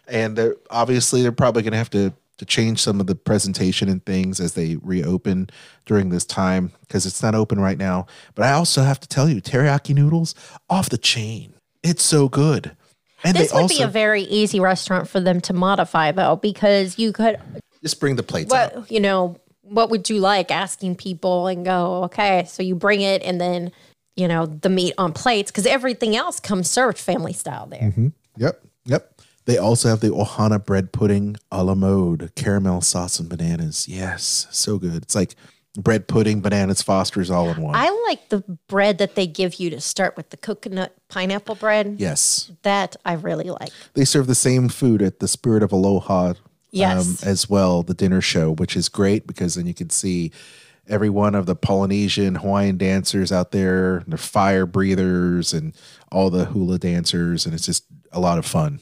And 0.08 0.36
they're 0.38 0.56
obviously 0.70 1.22
they're 1.22 1.32
probably 1.32 1.64
gonna 1.64 1.78
have 1.78 1.90
to 1.92 2.14
to 2.38 2.46
change 2.46 2.82
some 2.82 3.00
of 3.00 3.08
the 3.08 3.16
presentation 3.16 3.90
and 3.90 4.06
things 4.06 4.40
as 4.40 4.54
they 4.54 4.78
reopen 4.78 5.50
during 5.86 6.10
this 6.10 6.26
time 6.26 6.72
because 6.82 7.06
it's 7.06 7.22
not 7.22 7.36
open 7.36 7.60
right 7.60 7.78
now. 7.78 8.06
But 8.36 8.46
I 8.46 8.54
also 8.54 8.82
have 8.84 9.00
to 9.02 9.08
tell 9.08 9.30
you, 9.30 9.42
teriyaki 9.42 9.94
noodles 9.94 10.34
off 10.70 10.90
the 10.90 10.98
chain. 10.98 11.54
It's 11.84 12.04
so 12.04 12.30
good. 12.30 12.76
And 13.24 13.38
this 13.38 13.54
would 13.54 13.62
also 13.62 13.78
be 13.78 13.84
a 13.84 13.88
very 13.88 14.24
easy 14.24 14.60
restaurant 14.60 15.08
for 15.08 15.20
them 15.20 15.40
to 15.42 15.54
modify, 15.54 16.12
though, 16.12 16.36
because 16.36 17.00
you 17.00 17.14
could, 17.14 17.40
just 17.82 18.00
bring 18.00 18.16
the 18.16 18.24
plates 18.24 18.54
out. 18.54 18.90
you 18.92 19.00
know, 19.00 19.40
what 19.62 19.90
would 19.90 20.10
you 20.10 20.20
like? 20.20 20.52
Asking 20.52 20.96
people 20.96 21.48
and 21.48 21.64
go, 21.64 22.04
okay, 22.06 22.46
so 22.48 22.64
you 22.64 22.76
bring 22.76 23.02
it, 23.02 23.22
and 23.24 23.40
then 23.40 23.72
you 24.16 24.28
know 24.28 24.46
the 24.46 24.70
meat 24.70 24.94
on 24.98 25.14
plates 25.14 25.52
because 25.52 25.66
everything 25.66 26.16
else 26.16 26.40
comes 26.40 26.70
served 26.70 26.98
family 26.98 27.34
style 27.34 27.66
there. 27.68 27.82
Mm-hmm. 27.82 28.08
Yep. 28.38 28.62
They 29.46 29.58
also 29.58 29.90
have 29.90 30.00
the 30.00 30.10
Ohana 30.10 30.64
bread 30.64 30.92
pudding 30.94 31.36
a 31.52 31.64
la 31.64 31.76
mode, 31.76 32.32
caramel 32.36 32.82
sauce 32.82 33.20
and 33.20 33.28
bananas. 33.30 33.88
Yes, 33.88 34.48
so 34.52 34.78
good. 34.78 35.04
It's 35.04 35.16
like 35.16 35.36
bread 35.78 36.08
pudding, 36.08 36.40
bananas, 36.42 36.82
Foster's 36.82 37.30
all 37.32 37.50
in 37.50 37.62
one. 37.62 37.76
I 37.76 37.90
like 38.08 38.30
the 38.30 38.40
bread 38.68 39.00
that 39.00 39.16
they 39.16 39.26
give 39.28 39.56
you 39.56 39.70
to 39.72 39.82
start 39.82 40.16
with 40.16 40.30
the 40.30 40.38
coconut 40.38 40.96
pineapple 41.10 41.56
bread. 41.56 41.96
yes. 42.00 42.52
That 42.62 42.96
I 43.04 43.14
really 43.14 43.50
like. 43.50 43.72
They 43.96 44.06
serve 44.06 44.28
the 44.28 44.36
same 44.36 44.70
food 44.70 45.02
at 45.02 45.20
the 45.20 45.28
Spirit 45.28 45.64
of 45.64 45.72
Aloha 45.72 46.28
um, 46.30 46.36
Yes. 46.72 47.24
as 47.24 47.50
well, 47.50 47.84
the 47.84 47.94
dinner 47.94 48.22
show, 48.22 48.52
which 48.56 48.76
is 48.78 48.88
great 48.88 49.28
because 49.28 49.56
then 49.56 49.66
you 49.68 49.74
can 49.74 49.90
see 49.90 50.32
every 50.88 51.10
one 51.10 51.34
of 51.36 51.46
the 51.48 51.56
Polynesian, 51.56 52.36
Hawaiian 52.36 52.78
dancers 52.78 53.32
out 53.32 53.52
there, 53.52 54.04
the 54.08 54.18
fire 54.18 54.66
breathers, 54.66 55.54
and 55.54 55.74
all 56.12 56.30
the 56.30 56.46
hula 56.46 56.78
dancers. 56.80 57.46
And 57.46 57.54
it's 57.56 57.66
just 57.66 57.86
a 58.12 58.20
lot 58.20 58.38
of 58.38 58.46
fun. 58.46 58.80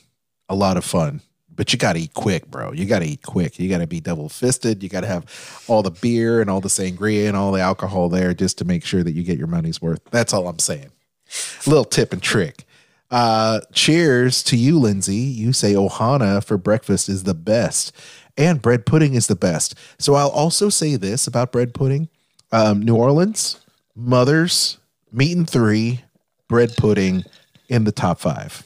A 0.52 0.56
lot 0.56 0.76
of 0.76 0.84
fun. 0.84 1.22
But 1.56 1.72
you 1.72 1.80
got 1.80 1.94
to 1.94 2.00
eat 2.00 2.14
quick, 2.14 2.48
bro. 2.52 2.74
You 2.74 2.86
got 2.86 3.00
to 3.00 3.06
eat 3.06 3.22
quick. 3.24 3.58
You 3.58 3.70
got 3.70 3.78
to 3.78 3.88
be 3.88 4.02
double 4.02 4.28
fisted. 4.28 4.84
You 4.84 4.90
got 4.90 5.02
to 5.02 5.08
have 5.08 5.64
all 5.68 5.82
the 5.82 5.92
beer 5.92 6.42
and 6.42 6.50
all 6.50 6.60
the 6.60 6.68
sangria 6.68 7.28
and 7.30 7.38
all 7.38 7.54
the 7.54 7.62
alcohol 7.62 8.10
there 8.10 8.34
just 8.34 8.58
to 8.58 8.66
make 8.66 8.84
sure 8.84 9.02
that 9.02 9.14
you 9.14 9.24
get 9.24 9.38
your 9.38 9.48
money's 9.48 9.82
worth. 9.82 10.02
That's 10.12 10.34
all 10.34 10.50
I'm 10.50 10.60
saying. 10.60 10.92
Little 11.66 11.86
tip 11.86 12.12
and 12.12 12.22
trick. 12.22 12.66
Uh, 13.10 13.62
cheers 13.72 14.44
to 14.44 14.58
you, 14.58 14.78
Lindsay. 14.78 15.16
You 15.16 15.54
say 15.54 15.74
Ohana 15.74 16.44
for 16.44 16.58
breakfast 16.58 17.08
is 17.08 17.24
the 17.24 17.34
best, 17.34 17.94
and 18.38 18.62
bread 18.62 18.86
pudding 18.86 19.14
is 19.14 19.28
the 19.28 19.36
best. 19.36 19.76
So 20.00 20.16
I'll 20.16 20.30
also 20.30 20.68
say 20.68 20.98
this 20.98 21.28
about 21.28 21.54
bread 21.54 21.74
pudding: 21.74 22.10
um, 22.52 22.82
New 22.82 22.96
Orleans, 22.96 23.60
Mother's, 23.96 24.80
Meat 25.14 25.38
and 25.38 25.50
Three, 25.50 26.02
bread 26.50 26.76
pudding 26.78 27.24
in 27.70 27.86
the 27.86 27.92
top 27.94 28.20
five. 28.20 28.66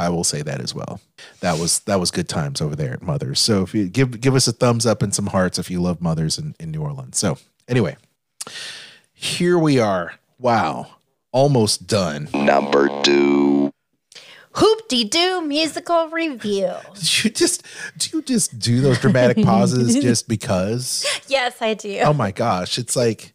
I 0.00 0.08
will 0.08 0.24
say 0.24 0.42
that 0.42 0.60
as 0.60 0.74
well. 0.74 1.00
That 1.40 1.58
was 1.58 1.80
that 1.80 2.00
was 2.00 2.10
good 2.10 2.28
times 2.28 2.60
over 2.60 2.74
there 2.74 2.92
at 2.92 3.02
Mother's. 3.02 3.38
So 3.40 3.62
if 3.62 3.74
you 3.74 3.88
give 3.88 4.20
give 4.20 4.34
us 4.34 4.48
a 4.48 4.52
thumbs 4.52 4.86
up 4.86 5.02
and 5.02 5.14
some 5.14 5.26
hearts 5.28 5.58
if 5.58 5.70
you 5.70 5.80
love 5.80 6.00
Mother's 6.00 6.38
in, 6.38 6.54
in 6.58 6.70
New 6.70 6.82
Orleans. 6.82 7.18
So 7.18 7.38
anyway, 7.68 7.96
here 9.12 9.58
we 9.58 9.78
are. 9.78 10.14
Wow, 10.38 10.86
almost 11.32 11.86
done. 11.86 12.28
Number 12.32 12.88
two. 13.02 13.70
Hoop 14.54 14.88
de 14.88 15.04
doo 15.04 15.42
musical 15.42 16.08
review. 16.08 16.72
you 16.96 17.30
just 17.30 17.64
do 17.96 18.16
you 18.16 18.22
just 18.22 18.58
do 18.58 18.80
those 18.80 18.98
dramatic 18.98 19.36
pauses 19.44 19.94
just 20.02 20.26
because 20.28 21.06
Yes, 21.28 21.60
I 21.62 21.74
do. 21.74 22.00
oh 22.00 22.12
my 22.12 22.32
gosh 22.32 22.76
it's 22.78 22.96
like 22.96 23.32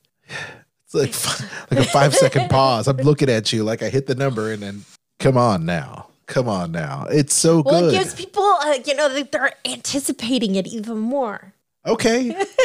it's 0.83 0.93
like 0.93 1.13
like 1.71 1.79
a 1.79 1.89
five 1.89 2.13
second 2.13 2.49
pause 2.49 2.87
i'm 2.87 2.97
looking 2.97 3.29
at 3.29 3.53
you 3.53 3.63
like 3.63 3.81
i 3.83 3.89
hit 3.89 4.07
the 4.07 4.15
number 4.15 4.51
and 4.51 4.61
then 4.61 4.83
come 5.19 5.37
on 5.37 5.65
now 5.65 6.07
come 6.27 6.47
on 6.47 6.71
now. 6.71 7.05
It's 7.09 7.33
so 7.33 7.61
well, 7.61 7.63
good. 7.63 7.71
Well, 7.71 7.89
it 7.89 7.93
gives 7.93 8.13
people, 8.15 8.43
uh, 8.43 8.77
you 8.85 8.95
know, 8.95 9.23
they're 9.23 9.53
anticipating 9.65 10.55
it 10.55 10.67
even 10.67 10.97
more. 10.99 11.53
okay. 11.85 12.35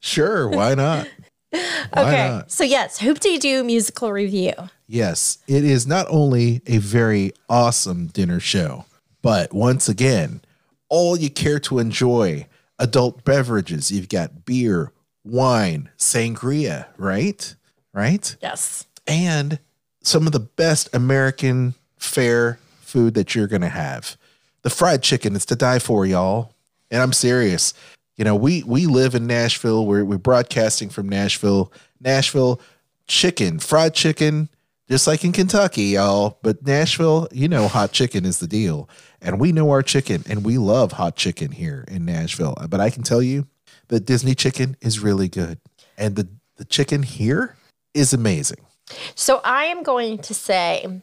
Sure. 0.00 0.50
Why 0.50 0.74
not? 0.74 1.08
Why 1.50 1.58
okay. 1.96 2.28
not? 2.28 2.50
So, 2.52 2.62
yes, 2.62 2.98
Hoop 2.98 3.20
de 3.20 3.38
doo 3.38 3.64
musical 3.64 4.12
review. 4.12 4.52
yes. 4.86 5.38
It 5.48 5.64
is 5.64 5.86
not 5.86 6.06
only 6.10 6.60
a 6.66 6.76
very 6.76 7.32
awesome 7.48 8.08
dinner 8.08 8.38
show 8.38 8.84
but 9.22 9.54
once 9.54 9.88
again 9.88 10.42
all 10.90 11.16
you 11.16 11.30
care 11.30 11.58
to 11.60 11.78
enjoy 11.78 12.46
adult 12.78 13.24
beverages. 13.24 13.90
You've 13.90 14.10
got 14.10 14.44
beer 14.44 14.92
wine 15.24 15.88
sangria 15.96 16.84
right? 16.98 17.54
Right? 17.94 18.36
Yes. 18.42 18.84
and 19.06 19.58
some 20.02 20.26
of 20.26 20.32
the 20.32 20.40
best 20.40 20.94
American 20.94 21.72
fare 21.98 22.58
food 22.94 23.14
that 23.14 23.34
you're 23.34 23.48
going 23.48 23.60
to 23.60 23.68
have. 23.68 24.16
The 24.62 24.70
fried 24.70 25.02
chicken 25.02 25.34
is 25.34 25.44
to 25.46 25.56
die 25.56 25.80
for, 25.80 26.06
y'all. 26.06 26.54
And 26.92 27.02
I'm 27.02 27.12
serious. 27.12 27.74
You 28.16 28.24
know, 28.24 28.36
we 28.36 28.62
we 28.62 28.86
live 28.86 29.16
in 29.16 29.26
Nashville. 29.26 29.84
We're 29.84 30.04
we're 30.04 30.16
broadcasting 30.18 30.90
from 30.90 31.08
Nashville. 31.08 31.72
Nashville 32.00 32.60
chicken, 33.08 33.58
fried 33.58 33.94
chicken, 33.94 34.48
just 34.88 35.08
like 35.08 35.24
in 35.24 35.32
Kentucky, 35.32 35.86
y'all. 35.96 36.38
But 36.42 36.64
Nashville, 36.64 37.26
you 37.32 37.48
know, 37.48 37.66
hot 37.66 37.90
chicken 37.90 38.24
is 38.24 38.38
the 38.38 38.46
deal. 38.46 38.88
And 39.20 39.40
we 39.40 39.50
know 39.50 39.70
our 39.70 39.82
chicken 39.82 40.22
and 40.28 40.44
we 40.44 40.56
love 40.56 40.92
hot 40.92 41.16
chicken 41.16 41.50
here 41.50 41.84
in 41.88 42.04
Nashville. 42.04 42.56
But 42.68 42.80
I 42.80 42.90
can 42.90 43.02
tell 43.02 43.22
you 43.22 43.48
that 43.88 44.06
Disney 44.06 44.36
chicken 44.36 44.76
is 44.80 45.00
really 45.00 45.28
good. 45.28 45.58
And 45.98 46.14
the 46.14 46.28
the 46.58 46.64
chicken 46.64 47.02
here 47.02 47.56
is 47.92 48.12
amazing. 48.12 48.64
So, 49.16 49.40
I 49.42 49.64
am 49.64 49.82
going 49.82 50.18
to 50.18 50.34
say 50.34 51.02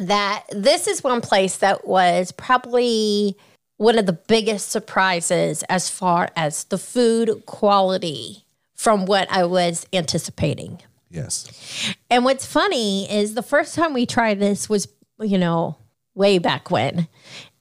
that 0.00 0.44
this 0.50 0.86
is 0.86 1.04
one 1.04 1.20
place 1.20 1.56
that 1.58 1.86
was 1.86 2.32
probably 2.32 3.36
one 3.76 3.98
of 3.98 4.06
the 4.06 4.12
biggest 4.12 4.70
surprises 4.70 5.64
as 5.68 5.88
far 5.88 6.28
as 6.36 6.64
the 6.64 6.78
food 6.78 7.44
quality 7.46 8.44
from 8.74 9.06
what 9.06 9.30
I 9.30 9.44
was 9.44 9.86
anticipating. 9.92 10.80
Yes. 11.10 11.94
And 12.10 12.24
what's 12.24 12.46
funny 12.46 13.10
is 13.10 13.34
the 13.34 13.42
first 13.42 13.74
time 13.74 13.92
we 13.92 14.06
tried 14.06 14.40
this 14.40 14.68
was, 14.68 14.88
you 15.20 15.38
know, 15.38 15.76
way 16.14 16.38
back 16.38 16.70
when. 16.70 17.08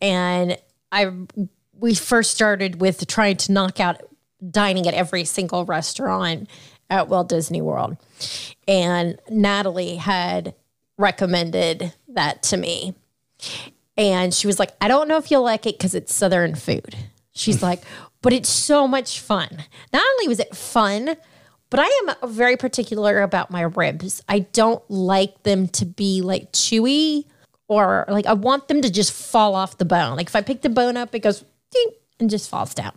And 0.02 0.58
I 0.92 1.12
we 1.74 1.96
first 1.96 2.32
started 2.32 2.80
with 2.80 3.08
trying 3.08 3.38
to 3.38 3.52
knock 3.52 3.80
out 3.80 4.02
dining 4.50 4.88
at 4.88 4.94
every 4.94 5.26
single 5.26 5.66
restaurant 5.66 6.50
at 6.90 7.08
Walt 7.08 7.30
Disney 7.30 7.62
World. 7.62 7.98
And 8.68 9.20
Natalie 9.30 9.96
had 9.96 10.54
recommended 10.98 11.94
that 12.16 12.44
to 12.44 12.58
me. 12.58 12.96
And 13.98 14.34
she 14.34 14.48
was 14.48 14.60
like, 14.60 14.72
I 14.80 14.88
don't 14.88 15.08
know 15.08 15.18
if 15.18 15.32
you'll 15.32 15.44
like 15.44 15.66
it 15.66 15.78
because 15.78 15.96
it's 15.96 16.14
Southern 16.14 16.56
food. 16.56 16.96
She's 17.34 17.62
like, 17.64 17.82
but 18.22 18.34
it's 18.34 18.50
so 18.50 18.88
much 18.88 19.20
fun. 19.20 19.64
Not 19.92 20.04
only 20.14 20.28
was 20.28 20.40
it 20.40 20.56
fun, 20.56 21.16
but 21.70 21.80
I 21.80 21.86
am 21.86 22.30
very 22.30 22.58
particular 22.58 23.22
about 23.22 23.50
my 23.50 23.62
ribs. 23.62 24.22
I 24.28 24.40
don't 24.40 24.84
like 24.90 25.44
them 25.44 25.68
to 25.70 25.86
be 25.86 26.22
like 26.22 26.52
chewy 26.52 27.26
or 27.68 28.06
like 28.10 28.26
I 28.26 28.34
want 28.34 28.68
them 28.68 28.82
to 28.82 28.92
just 28.92 29.14
fall 29.14 29.56
off 29.56 29.78
the 29.78 29.86
bone. 29.86 30.18
Like 30.18 30.28
if 30.28 30.36
I 30.36 30.42
pick 30.42 30.62
the 30.62 30.70
bone 30.70 30.98
up, 30.98 31.16
it 31.16 31.20
goes 31.20 31.46
ding 31.72 31.88
and 32.20 32.30
just 32.30 32.50
falls 32.50 32.74
down. 32.74 32.94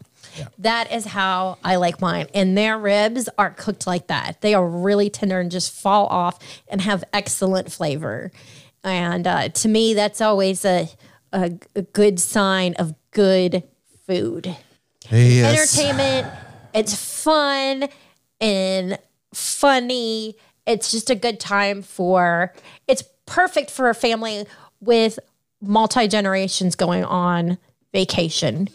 That 0.58 0.92
is 0.92 1.04
how 1.04 1.58
I 1.62 1.76
like 1.76 2.00
mine. 2.00 2.26
And 2.34 2.58
their 2.58 2.76
ribs 2.76 3.28
are 3.38 3.50
cooked 3.50 3.86
like 3.86 4.08
that. 4.08 4.40
They 4.40 4.54
are 4.54 4.66
really 4.66 5.10
tender 5.10 5.38
and 5.38 5.50
just 5.50 5.72
fall 5.72 6.06
off 6.06 6.38
and 6.66 6.80
have 6.80 7.04
excellent 7.12 7.70
flavor. 7.70 8.32
And 8.84 9.26
uh, 9.26 9.48
to 9.48 9.68
me, 9.68 9.94
that's 9.94 10.20
always 10.20 10.64
a, 10.64 10.88
a, 11.32 11.52
a 11.74 11.82
good 11.82 12.20
sign 12.20 12.74
of 12.74 12.94
good 13.10 13.64
food 14.06 14.54
Yes. 15.10 15.76
entertainment. 15.76 16.26
It's 16.74 16.94
fun 16.94 17.88
and 18.40 18.98
funny. 19.32 20.36
It's 20.66 20.90
just 20.90 21.10
a 21.10 21.14
good 21.14 21.40
time 21.40 21.82
for. 21.82 22.52
It's 22.88 23.02
perfect 23.26 23.70
for 23.70 23.88
a 23.88 23.94
family 23.94 24.46
with 24.80 25.18
multi 25.60 26.08
generations 26.08 26.74
going 26.74 27.04
on 27.04 27.58
vacation, 27.92 28.68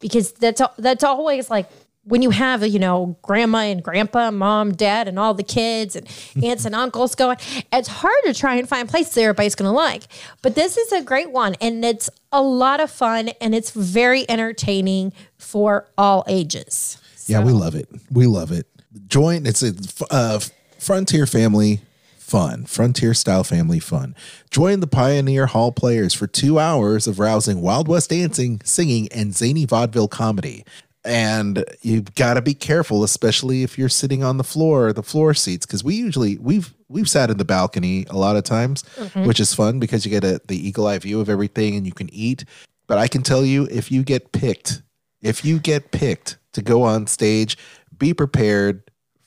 because 0.00 0.32
that's 0.32 0.62
that's 0.78 1.04
always 1.04 1.50
like 1.50 1.68
when 2.04 2.22
you 2.22 2.30
have 2.30 2.66
you 2.66 2.78
know 2.78 3.16
grandma 3.22 3.58
and 3.58 3.82
grandpa, 3.82 4.30
mom, 4.30 4.72
dad, 4.72 5.08
and 5.08 5.18
all 5.18 5.34
the 5.34 5.42
kids 5.42 5.96
and 5.96 6.06
aunts 6.44 6.64
and 6.64 6.74
uncles 6.74 7.14
going. 7.14 7.36
It's 7.72 7.88
hard 7.88 8.24
to 8.24 8.34
try 8.34 8.56
and 8.56 8.68
find 8.68 8.88
places 8.88 9.14
that 9.14 9.22
everybody's 9.22 9.54
going 9.54 9.68
to 9.68 9.76
like, 9.76 10.04
but 10.42 10.54
this 10.54 10.76
is 10.76 10.92
a 10.92 11.02
great 11.02 11.30
one, 11.30 11.54
and 11.60 11.84
it's 11.84 12.10
a 12.32 12.42
lot 12.42 12.80
of 12.80 12.90
fun 12.90 13.28
and 13.40 13.54
it's 13.54 13.70
very 13.70 14.28
entertaining 14.28 15.12
for 15.36 15.86
all 15.98 16.24
ages. 16.26 16.98
Yeah, 17.26 17.44
we 17.44 17.52
love 17.52 17.74
it. 17.74 17.88
We 18.10 18.26
love 18.26 18.50
it. 18.50 18.66
Join. 19.06 19.46
It's 19.46 19.62
a 19.62 19.74
uh, 20.10 20.40
frontier 20.78 21.26
family 21.26 21.80
fun, 22.16 22.64
frontier 22.64 23.12
style 23.12 23.44
family 23.44 23.78
fun. 23.78 24.14
Join 24.50 24.80
the 24.80 24.86
Pioneer 24.86 25.46
Hall 25.46 25.70
players 25.70 26.14
for 26.14 26.26
two 26.26 26.58
hours 26.58 27.06
of 27.06 27.18
rousing 27.18 27.60
Wild 27.60 27.88
West 27.88 28.08
dancing, 28.10 28.60
singing, 28.64 29.08
and 29.12 29.34
zany 29.34 29.66
vaudeville 29.66 30.08
comedy. 30.08 30.64
And 31.04 31.64
you've 31.82 32.14
got 32.14 32.34
to 32.34 32.42
be 32.42 32.54
careful, 32.54 33.02
especially 33.02 33.62
if 33.64 33.76
you're 33.76 33.88
sitting 33.88 34.22
on 34.22 34.36
the 34.36 34.44
floor, 34.44 34.92
the 34.92 35.02
floor 35.02 35.34
seats, 35.34 35.66
because 35.66 35.82
we 35.82 35.96
usually 35.96 36.38
we've 36.38 36.72
we've 36.88 37.08
sat 37.08 37.28
in 37.30 37.38
the 37.38 37.44
balcony 37.44 38.06
a 38.10 38.16
lot 38.16 38.36
of 38.36 38.44
times, 38.44 38.84
Mhm. 38.98 39.26
which 39.26 39.40
is 39.40 39.52
fun 39.54 39.80
because 39.80 40.04
you 40.04 40.10
get 40.10 40.22
a, 40.24 40.40
the 40.46 40.56
eagle 40.68 40.86
eye 40.86 40.98
view 40.98 41.20
of 41.20 41.28
everything 41.28 41.74
and 41.74 41.86
you 41.86 41.92
can 41.92 42.12
eat. 42.14 42.44
But 42.86 42.98
I 42.98 43.08
can 43.08 43.22
tell 43.22 43.44
you, 43.44 43.66
if 43.70 43.90
you 43.90 44.02
get 44.02 44.32
picked 44.32 44.82
if 45.22 45.44
you 45.44 45.60
get 45.60 45.92
picked 45.92 46.36
to 46.52 46.60
go 46.62 46.82
on 46.82 47.06
stage, 47.06 47.56
be 47.96 48.12
prepared 48.12 48.82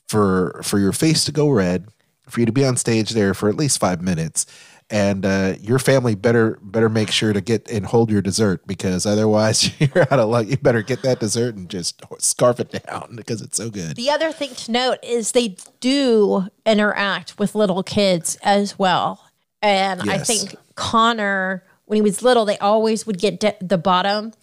for 0.08 0.60
for 0.64 0.78
your 0.80 0.92
face 0.92 1.24
to 1.26 1.32
go 1.32 1.50
red, 1.50 1.88
for 2.30 2.40
you 2.42 2.46
to 2.46 2.52
be 2.52 2.66
on 2.66 2.78
stage 2.78 3.12
there 3.12 3.34
for 3.34 3.50
at 3.50 3.56
least 3.56 3.80
five 3.80 4.02
minutes, 4.02 4.46
and 4.90 5.26
uh, 5.26 5.56
your 5.60 5.80
family 5.80 6.14
better 6.16 6.60
better 6.62 6.90
make 6.90 7.10
sure 7.10 7.34
to 7.34 7.42
get 7.42 7.70
and 7.70 7.86
hold 7.86 8.12
your 8.12 8.22
dessert 8.22 8.66
because 8.68 9.06
otherwise 9.06 9.72
you're 9.80 10.02
out 10.12 10.20
of 10.20 10.30
luck. 10.30 10.48
You 10.48 10.58
better 10.58 10.82
get 10.82 11.02
that 11.02 11.20
dessert 11.20 11.56
and 11.56 11.70
just 11.70 12.02
scarf 12.20 12.60
it 12.60 12.72
down 12.86 13.16
because 13.16 13.42
it's 13.42 13.58
so 13.58 13.70
good. 13.70 13.96
The 13.96 14.10
other 14.12 14.32
thing 14.32 14.54
to 14.54 14.72
note 14.72 15.00
is 15.04 15.32
they 15.32 15.58
do 15.80 16.48
interact 16.66 17.40
with 17.40 17.56
little 17.56 17.84
kids 17.84 18.38
as 18.44 18.78
well. 18.78 19.22
And 19.62 20.10
I 20.12 20.20
think 20.20 20.56
Connor, 20.76 21.64
when 21.86 21.96
he 21.96 22.02
was 22.02 22.22
little, 22.22 22.46
they 22.46 22.58
always 22.60 23.08
would 23.08 23.18
get 23.18 23.40
de- 23.40 23.58
the 23.62 23.80
bottom. 23.80 24.34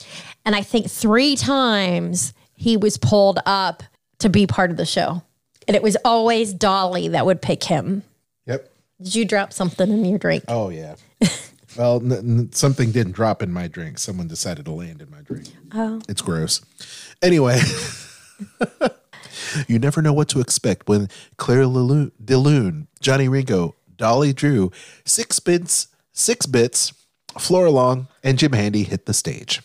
And 0.44 0.56
I 0.56 0.62
think 0.62 0.90
three 0.90 1.36
times 1.36 2.32
he 2.54 2.76
was 2.76 2.96
pulled 2.96 3.38
up 3.46 3.84
to 4.18 4.28
be 4.28 4.46
part 4.48 4.72
of 4.72 4.76
the 4.76 4.86
show. 4.86 5.22
And 5.68 5.76
it 5.76 5.82
was 5.82 5.96
always 6.04 6.52
Dolly 6.52 7.08
that 7.08 7.24
would 7.24 7.40
pick 7.40 7.62
him. 7.62 8.02
Did 9.02 9.14
you 9.14 9.24
drop 9.24 9.52
something 9.52 9.90
in 9.90 10.04
your 10.04 10.18
drink? 10.18 10.44
Oh 10.48 10.68
yeah. 10.68 10.96
well, 11.76 11.96
n- 11.96 12.12
n- 12.12 12.52
something 12.52 12.92
didn't 12.92 13.12
drop 13.12 13.42
in 13.42 13.52
my 13.52 13.68
drink. 13.68 13.98
Someone 13.98 14.28
decided 14.28 14.64
to 14.66 14.72
land 14.72 15.02
in 15.02 15.10
my 15.10 15.20
drink. 15.22 15.48
Oh. 15.72 16.00
It's 16.08 16.22
gross. 16.22 16.60
Anyway, 17.20 17.60
you 19.68 19.78
never 19.78 20.02
know 20.02 20.12
what 20.12 20.28
to 20.30 20.40
expect 20.40 20.88
when 20.88 21.08
Claire 21.36 21.64
DeLune, 21.64 22.86
Johnny 23.00 23.28
Ringo, 23.28 23.74
Dolly 23.96 24.32
Drew, 24.32 24.70
Six 25.04 25.40
Bits, 25.40 25.88
Six 26.12 26.46
Bits, 26.46 26.92
Flora 27.38 27.70
Long, 27.70 28.08
and 28.22 28.38
Jim 28.38 28.52
Handy 28.52 28.84
hit 28.84 29.06
the 29.06 29.14
stage. 29.14 29.62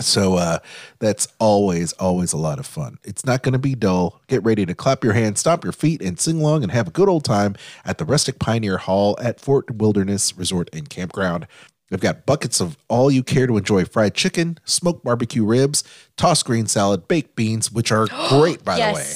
So 0.00 0.34
uh, 0.36 0.58
that's 0.98 1.28
always, 1.38 1.92
always 1.94 2.32
a 2.32 2.36
lot 2.36 2.58
of 2.58 2.66
fun. 2.66 2.98
It's 3.04 3.24
not 3.24 3.42
going 3.42 3.52
to 3.52 3.58
be 3.58 3.74
dull. 3.74 4.20
Get 4.26 4.42
ready 4.44 4.64
to 4.66 4.74
clap 4.74 5.02
your 5.04 5.12
hands, 5.12 5.40
stomp 5.40 5.64
your 5.64 5.72
feet, 5.72 6.00
and 6.02 6.18
sing 6.18 6.40
along 6.40 6.62
and 6.62 6.72
have 6.72 6.88
a 6.88 6.90
good 6.90 7.08
old 7.08 7.24
time 7.24 7.56
at 7.84 7.98
the 7.98 8.04
Rustic 8.04 8.38
Pioneer 8.38 8.78
Hall 8.78 9.16
at 9.20 9.40
Fort 9.40 9.70
Wilderness 9.70 10.36
Resort 10.36 10.68
and 10.72 10.88
Campground. 10.88 11.46
They've 11.90 11.98
got 12.00 12.26
buckets 12.26 12.60
of 12.60 12.76
all 12.88 13.10
you 13.10 13.22
care 13.22 13.46
to 13.46 13.56
enjoy 13.56 13.86
fried 13.86 14.14
chicken, 14.14 14.58
smoked 14.66 15.04
barbecue 15.04 15.42
ribs, 15.44 15.84
tossed 16.18 16.44
green 16.44 16.66
salad, 16.66 17.08
baked 17.08 17.34
beans, 17.34 17.72
which 17.72 17.90
are 17.90 18.06
great, 18.28 18.62
by 18.62 18.76
the 18.76 18.94
way. 18.94 19.06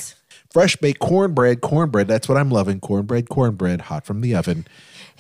Fresh 0.51 0.77
baked 0.77 0.99
cornbread, 0.99 1.61
cornbread, 1.61 2.09
that's 2.09 2.29
what 2.29 2.39
I'm 2.39 2.51
loving. 2.51 2.81
Cornbread, 2.81 3.29
cornbread, 3.29 3.83
hot 3.83 4.07
from 4.07 4.21
the 4.23 4.35
oven, 4.35 4.67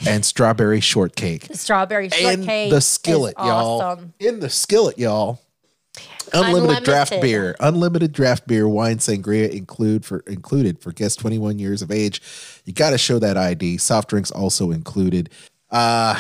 and 0.07 0.25
strawberry 0.25 0.81
shortcake. 0.81 1.49
The 1.49 1.57
strawberry 1.57 2.07
In 2.07 2.11
shortcake. 2.11 2.71
the 2.71 2.77
is 2.77 2.87
skillet, 2.87 3.35
y'all. 3.39 3.81
awesome. 3.83 4.15
In 4.19 4.41
the 4.41 4.49
skillet, 4.51 4.99
y'all. 4.99 5.42
Unlimited, 6.33 6.85
draft 6.85 7.11
beer, 7.21 7.57
unlimited 7.61 8.13
draft 8.13 8.47
beer, 8.47 8.67
wine, 8.69 8.99
sangria 8.99 9.51
include 9.51 10.05
for 10.05 10.21
included 10.27 10.81
for 10.81 10.93
guests 10.93 11.17
21 11.17 11.59
years 11.59 11.83
of 11.83 11.91
age. 11.91 12.23
You 12.65 12.73
got 12.73 12.91
to 12.91 12.99
show 12.99 13.19
that 13.19 13.37
ID. 13.37 13.77
Soft 13.79 14.09
drinks 14.09 14.31
also 14.31 14.71
included. 14.71 15.29
Uh, 15.71 16.15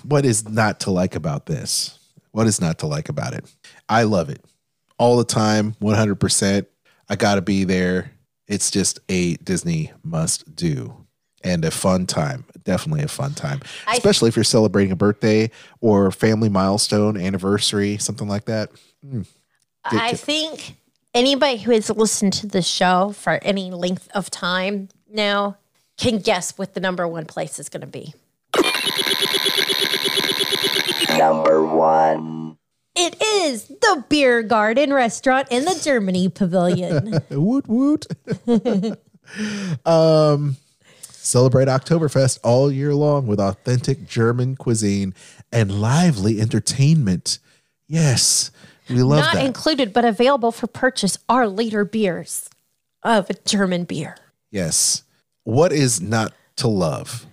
what 0.04 0.24
is 0.26 0.48
not 0.48 0.80
to 0.80 0.90
like 0.90 1.14
about 1.14 1.46
this? 1.46 1.98
What 2.32 2.46
is 2.46 2.60
not 2.60 2.78
to 2.80 2.86
like 2.86 3.08
about 3.08 3.32
it? 3.32 3.44
I 3.88 4.02
love 4.02 4.28
it 4.28 4.44
all 4.98 5.16
the 5.16 5.24
time, 5.24 5.74
100%. 5.80 6.66
I 7.08 7.16
got 7.16 7.36
to 7.36 7.42
be 7.42 7.64
there. 7.64 8.10
It's 8.48 8.70
just 8.70 8.98
a 9.08 9.34
Disney 9.36 9.92
must 10.02 10.54
do 10.56 10.94
and 11.42 11.64
a 11.64 11.70
fun 11.70 12.06
time. 12.06 12.44
Definitely 12.64 13.02
a 13.04 13.08
fun 13.08 13.32
time, 13.34 13.60
I- 13.86 13.96
especially 13.96 14.28
if 14.28 14.36
you're 14.36 14.44
celebrating 14.44 14.92
a 14.92 14.96
birthday 14.96 15.50
or 15.80 16.10
family 16.10 16.48
milestone, 16.48 17.16
anniversary, 17.18 17.98
something 17.98 18.28
like 18.28 18.46
that. 18.46 18.70
Mm. 19.04 19.26
I 19.84 20.12
get- 20.12 20.20
think 20.20 20.76
anybody 21.12 21.58
who 21.58 21.72
has 21.72 21.90
listened 21.90 22.32
to 22.34 22.46
the 22.46 22.62
show 22.62 23.12
for 23.12 23.38
any 23.42 23.70
length 23.70 24.08
of 24.14 24.30
time 24.30 24.88
now 25.08 25.56
can 25.96 26.18
guess 26.18 26.56
what 26.58 26.74
the 26.74 26.80
number 26.80 27.06
one 27.06 27.24
place 27.26 27.58
is 27.58 27.68
going 27.68 27.82
to 27.82 27.86
be. 27.86 28.14
Number 31.16 31.64
one. 31.64 32.56
It 32.96 33.20
is 33.22 33.66
the 33.66 34.04
Beer 34.08 34.42
Garden 34.42 34.92
restaurant 34.92 35.48
in 35.50 35.64
the 35.64 35.78
Germany 35.82 36.28
Pavilion. 36.28 37.20
woot 37.30 37.68
woot. 37.68 38.06
um, 39.86 40.56
celebrate 41.00 41.66
Oktoberfest 41.66 42.38
all 42.42 42.70
year 42.70 42.94
long 42.94 43.26
with 43.26 43.40
authentic 43.40 44.06
German 44.06 44.56
cuisine 44.56 45.14
and 45.52 45.80
lively 45.80 46.40
entertainment. 46.40 47.38
Yes, 47.86 48.50
we 48.88 49.02
love 49.02 49.20
Not 49.20 49.34
that. 49.34 49.44
included, 49.46 49.92
but 49.92 50.04
available 50.04 50.52
for 50.52 50.66
purchase 50.66 51.18
are 51.28 51.46
later 51.48 51.84
beers 51.84 52.48
of 53.02 53.30
German 53.44 53.84
beer. 53.84 54.16
yes. 54.50 55.02
What 55.46 55.72
is 55.72 56.00
not 56.00 56.32
to 56.56 56.68
love? 56.68 57.26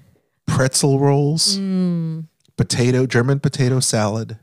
Pretzel 0.45 0.99
rolls, 0.99 1.57
Mm. 1.57 2.25
potato, 2.57 3.05
German 3.05 3.39
potato 3.39 3.79
salad. 3.79 4.37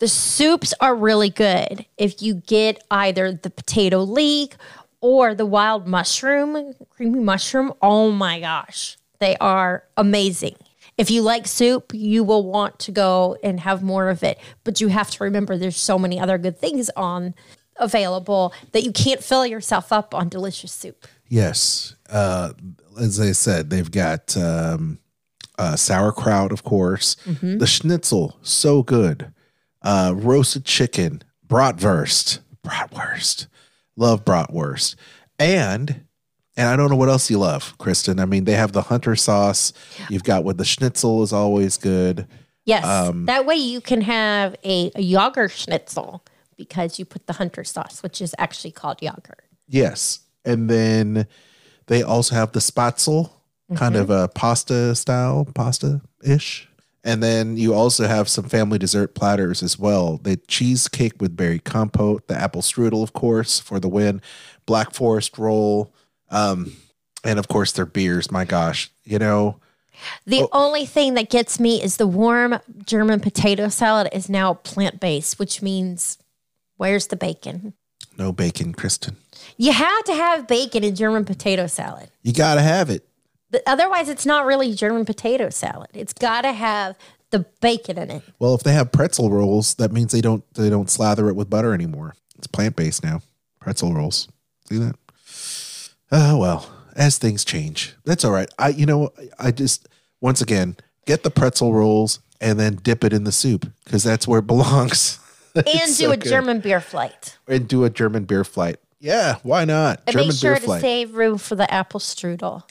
The 0.00 0.08
soups 0.08 0.74
are 0.80 0.94
really 0.94 1.30
good 1.30 1.86
if 1.96 2.20
you 2.20 2.34
get 2.34 2.84
either 2.90 3.32
the 3.32 3.48
potato 3.48 4.02
leek 4.02 4.56
or 5.00 5.34
the 5.34 5.46
wild 5.46 5.86
mushroom, 5.86 6.74
creamy 6.90 7.20
mushroom. 7.20 7.72
Oh 7.80 8.10
my 8.10 8.38
gosh, 8.40 8.98
they 9.18 9.36
are 9.38 9.84
amazing. 9.96 10.56
If 10.96 11.10
you 11.10 11.22
like 11.22 11.46
soup, 11.46 11.92
you 11.94 12.24
will 12.24 12.44
want 12.44 12.78
to 12.80 12.92
go 12.92 13.36
and 13.42 13.60
have 13.60 13.82
more 13.82 14.08
of 14.08 14.22
it. 14.22 14.38
But 14.64 14.80
you 14.80 14.88
have 14.88 15.10
to 15.12 15.24
remember 15.24 15.58
there's 15.58 15.76
so 15.76 15.98
many 15.98 16.18
other 16.18 16.38
good 16.38 16.58
things 16.58 16.90
on 16.96 17.34
available 17.78 18.54
that 18.72 18.82
you 18.82 18.92
can't 18.92 19.22
fill 19.22 19.44
yourself 19.46 19.92
up 19.92 20.14
on 20.14 20.28
delicious 20.30 20.72
soup. 20.72 21.06
Yes. 21.28 21.94
Uh, 22.08 22.52
as 22.98 23.20
I 23.20 23.32
said, 23.32 23.68
they've 23.68 23.90
got 23.90 24.34
um, 24.38 24.98
uh, 25.58 25.76
sauerkraut, 25.76 26.52
of 26.52 26.62
course. 26.64 27.16
Mhm. 27.26 27.58
The 27.58 27.66
schnitzel, 27.66 28.38
so 28.40 28.82
good. 28.82 29.32
Uh, 29.82 30.14
roasted 30.16 30.64
chicken, 30.64 31.22
bratwurst, 31.46 32.38
bratwurst. 32.64 33.46
Love 33.96 34.24
bratwurst. 34.24 34.94
And 35.38 36.05
and 36.56 36.68
I 36.68 36.76
don't 36.76 36.90
know 36.90 36.96
what 36.96 37.08
else 37.08 37.30
you 37.30 37.38
love, 37.38 37.76
Kristen. 37.78 38.18
I 38.20 38.24
mean, 38.24 38.44
they 38.44 38.52
have 38.54 38.72
the 38.72 38.82
hunter 38.82 39.16
sauce. 39.16 39.72
You've 40.08 40.24
got 40.24 40.44
what 40.44 40.58
the 40.58 40.64
schnitzel 40.64 41.22
is 41.22 41.32
always 41.32 41.76
good. 41.76 42.26
Yes. 42.64 42.84
Um, 42.84 43.26
that 43.26 43.46
way 43.46 43.56
you 43.56 43.80
can 43.80 44.00
have 44.00 44.56
a, 44.64 44.90
a 44.94 45.02
Jager 45.02 45.48
schnitzel 45.48 46.24
because 46.56 46.98
you 46.98 47.04
put 47.04 47.26
the 47.26 47.34
hunter 47.34 47.62
sauce, 47.64 48.02
which 48.02 48.20
is 48.20 48.34
actually 48.38 48.72
called 48.72 48.98
Jager. 49.00 49.36
Yes. 49.68 50.20
And 50.44 50.68
then 50.70 51.26
they 51.86 52.02
also 52.02 52.34
have 52.34 52.52
the 52.52 52.60
spatzel, 52.60 53.30
kind 53.74 53.94
Mhm. 53.94 54.00
of 54.00 54.10
a 54.10 54.28
pasta 54.28 54.94
style, 54.94 55.46
pasta 55.54 56.00
ish. 56.24 56.68
And 57.04 57.22
then 57.22 57.56
you 57.56 57.72
also 57.72 58.08
have 58.08 58.28
some 58.28 58.48
family 58.48 58.78
dessert 58.78 59.14
platters 59.14 59.62
as 59.62 59.78
well. 59.78 60.18
The 60.20 60.36
cheesecake 60.48 61.20
with 61.20 61.36
berry 61.36 61.60
compote, 61.60 62.26
the 62.26 62.36
apple 62.36 62.62
strudel, 62.62 63.04
of 63.04 63.12
course, 63.12 63.60
for 63.60 63.78
the 63.78 63.88
win, 63.88 64.20
black 64.66 64.92
forest 64.92 65.38
roll, 65.38 65.94
um, 66.30 66.72
and 67.24 67.38
of 67.38 67.48
course 67.48 67.72
their 67.72 67.86
beers. 67.86 68.30
My 68.30 68.44
gosh, 68.44 68.90
you 69.04 69.18
know, 69.18 69.56
The 70.26 70.42
Oh. 70.42 70.48
only 70.52 70.84
thing 70.84 71.14
that 71.14 71.30
gets 71.30 71.58
me 71.58 71.82
is 71.82 71.96
the 71.96 72.06
warm 72.06 72.58
German 72.84 73.18
potato 73.20 73.68
salad 73.68 74.08
is 74.12 74.28
now 74.28 74.52
plant 74.54 75.00
based, 75.00 75.38
which 75.38 75.62
means 75.62 76.18
where's 76.76 77.06
the 77.06 77.16
bacon? 77.16 77.72
no 78.18 78.32
bacon, 78.32 78.72
Kristen. 78.72 79.16
You 79.58 79.72
have 79.72 80.04
to 80.04 80.14
have 80.14 80.46
bacon 80.46 80.82
in 80.84 80.94
German 80.94 81.24
potato 81.26 81.66
salad. 81.66 82.08
You 82.22 82.32
got 82.32 82.54
to 82.54 82.62
have 82.62 82.88
it. 82.88 83.06
But 83.50 83.62
otherwise, 83.66 84.08
it's 84.08 84.24
not 84.24 84.46
really 84.46 84.74
German 84.74 85.04
potato 85.04 85.50
salad. 85.50 85.88
It's 85.92 86.12
got 86.14 86.42
to 86.42 86.52
have 86.52 86.96
the 87.30 87.40
bacon 87.60 87.98
in 87.98 88.10
it. 88.10 88.22
Well, 88.38 88.54
if 88.54 88.62
they 88.62 88.72
have 88.72 88.90
pretzel 88.90 89.30
rolls, 89.30 89.74
that 89.74 89.92
means 89.92 90.12
they 90.12 90.20
don't 90.22 90.42
they 90.54 90.68
don't 90.70 90.88
slather 90.90 91.28
it 91.28 91.36
with 91.36 91.48
butter 91.50 91.72
anymore. 91.74 92.14
It's 92.38 92.46
plant 92.46 92.74
based 92.76 93.02
now. 93.04 93.20
Pretzel 93.60 93.92
rolls. 93.94 94.28
See 94.68 94.78
that? 94.78 94.96
Oh 96.12 96.38
well, 96.38 96.70
as 96.94 97.18
things 97.18 97.44
change, 97.44 97.94
that's 98.04 98.24
all 98.24 98.32
right. 98.32 98.48
I 98.58 98.68
you 98.68 98.86
know 98.86 99.10
I 99.38 99.50
just 99.50 99.88
once 100.20 100.40
again 100.40 100.76
get 101.06 101.22
the 101.22 101.30
pretzel 101.30 101.72
rolls 101.72 102.20
and 102.40 102.58
then 102.60 102.76
dip 102.76 103.04
it 103.04 103.12
in 103.12 103.24
the 103.24 103.32
soup 103.32 103.70
because 103.84 104.02
that's 104.04 104.26
where 104.28 104.40
it 104.40 104.46
belongs. 104.46 105.20
And 105.56 105.64
do 105.64 105.86
so 105.86 106.10
a 106.10 106.18
good. 106.18 106.28
German 106.28 106.60
beer 106.60 106.82
flight. 106.82 107.38
and 107.48 107.66
do 107.66 107.84
a 107.84 107.88
German 107.88 108.24
beer 108.24 108.44
flight. 108.44 108.76
Yeah, 109.00 109.36
why 109.42 109.64
not? 109.64 110.02
And 110.06 110.12
German 110.12 110.28
make 110.28 110.36
sure 110.36 110.50
beer 110.52 110.60
to 110.60 110.66
flight. 110.66 110.80
save 110.82 111.14
room 111.14 111.38
for 111.38 111.54
the 111.54 111.72
apple 111.72 111.98
strudel. 111.98 112.64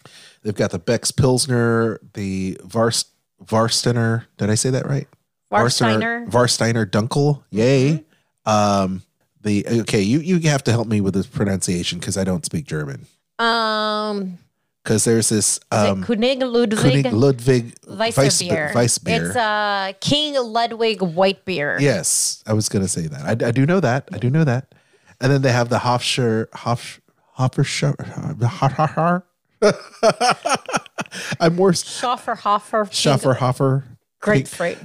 They've 0.43 0.53
got 0.53 0.69
the 0.69 0.77
Beck's 0.77 1.09
Pilsner, 1.09 1.99
the 2.13 2.59
Varst 2.63 3.05
Varsteiner. 3.43 4.25
Did 4.37 4.51
I 4.51 4.55
say 4.55 4.69
that 4.69 4.85
right? 4.85 5.07
Warsteiner. 5.51 6.29
Varsteiner 6.29 6.85
Dunkel. 6.85 7.41
Yay. 7.49 8.03
Um, 8.45 9.01
the 9.41 9.65
okay, 9.81 10.01
you 10.01 10.19
you 10.19 10.39
have 10.49 10.63
to 10.65 10.71
help 10.71 10.87
me 10.87 11.01
with 11.01 11.15
this 11.15 11.25
pronunciation 11.25 11.97
because 11.97 12.17
I 12.17 12.23
don't 12.23 12.45
speak 12.45 12.65
German. 12.65 13.07
Um, 13.39 14.37
Because 14.83 15.03
there's 15.03 15.29
this 15.29 15.57
is 15.57 15.59
um, 15.71 16.03
König 16.03 16.39
Ludwig? 16.41 17.05
König 17.05 17.11
Ludwig 17.11 17.75
Weissbier. 17.87 18.71
Weissbier. 18.73 19.27
It's 19.27 19.35
uh, 19.35 19.93
King 19.99 20.35
Ludwig 20.35 21.01
white 21.01 21.43
beer. 21.45 21.77
Yes, 21.79 22.43
I 22.45 22.53
was 22.53 22.69
to 22.69 22.87
say 22.87 23.07
that. 23.07 23.21
I, 23.43 23.47
I 23.47 23.51
do 23.51 23.65
know 23.65 23.79
that. 23.79 24.09
I 24.13 24.17
do 24.17 24.29
know 24.29 24.43
that. 24.43 24.73
and 25.21 25.31
then 25.31 25.41
they 25.41 25.51
have 25.51 25.69
the 25.69 25.79
Hofscher 25.79 26.47
Hof 26.53 27.01
Hofscher 27.37 29.23
I'm 31.39 31.55
more 31.55 31.71
Schoffer, 31.71 32.37
Hoffer, 32.37 32.87
Schaffer 32.91 33.33
Hoffer 33.33 33.85
grapefruit. 34.19 34.77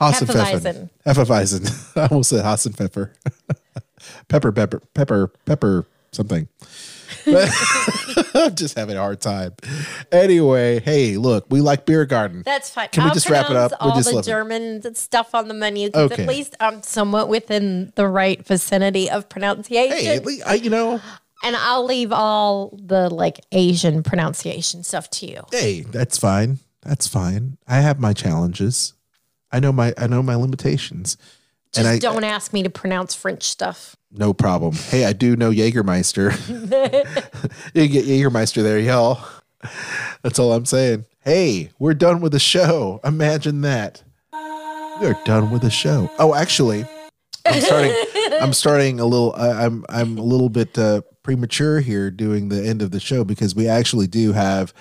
Hassenpfeffer. 0.00 0.90
Hefeweizen. 1.06 1.96
I 1.96 2.06
almost 2.08 2.30
said 2.30 2.44
Hassenpfeffer. 2.44 3.12
pepper, 4.28 4.52
pepper, 4.52 4.82
pepper, 4.94 5.28
pepper, 5.46 5.86
something. 6.12 6.48
I'm 7.26 8.54
just 8.54 8.76
having 8.76 8.96
a 8.96 9.00
hard 9.00 9.20
time. 9.20 9.54
Anyway, 10.12 10.80
hey, 10.80 11.16
look, 11.16 11.46
we 11.50 11.60
like 11.60 11.86
Beer 11.86 12.04
Garden. 12.06 12.42
That's 12.44 12.70
fine. 12.70 12.88
Can 12.92 13.04
we 13.04 13.08
I'll 13.08 13.14
just 13.14 13.28
wrap 13.28 13.50
it 13.50 13.56
up? 13.56 13.72
All 13.80 13.94
just 13.96 14.08
the 14.08 14.16
love 14.16 14.24
it. 14.26 14.30
German 14.30 14.94
stuff 14.94 15.34
on 15.34 15.48
the 15.48 15.54
menu 15.54 15.90
Okay. 15.94 16.22
at 16.22 16.28
least 16.28 16.54
I'm 16.60 16.82
somewhat 16.82 17.28
within 17.28 17.92
the 17.96 18.06
right 18.08 18.44
vicinity 18.46 19.10
of 19.10 19.28
pronunciation. 19.28 19.96
Hey, 19.96 20.18
least 20.20 20.46
I, 20.46 20.54
you 20.54 20.70
know, 20.70 21.00
and 21.42 21.56
I'll 21.56 21.84
leave 21.84 22.12
all 22.12 22.78
the 22.82 23.08
like 23.12 23.40
Asian 23.52 24.02
pronunciation 24.02 24.82
stuff 24.82 25.10
to 25.10 25.26
you. 25.26 25.42
hey, 25.50 25.80
that's 25.82 26.18
fine. 26.18 26.58
That's 26.82 27.06
fine. 27.06 27.58
I 27.66 27.76
have 27.80 27.98
my 27.98 28.12
challenges. 28.12 28.94
I 29.50 29.60
know 29.60 29.72
my 29.72 29.94
I 29.98 30.06
know 30.06 30.22
my 30.22 30.34
limitations. 30.34 31.16
Just 31.76 31.86
and 31.86 31.88
I 31.88 31.98
don't 31.98 32.24
ask 32.24 32.52
me 32.52 32.62
to 32.62 32.70
pronounce 32.70 33.14
French 33.14 33.42
stuff. 33.42 33.96
no 34.10 34.32
problem. 34.32 34.74
Hey, 34.74 35.04
I 35.04 35.12
do 35.12 35.36
know 35.36 35.50
Jägermeister. 35.50 36.32
you 37.74 37.88
get 37.88 38.06
Jägermeister 38.06 38.62
there, 38.62 38.78
y'all. 38.78 39.20
That's 40.22 40.38
all 40.38 40.52
I'm 40.52 40.64
saying. 40.64 41.04
Hey, 41.20 41.70
we're 41.78 41.94
done 41.94 42.20
with 42.20 42.32
the 42.32 42.38
show. 42.38 43.00
Imagine 43.04 43.60
that. 43.62 44.02
We're 45.00 45.18
done 45.24 45.50
with 45.50 45.60
the 45.62 45.70
show. 45.70 46.10
Oh, 46.18 46.34
actually, 46.34 46.86
I'm 47.44 47.60
starting. 47.60 47.94
I'm 48.40 48.52
starting 48.54 48.98
a 49.00 49.04
little. 49.04 49.34
I, 49.36 49.64
I'm 49.66 49.84
I'm 49.90 50.16
a 50.16 50.22
little 50.22 50.48
bit 50.48 50.78
uh, 50.78 51.02
premature 51.22 51.80
here 51.80 52.10
doing 52.10 52.48
the 52.48 52.66
end 52.66 52.80
of 52.80 52.92
the 52.92 53.00
show 53.00 53.22
because 53.24 53.54
we 53.54 53.68
actually 53.68 54.06
do 54.06 54.32
have 54.32 54.72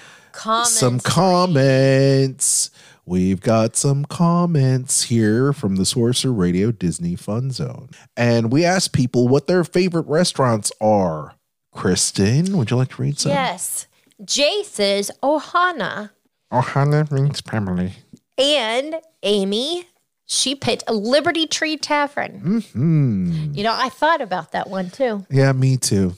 some 0.66 1.00
comments. 1.02 2.70
We've 3.08 3.40
got 3.40 3.76
some 3.76 4.06
comments 4.06 5.04
here 5.04 5.54
from 5.54 5.76
the 5.76 5.86
Sorcerer 5.86 6.34
Radio 6.34 6.72
Disney 6.72 7.16
Fun 7.16 7.52
Zone, 7.52 7.90
and 8.18 8.52
we 8.52 8.66
asked 8.66 8.94
people 8.94 9.28
what 9.28 9.46
their 9.48 9.64
favorite 9.64 10.08
restaurants 10.08 10.72
are. 10.82 11.36
Kristen, 11.72 12.58
would 12.58 12.72
you 12.72 12.78
like 12.78 12.90
to 12.90 13.02
read 13.02 13.20
some? 13.20 13.32
Yes. 13.32 13.86
Jay 14.24 14.64
says 14.64 15.12
Ohana. 15.22 16.12
Ohana 16.52 17.12
means 17.12 17.42
family. 17.42 17.94
And 18.38 18.96
Amy, 19.24 19.86
she 20.26 20.56
picked 20.56 20.90
Liberty 20.90 21.46
Tree 21.48 21.78
Tavern. 21.78 22.62
Hmm. 22.74 23.54
You 23.54 23.64
know, 23.64 23.74
I 23.74 23.90
thought 23.90 24.22
about 24.22 24.54
that 24.54 24.70
one 24.70 24.90
too. 24.90 25.26
Yeah, 25.30 25.52
me 25.52 25.78
too. 25.78 26.16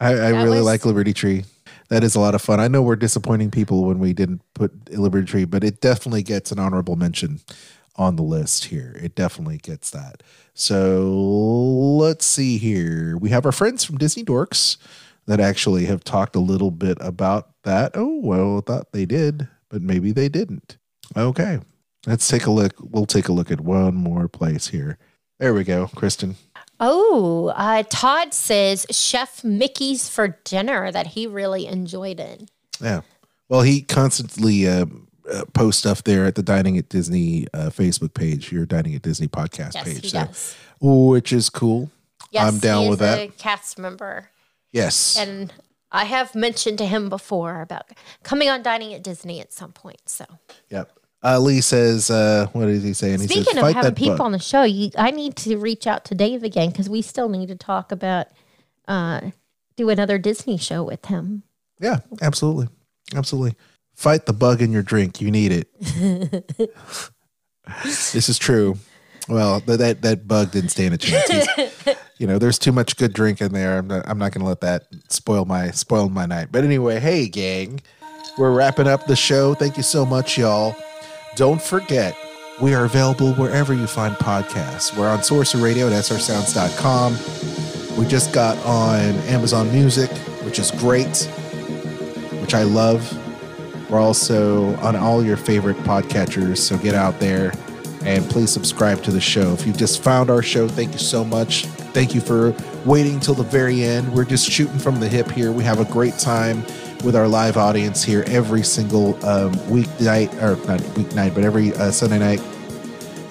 I, 0.00 0.12
I 0.14 0.28
really 0.30 0.58
was- 0.58 0.66
like 0.66 0.84
Liberty 0.86 1.12
Tree. 1.12 1.44
That 1.88 2.02
is 2.02 2.14
a 2.14 2.20
lot 2.20 2.34
of 2.34 2.42
fun. 2.42 2.60
I 2.60 2.68
know 2.68 2.82
we're 2.82 2.96
disappointing 2.96 3.50
people 3.50 3.84
when 3.84 3.98
we 3.98 4.12
didn't 4.12 4.42
put 4.54 4.90
Liberty 4.90 5.26
Tree, 5.26 5.44
but 5.44 5.62
it 5.62 5.80
definitely 5.80 6.22
gets 6.22 6.50
an 6.50 6.58
honorable 6.58 6.96
mention 6.96 7.40
on 7.96 8.16
the 8.16 8.22
list 8.22 8.66
here. 8.66 8.98
It 9.00 9.14
definitely 9.14 9.58
gets 9.58 9.90
that. 9.90 10.22
So 10.54 11.10
let's 11.10 12.26
see 12.26 12.58
here. 12.58 13.16
We 13.16 13.30
have 13.30 13.46
our 13.46 13.52
friends 13.52 13.84
from 13.84 13.98
Disney 13.98 14.24
Dorks 14.24 14.76
that 15.26 15.40
actually 15.40 15.86
have 15.86 16.04
talked 16.04 16.36
a 16.36 16.40
little 16.40 16.70
bit 16.70 16.98
about 17.00 17.50
that. 17.64 17.92
Oh, 17.94 18.20
well, 18.22 18.58
I 18.58 18.60
thought 18.60 18.92
they 18.92 19.06
did, 19.06 19.48
but 19.68 19.82
maybe 19.82 20.12
they 20.12 20.28
didn't. 20.28 20.78
Okay. 21.16 21.60
Let's 22.06 22.28
take 22.28 22.46
a 22.46 22.52
look. 22.52 22.74
We'll 22.80 23.06
take 23.06 23.28
a 23.28 23.32
look 23.32 23.50
at 23.50 23.60
one 23.60 23.94
more 23.94 24.28
place 24.28 24.68
here. 24.68 24.98
There 25.38 25.52
we 25.52 25.64
go, 25.64 25.88
Kristen. 25.88 26.36
Oh, 26.78 27.52
uh, 27.54 27.82
Todd 27.88 28.34
says 28.34 28.86
Chef 28.90 29.42
Mickey's 29.42 30.08
for 30.08 30.38
dinner 30.44 30.92
that 30.92 31.08
he 31.08 31.26
really 31.26 31.66
enjoyed 31.66 32.20
it. 32.20 32.50
Yeah. 32.80 33.00
Well, 33.48 33.62
he 33.62 33.82
constantly 33.82 34.68
uh, 34.68 34.86
uh, 35.32 35.44
posts 35.54 35.80
stuff 35.80 36.04
there 36.04 36.24
at 36.26 36.34
the 36.34 36.42
Dining 36.42 36.76
at 36.78 36.88
Disney 36.88 37.46
uh, 37.54 37.70
Facebook 37.70 38.14
page, 38.14 38.52
your 38.52 38.66
Dining 38.66 38.94
at 38.94 39.02
Disney 39.02 39.28
podcast 39.28 39.74
Yes, 39.74 39.84
page. 39.84 40.10
so, 40.10 40.28
which 40.80 41.32
is 41.32 41.48
cool. 41.48 41.90
Yes, 42.30 42.52
I'm 42.52 42.58
down 42.58 42.88
with 42.88 42.98
that. 42.98 43.18
A 43.18 43.28
cast 43.28 43.78
member, 43.78 44.30
yes. 44.72 45.16
and 45.16 45.52
I 45.92 46.04
have 46.04 46.34
mentioned 46.34 46.78
to 46.78 46.86
him 46.86 47.08
before 47.08 47.62
about 47.62 47.86
coming 48.22 48.48
on 48.48 48.62
dining 48.62 48.92
at 48.92 49.02
Disney 49.02 49.40
at 49.40 49.52
some 49.52 49.72
point. 49.72 50.08
So, 50.08 50.26
Yep. 50.70 50.90
Uh, 51.26 51.40
Lee 51.40 51.60
says, 51.60 52.08
uh, 52.08 52.46
what 52.52 52.68
is 52.68 52.84
he 52.84 52.92
saying? 52.92 53.20
He 53.20 53.26
speaking 53.26 53.54
says, 53.54 53.62
of 53.64 53.74
having 53.74 53.94
people 53.94 54.18
bug." 54.18 54.26
on 54.26 54.32
the 54.32 54.38
show, 54.38 54.62
you, 54.62 54.90
I 54.96 55.10
need 55.10 55.34
to 55.36 55.56
reach 55.56 55.86
out 55.88 56.04
to 56.04 56.14
Dave 56.14 56.44
again 56.44 56.70
because 56.70 56.88
we 56.88 57.02
still 57.02 57.28
need 57.28 57.48
to 57.48 57.56
talk 57.56 57.90
about 57.90 58.28
uh, 58.86 59.32
do 59.76 59.90
another 59.90 60.18
Disney 60.18 60.56
show 60.56 60.84
with 60.84 61.06
him. 61.06 61.42
Yeah, 61.80 61.98
absolutely. 62.22 62.68
Absolutely. 63.14 63.56
Fight 63.94 64.26
the 64.26 64.32
bug 64.32 64.62
in 64.62 64.70
your 64.70 64.84
drink. 64.84 65.20
You 65.20 65.32
need 65.32 65.50
it. 65.52 65.68
this 67.82 68.28
is 68.28 68.38
true. 68.38 68.76
Well, 69.28 69.58
that 69.60 70.02
that 70.02 70.28
bug 70.28 70.52
didn't 70.52 70.70
stand 70.70 70.94
a 70.94 70.98
chance. 70.98 71.58
You 72.18 72.26
know, 72.26 72.38
there's 72.38 72.58
too 72.58 72.72
much 72.72 72.96
good 72.96 73.12
drink 73.12 73.42
in 73.42 73.52
there. 73.52 73.76
I'm 73.76 73.88
not, 73.88 74.08
I'm 74.08 74.16
not 74.16 74.32
going 74.32 74.40
to 74.40 74.48
let 74.48 74.62
that 74.62 74.86
spoil 75.10 75.44
my 75.44 75.70
spoil 75.72 76.08
my 76.08 76.24
night. 76.24 76.48
But 76.50 76.64
anyway, 76.64 76.98
hey 76.98 77.28
gang, 77.28 77.82
we're 78.38 78.52
wrapping 78.52 78.86
up 78.86 79.06
the 79.06 79.14
show. 79.16 79.52
Thank 79.52 79.76
you 79.76 79.82
so 79.82 80.06
much, 80.06 80.38
y'all. 80.38 80.74
Don't 81.36 81.60
forget, 81.60 82.16
we 82.62 82.72
are 82.72 82.86
available 82.86 83.34
wherever 83.34 83.74
you 83.74 83.86
find 83.86 84.16
podcasts. 84.16 84.96
We're 84.96 85.06
on 85.06 85.22
Sorcerer 85.22 85.60
Radio 85.60 85.86
at 85.86 85.92
srsounds.com. 85.92 87.98
We 87.98 88.06
just 88.06 88.32
got 88.32 88.56
on 88.64 89.00
Amazon 89.28 89.70
Music, 89.70 90.10
which 90.44 90.58
is 90.58 90.70
great, 90.70 91.24
which 92.40 92.54
I 92.54 92.62
love. 92.62 93.12
We're 93.90 94.00
also 94.00 94.76
on 94.76 94.96
all 94.96 95.22
your 95.22 95.36
favorite 95.36 95.76
podcatchers, 95.78 96.56
so 96.56 96.78
get 96.78 96.94
out 96.94 97.20
there 97.20 97.52
and 98.02 98.24
please 98.30 98.50
subscribe 98.50 99.02
to 99.02 99.10
the 99.10 99.20
show. 99.20 99.52
If 99.52 99.66
you 99.66 99.74
just 99.74 100.02
found 100.02 100.30
our 100.30 100.40
show, 100.40 100.68
thank 100.68 100.94
you 100.94 100.98
so 100.98 101.22
much. 101.22 101.66
Thank 101.92 102.14
you 102.14 102.22
for 102.22 102.54
waiting 102.86 103.20
till 103.20 103.34
the 103.34 103.44
very 103.44 103.82
end. 103.82 104.10
We're 104.14 104.24
just 104.24 104.50
shooting 104.50 104.78
from 104.78 105.00
the 105.00 105.08
hip 105.08 105.30
here. 105.30 105.52
We 105.52 105.64
have 105.64 105.80
a 105.80 105.92
great 105.92 106.18
time 106.18 106.64
with 107.04 107.14
our 107.16 107.28
live 107.28 107.56
audience 107.56 108.02
here 108.02 108.24
every 108.26 108.62
single 108.62 109.14
um, 109.26 109.52
weeknight, 109.70 110.32
or 110.42 110.56
not 110.66 110.80
weeknight, 110.96 111.34
but 111.34 111.44
every 111.44 111.74
uh, 111.74 111.90
Sunday 111.90 112.18
night. 112.18 112.40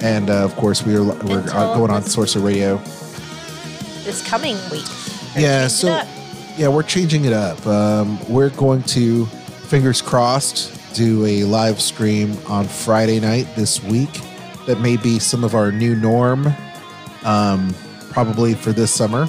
And 0.02 0.30
uh, 0.30 0.44
of 0.44 0.56
course, 0.56 0.86
we 0.86 0.96
are 0.96 1.04
we're 1.04 1.40
Until 1.40 1.76
going 1.76 1.92
on 1.92 2.04
this- 2.04 2.14
Sorcerer 2.14 2.42
Radio. 2.42 2.78
This 4.04 4.26
coming 4.28 4.56
week. 4.72 4.86
Yeah, 5.36 5.68
so 5.68 6.02
yeah, 6.58 6.68
we're 6.68 6.84
changing 6.84 7.26
it 7.26 7.34
up. 7.34 7.66
Um, 7.66 8.20
we're 8.30 8.52
going 8.52 8.84
to, 8.84 9.26
fingers 9.26 10.02
crossed, 10.02 10.72
do 10.94 11.26
a 11.26 11.44
live 11.44 11.82
stream 11.82 12.38
on 12.48 12.68
Friday 12.68 13.20
night 13.20 13.48
this 13.56 13.84
week. 13.84 14.22
That 14.68 14.80
may 14.80 14.96
be 14.98 15.20
some 15.20 15.44
of 15.44 15.54
our 15.56 15.72
new 15.72 15.96
norm, 15.96 16.48
um, 17.24 17.76
probably 18.12 18.54
for 18.54 18.72
this 18.72 18.94
summer. 18.94 19.28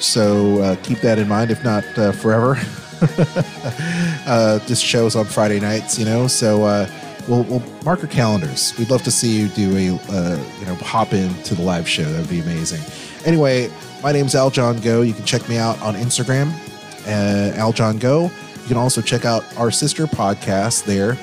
So 0.00 0.60
uh, 0.60 0.76
keep 0.82 0.98
that 1.00 1.18
in 1.18 1.28
mind, 1.28 1.50
if 1.50 1.62
not 1.62 1.84
uh, 1.96 2.12
forever. 2.12 2.58
uh, 4.26 4.58
this 4.66 4.80
show's 4.80 5.16
on 5.16 5.24
Friday 5.24 5.60
nights, 5.60 5.98
you 5.98 6.04
know. 6.04 6.26
So 6.26 6.64
uh, 6.64 6.88
we'll, 7.28 7.44
we'll 7.44 7.62
mark 7.84 8.02
our 8.02 8.08
calendars. 8.08 8.76
We'd 8.78 8.90
love 8.90 9.02
to 9.04 9.10
see 9.10 9.38
you 9.38 9.48
do 9.48 9.76
a 9.76 9.96
uh, 10.12 10.44
you 10.60 10.66
know 10.66 10.74
hop 10.76 11.12
into 11.12 11.54
the 11.54 11.62
live 11.62 11.88
show. 11.88 12.04
That 12.04 12.20
would 12.20 12.30
be 12.30 12.40
amazing. 12.40 12.80
Anyway, 13.24 13.70
my 14.02 14.12
name's 14.12 14.34
Aljon 14.34 14.82
Go. 14.82 15.02
You 15.02 15.14
can 15.14 15.24
check 15.24 15.48
me 15.48 15.56
out 15.56 15.80
on 15.82 15.94
Instagram, 15.94 16.52
uh, 17.06 17.56
Aljon 17.56 17.98
Go. 18.00 18.24
You 18.24 18.68
can 18.68 18.76
also 18.76 19.00
check 19.00 19.24
out 19.24 19.44
our 19.58 19.70
sister 19.70 20.06
podcast 20.06 20.84
there, 20.84 21.16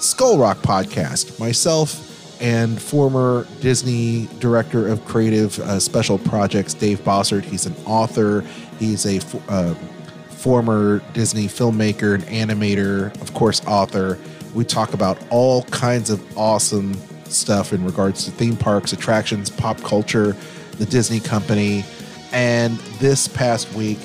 Skull 0.00 0.38
Rock 0.38 0.58
Podcast. 0.58 1.38
Myself 1.38 2.06
and 2.40 2.80
former 2.80 3.46
Disney 3.60 4.26
director 4.38 4.88
of 4.88 5.04
creative 5.04 5.58
uh, 5.60 5.78
special 5.78 6.18
projects, 6.18 6.72
Dave 6.72 7.00
Bossert. 7.00 7.44
He's 7.44 7.66
an 7.66 7.74
author. 7.84 8.40
He's 8.78 9.04
a 9.04 9.20
uh, 9.48 9.74
former 10.40 11.00
Disney 11.12 11.46
filmmaker 11.46 12.14
and 12.14 12.24
animator, 12.24 13.14
of 13.20 13.34
course, 13.34 13.60
author. 13.66 14.18
We 14.54 14.64
talk 14.64 14.94
about 14.94 15.18
all 15.30 15.64
kinds 15.64 16.08
of 16.08 16.38
awesome 16.38 16.94
stuff 17.24 17.74
in 17.74 17.84
regards 17.84 18.24
to 18.24 18.30
theme 18.30 18.56
parks, 18.56 18.92
attractions, 18.94 19.50
pop 19.50 19.78
culture, 19.82 20.34
the 20.78 20.86
Disney 20.86 21.20
company. 21.20 21.84
And 22.32 22.78
this 22.98 23.28
past 23.28 23.72
week, 23.74 23.98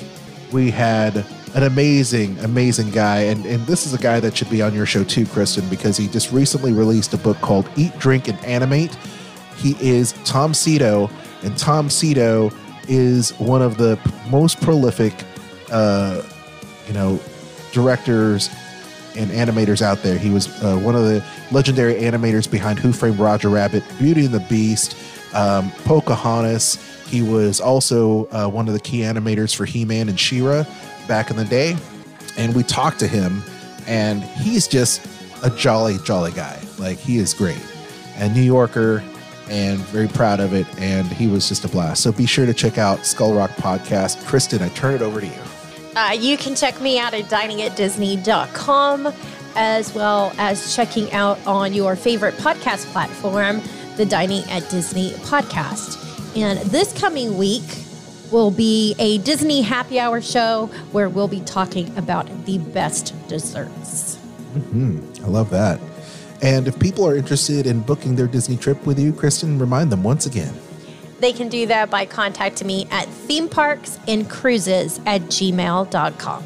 we 0.52 0.70
had 0.70 1.24
an 1.54 1.62
amazing, 1.62 2.38
amazing 2.40 2.90
guy. 2.90 3.20
And, 3.22 3.46
and 3.46 3.66
this 3.66 3.86
is 3.86 3.94
a 3.94 3.98
guy 3.98 4.20
that 4.20 4.36
should 4.36 4.50
be 4.50 4.60
on 4.60 4.74
your 4.74 4.84
show 4.84 5.04
too, 5.04 5.24
Kristen, 5.24 5.66
because 5.70 5.96
he 5.96 6.06
just 6.06 6.32
recently 6.32 6.72
released 6.72 7.14
a 7.14 7.18
book 7.18 7.38
called 7.38 7.66
Eat, 7.76 7.98
Drink, 7.98 8.28
and 8.28 8.38
Animate. 8.44 8.94
He 9.56 9.74
is 9.80 10.12
Tom 10.24 10.52
Sito, 10.52 11.10
and 11.42 11.56
Tom 11.56 11.88
Sito 11.88 12.54
is 12.88 13.30
one 13.38 13.62
of 13.62 13.78
the 13.78 13.98
most 14.30 14.60
prolific, 14.60 15.14
uh, 15.70 16.22
you 16.86 16.94
know, 16.94 17.20
directors 17.72 18.50
and 19.16 19.30
animators 19.30 19.82
out 19.82 20.02
there. 20.02 20.18
He 20.18 20.30
was 20.30 20.48
uh, 20.62 20.78
one 20.78 20.94
of 20.94 21.02
the 21.04 21.24
legendary 21.50 21.94
animators 21.94 22.50
behind 22.50 22.78
Who 22.78 22.92
Framed 22.92 23.18
Roger 23.18 23.48
Rabbit, 23.48 23.82
Beauty 23.98 24.26
and 24.26 24.34
the 24.34 24.40
Beast, 24.40 24.96
um, 25.34 25.70
Pocahontas. 25.84 26.78
He 27.06 27.22
was 27.22 27.60
also 27.60 28.26
uh, 28.26 28.48
one 28.48 28.68
of 28.68 28.74
the 28.74 28.80
key 28.80 29.00
animators 29.00 29.54
for 29.54 29.64
He 29.64 29.84
Man 29.84 30.08
and 30.08 30.18
She 30.18 30.40
Ra 30.40 30.64
back 31.08 31.30
in 31.30 31.36
the 31.36 31.44
day. 31.44 31.76
And 32.36 32.54
we 32.54 32.62
talked 32.62 32.98
to 33.00 33.06
him, 33.06 33.42
and 33.86 34.22
he's 34.22 34.68
just 34.68 35.06
a 35.42 35.50
jolly, 35.50 35.96
jolly 36.04 36.32
guy. 36.32 36.60
Like, 36.78 36.98
he 36.98 37.16
is 37.16 37.32
great. 37.32 37.60
A 38.16 38.28
New 38.28 38.42
Yorker, 38.42 39.02
and 39.48 39.78
very 39.78 40.08
proud 40.08 40.40
of 40.40 40.52
it. 40.52 40.66
And 40.78 41.06
he 41.06 41.26
was 41.26 41.48
just 41.48 41.64
a 41.64 41.68
blast. 41.68 42.02
So 42.02 42.12
be 42.12 42.26
sure 42.26 42.46
to 42.46 42.54
check 42.54 42.78
out 42.78 43.06
Skull 43.06 43.32
Rock 43.32 43.50
Podcast. 43.52 44.24
Kristen, 44.26 44.62
I 44.62 44.68
turn 44.70 44.94
it 44.94 45.02
over 45.02 45.20
to 45.20 45.26
you. 45.26 45.45
Uh, 45.96 46.12
you 46.12 46.36
can 46.36 46.54
check 46.54 46.78
me 46.82 46.98
out 46.98 47.14
at 47.14 47.24
diningatdisney.com 47.24 49.12
as 49.56 49.94
well 49.94 50.30
as 50.36 50.76
checking 50.76 51.10
out 51.12 51.38
on 51.46 51.72
your 51.72 51.96
favorite 51.96 52.34
podcast 52.34 52.84
platform, 52.92 53.62
the 53.96 54.04
Dining 54.04 54.44
at 54.50 54.68
Disney 54.68 55.12
podcast. 55.12 55.96
And 56.36 56.58
this 56.70 56.92
coming 56.92 57.38
week 57.38 57.64
will 58.30 58.50
be 58.50 58.94
a 58.98 59.16
Disney 59.18 59.62
happy 59.62 59.98
hour 59.98 60.20
show 60.20 60.66
where 60.92 61.08
we'll 61.08 61.28
be 61.28 61.40
talking 61.40 61.96
about 61.96 62.28
the 62.44 62.58
best 62.58 63.14
desserts. 63.28 64.16
hmm 64.52 65.00
I 65.24 65.28
love 65.28 65.48
that. 65.48 65.80
And 66.42 66.68
if 66.68 66.78
people 66.78 67.08
are 67.08 67.16
interested 67.16 67.66
in 67.66 67.80
booking 67.80 68.16
their 68.16 68.26
Disney 68.26 68.58
trip 68.58 68.84
with 68.84 68.98
you, 68.98 69.14
Kristen, 69.14 69.58
remind 69.58 69.90
them 69.90 70.02
once 70.02 70.26
again. 70.26 70.54
They 71.18 71.32
can 71.32 71.48
do 71.48 71.66
that 71.66 71.90
by 71.90 72.06
contacting 72.06 72.66
me 72.66 72.86
at 72.90 73.08
themeparksandcruises 73.08 75.00
at 75.06 75.22
gmail.com. 75.22 76.44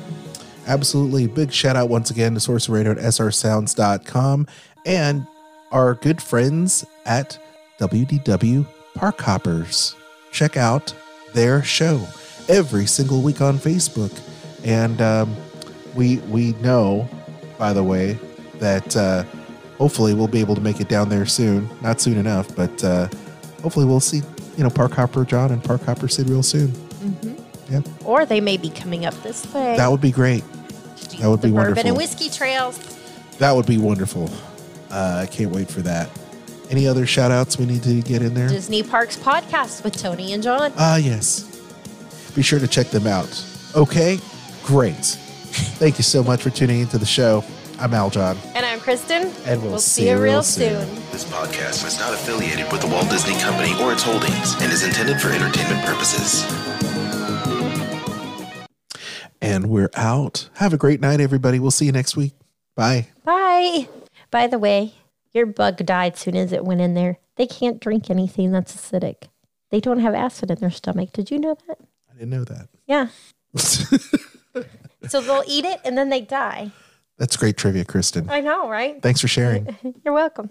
Absolutely. 0.66 1.26
Big 1.26 1.52
shout 1.52 1.76
out 1.76 1.88
once 1.88 2.10
again 2.10 2.34
to 2.34 2.40
Sorcerer 2.40 2.76
Radio 2.76 2.92
at 2.92 2.98
srsounds.com 2.98 4.46
and 4.86 5.26
our 5.72 5.94
good 5.94 6.22
friends 6.22 6.86
at 7.06 7.38
WDW 7.78 8.66
Park 8.94 9.20
Hoppers. 9.20 9.96
Check 10.30 10.56
out 10.56 10.94
their 11.32 11.62
show 11.62 12.06
every 12.48 12.86
single 12.86 13.22
week 13.22 13.40
on 13.40 13.58
Facebook. 13.58 14.16
And 14.64 15.00
um, 15.00 15.34
we 15.94 16.18
we 16.28 16.52
know, 16.54 17.08
by 17.58 17.72
the 17.72 17.82
way, 17.82 18.18
that 18.58 18.96
uh, 18.96 19.24
hopefully 19.78 20.14
we'll 20.14 20.28
be 20.28 20.40
able 20.40 20.54
to 20.54 20.60
make 20.60 20.80
it 20.80 20.88
down 20.88 21.08
there 21.08 21.26
soon. 21.26 21.68
Not 21.80 22.00
soon 22.00 22.18
enough, 22.18 22.54
but 22.54 22.84
uh, 22.84 23.08
hopefully 23.62 23.86
we'll 23.86 24.00
see, 24.00 24.22
you 24.60 24.64
know, 24.64 24.68
Park 24.70 24.92
Hopper 24.92 25.24
John 25.24 25.52
and 25.52 25.64
Park 25.64 25.82
Hopper 25.84 26.06
Sid 26.06 26.28
real 26.28 26.42
soon. 26.42 26.70
Yeah, 27.70 27.80
Or 28.04 28.26
they 28.26 28.42
may 28.42 28.58
be 28.58 28.68
coming 28.68 29.06
up 29.06 29.14
this 29.22 29.50
way. 29.54 29.74
that 29.78 29.90
would 29.90 30.02
be 30.02 30.10
great. 30.10 30.44
That 31.18 31.28
would 31.30 31.40
the 31.40 31.48
be 31.48 31.52
bourbon 31.54 31.54
wonderful. 31.54 31.88
and 31.88 31.96
whiskey 31.96 32.28
trails. 32.28 32.78
That 33.38 33.52
would 33.56 33.64
be 33.64 33.78
wonderful. 33.78 34.28
Uh, 34.90 35.20
I 35.22 35.26
can't 35.32 35.50
wait 35.50 35.70
for 35.70 35.80
that. 35.80 36.10
Any 36.68 36.86
other 36.86 37.06
shout 37.06 37.30
outs 37.30 37.58
we 37.58 37.64
need 37.64 37.82
to 37.84 38.02
get 38.02 38.20
in 38.20 38.34
there? 38.34 38.48
Disney 38.50 38.82
Parks 38.82 39.16
podcast 39.16 39.82
with 39.82 39.96
Tony 39.96 40.34
and 40.34 40.42
John. 40.42 40.74
Ah, 40.76 40.96
yes. 40.98 41.44
Be 42.34 42.42
sure 42.42 42.58
to 42.58 42.68
check 42.68 42.88
them 42.88 43.06
out. 43.06 43.30
Okay, 43.74 44.18
great. 44.62 44.94
Thank 45.80 45.96
you 45.96 46.04
so 46.04 46.22
much 46.22 46.42
for 46.42 46.50
tuning 46.50 46.80
into 46.80 46.98
the 46.98 47.06
show. 47.06 47.42
I'm 47.80 47.92
Aljon. 47.92 48.36
And 48.54 48.66
I'm 48.66 48.78
Kristen. 48.78 49.32
And 49.46 49.62
we'll 49.62 49.78
see 49.78 50.10
you 50.10 50.20
real 50.20 50.42
soon. 50.42 50.86
This 51.12 51.24
podcast 51.24 51.86
is 51.86 51.98
not 51.98 52.12
affiliated 52.12 52.70
with 52.70 52.82
the 52.82 52.86
Walt 52.86 53.08
Disney 53.08 53.40
Company 53.40 53.72
or 53.82 53.90
its 53.90 54.02
holdings 54.02 54.52
and 54.60 54.70
is 54.70 54.84
intended 54.84 55.18
for 55.18 55.30
entertainment 55.30 55.82
purposes. 55.82 56.44
And 59.40 59.70
we're 59.70 59.88
out. 59.94 60.50
Have 60.56 60.74
a 60.74 60.76
great 60.76 61.00
night, 61.00 61.20
everybody. 61.20 61.58
We'll 61.58 61.70
see 61.70 61.86
you 61.86 61.92
next 61.92 62.18
week. 62.18 62.34
Bye. 62.76 63.08
Bye. 63.24 63.88
By 64.30 64.46
the 64.46 64.58
way, 64.58 64.92
your 65.32 65.46
bug 65.46 65.78
died 65.86 66.18
soon 66.18 66.36
as 66.36 66.52
it 66.52 66.66
went 66.66 66.82
in 66.82 66.92
there. 66.92 67.16
They 67.36 67.46
can't 67.46 67.80
drink 67.80 68.10
anything 68.10 68.52
that's 68.52 68.76
acidic. 68.76 69.28
They 69.70 69.80
don't 69.80 70.00
have 70.00 70.12
acid 70.12 70.50
in 70.50 70.58
their 70.58 70.70
stomach. 70.70 71.14
Did 71.14 71.30
you 71.30 71.38
know 71.38 71.56
that? 71.66 71.78
I 72.10 72.12
didn't 72.12 72.28
know 72.28 72.44
that. 72.44 72.68
Yeah. 72.86 73.06
so 75.08 75.22
they'll 75.22 75.44
eat 75.46 75.64
it 75.64 75.80
and 75.82 75.96
then 75.96 76.10
they 76.10 76.20
die. 76.20 76.72
That's 77.20 77.36
great 77.36 77.58
trivia, 77.58 77.84
Kristen. 77.84 78.30
I 78.30 78.40
know, 78.40 78.66
right? 78.66 79.00
Thanks 79.02 79.20
for 79.20 79.28
sharing. 79.28 79.76
You're 80.06 80.14
welcome. 80.14 80.48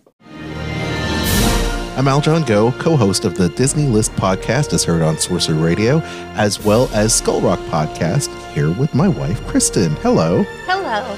I'm 1.98 2.06
Aljon 2.06 2.46
Go, 2.46 2.72
co 2.74 2.96
host 2.96 3.26
of 3.26 3.36
the 3.36 3.50
Disney 3.50 3.88
List 3.88 4.12
podcast, 4.12 4.72
as 4.72 4.84
heard 4.84 5.02
on 5.02 5.18
Sorcerer 5.18 5.56
Radio, 5.56 5.98
as 6.36 6.64
well 6.64 6.88
as 6.94 7.12
Skull 7.12 7.42
Rock 7.42 7.58
podcast, 7.72 8.30
here 8.54 8.72
with 8.72 8.94
my 8.94 9.08
wife, 9.08 9.46
Kristen. 9.48 9.96
Hello. 9.96 10.44
Hello. 10.68 11.18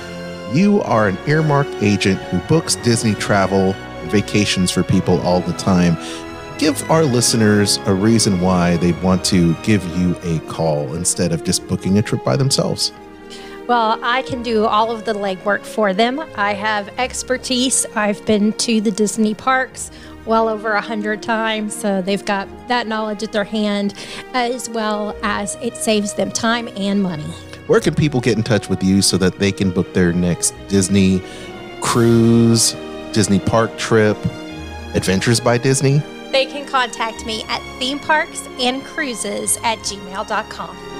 You 0.53 0.81
are 0.83 1.09
an 1.09 1.17
earmarked 1.27 1.83
agent 1.83 2.21
who 2.21 2.39
books 2.47 2.75
Disney 2.77 3.13
travel 3.15 3.73
vacations 4.05 4.71
for 4.71 4.83
people 4.83 5.19
all 5.19 5.41
the 5.41 5.53
time. 5.53 5.97
Give 6.59 6.89
our 6.89 7.03
listeners 7.03 7.75
a 7.87 7.93
reason 7.93 8.39
why 8.39 8.77
they 8.77 8.93
want 8.93 9.25
to 9.25 9.53
give 9.63 9.85
you 9.97 10.15
a 10.23 10.39
call 10.47 10.95
instead 10.95 11.33
of 11.33 11.43
just 11.43 11.67
booking 11.67 11.97
a 11.97 12.01
trip 12.01 12.23
by 12.23 12.37
themselves. 12.37 12.93
Well, 13.71 13.97
I 14.03 14.21
can 14.23 14.43
do 14.43 14.65
all 14.65 14.91
of 14.91 15.05
the 15.05 15.13
legwork 15.13 15.63
for 15.63 15.93
them. 15.93 16.19
I 16.35 16.53
have 16.55 16.89
expertise. 16.99 17.85
I've 17.95 18.25
been 18.25 18.51
to 18.67 18.81
the 18.81 18.91
Disney 18.91 19.33
parks 19.33 19.91
well 20.25 20.49
over 20.49 20.73
a 20.73 20.81
hundred 20.81 21.23
times, 21.23 21.73
so 21.73 22.01
they've 22.01 22.25
got 22.25 22.49
that 22.67 22.85
knowledge 22.87 23.23
at 23.23 23.31
their 23.31 23.45
hand, 23.45 23.93
as 24.33 24.69
well 24.69 25.15
as 25.23 25.55
it 25.61 25.77
saves 25.77 26.13
them 26.15 26.33
time 26.33 26.67
and 26.75 27.01
money. 27.01 27.23
Where 27.67 27.79
can 27.79 27.95
people 27.95 28.19
get 28.19 28.35
in 28.35 28.43
touch 28.43 28.67
with 28.67 28.83
you 28.83 29.01
so 29.01 29.15
that 29.19 29.39
they 29.39 29.53
can 29.53 29.71
book 29.71 29.93
their 29.93 30.11
next 30.11 30.53
Disney 30.67 31.23
cruise, 31.79 32.73
Disney 33.13 33.39
park 33.39 33.77
trip, 33.77 34.17
Adventures 34.95 35.39
by 35.39 35.57
Disney? 35.57 35.99
They 36.33 36.45
can 36.45 36.67
contact 36.67 37.25
me 37.25 37.45
at 37.47 37.61
themeparksandcruises 37.79 39.63
at 39.63 39.79
gmail.com. 39.79 40.90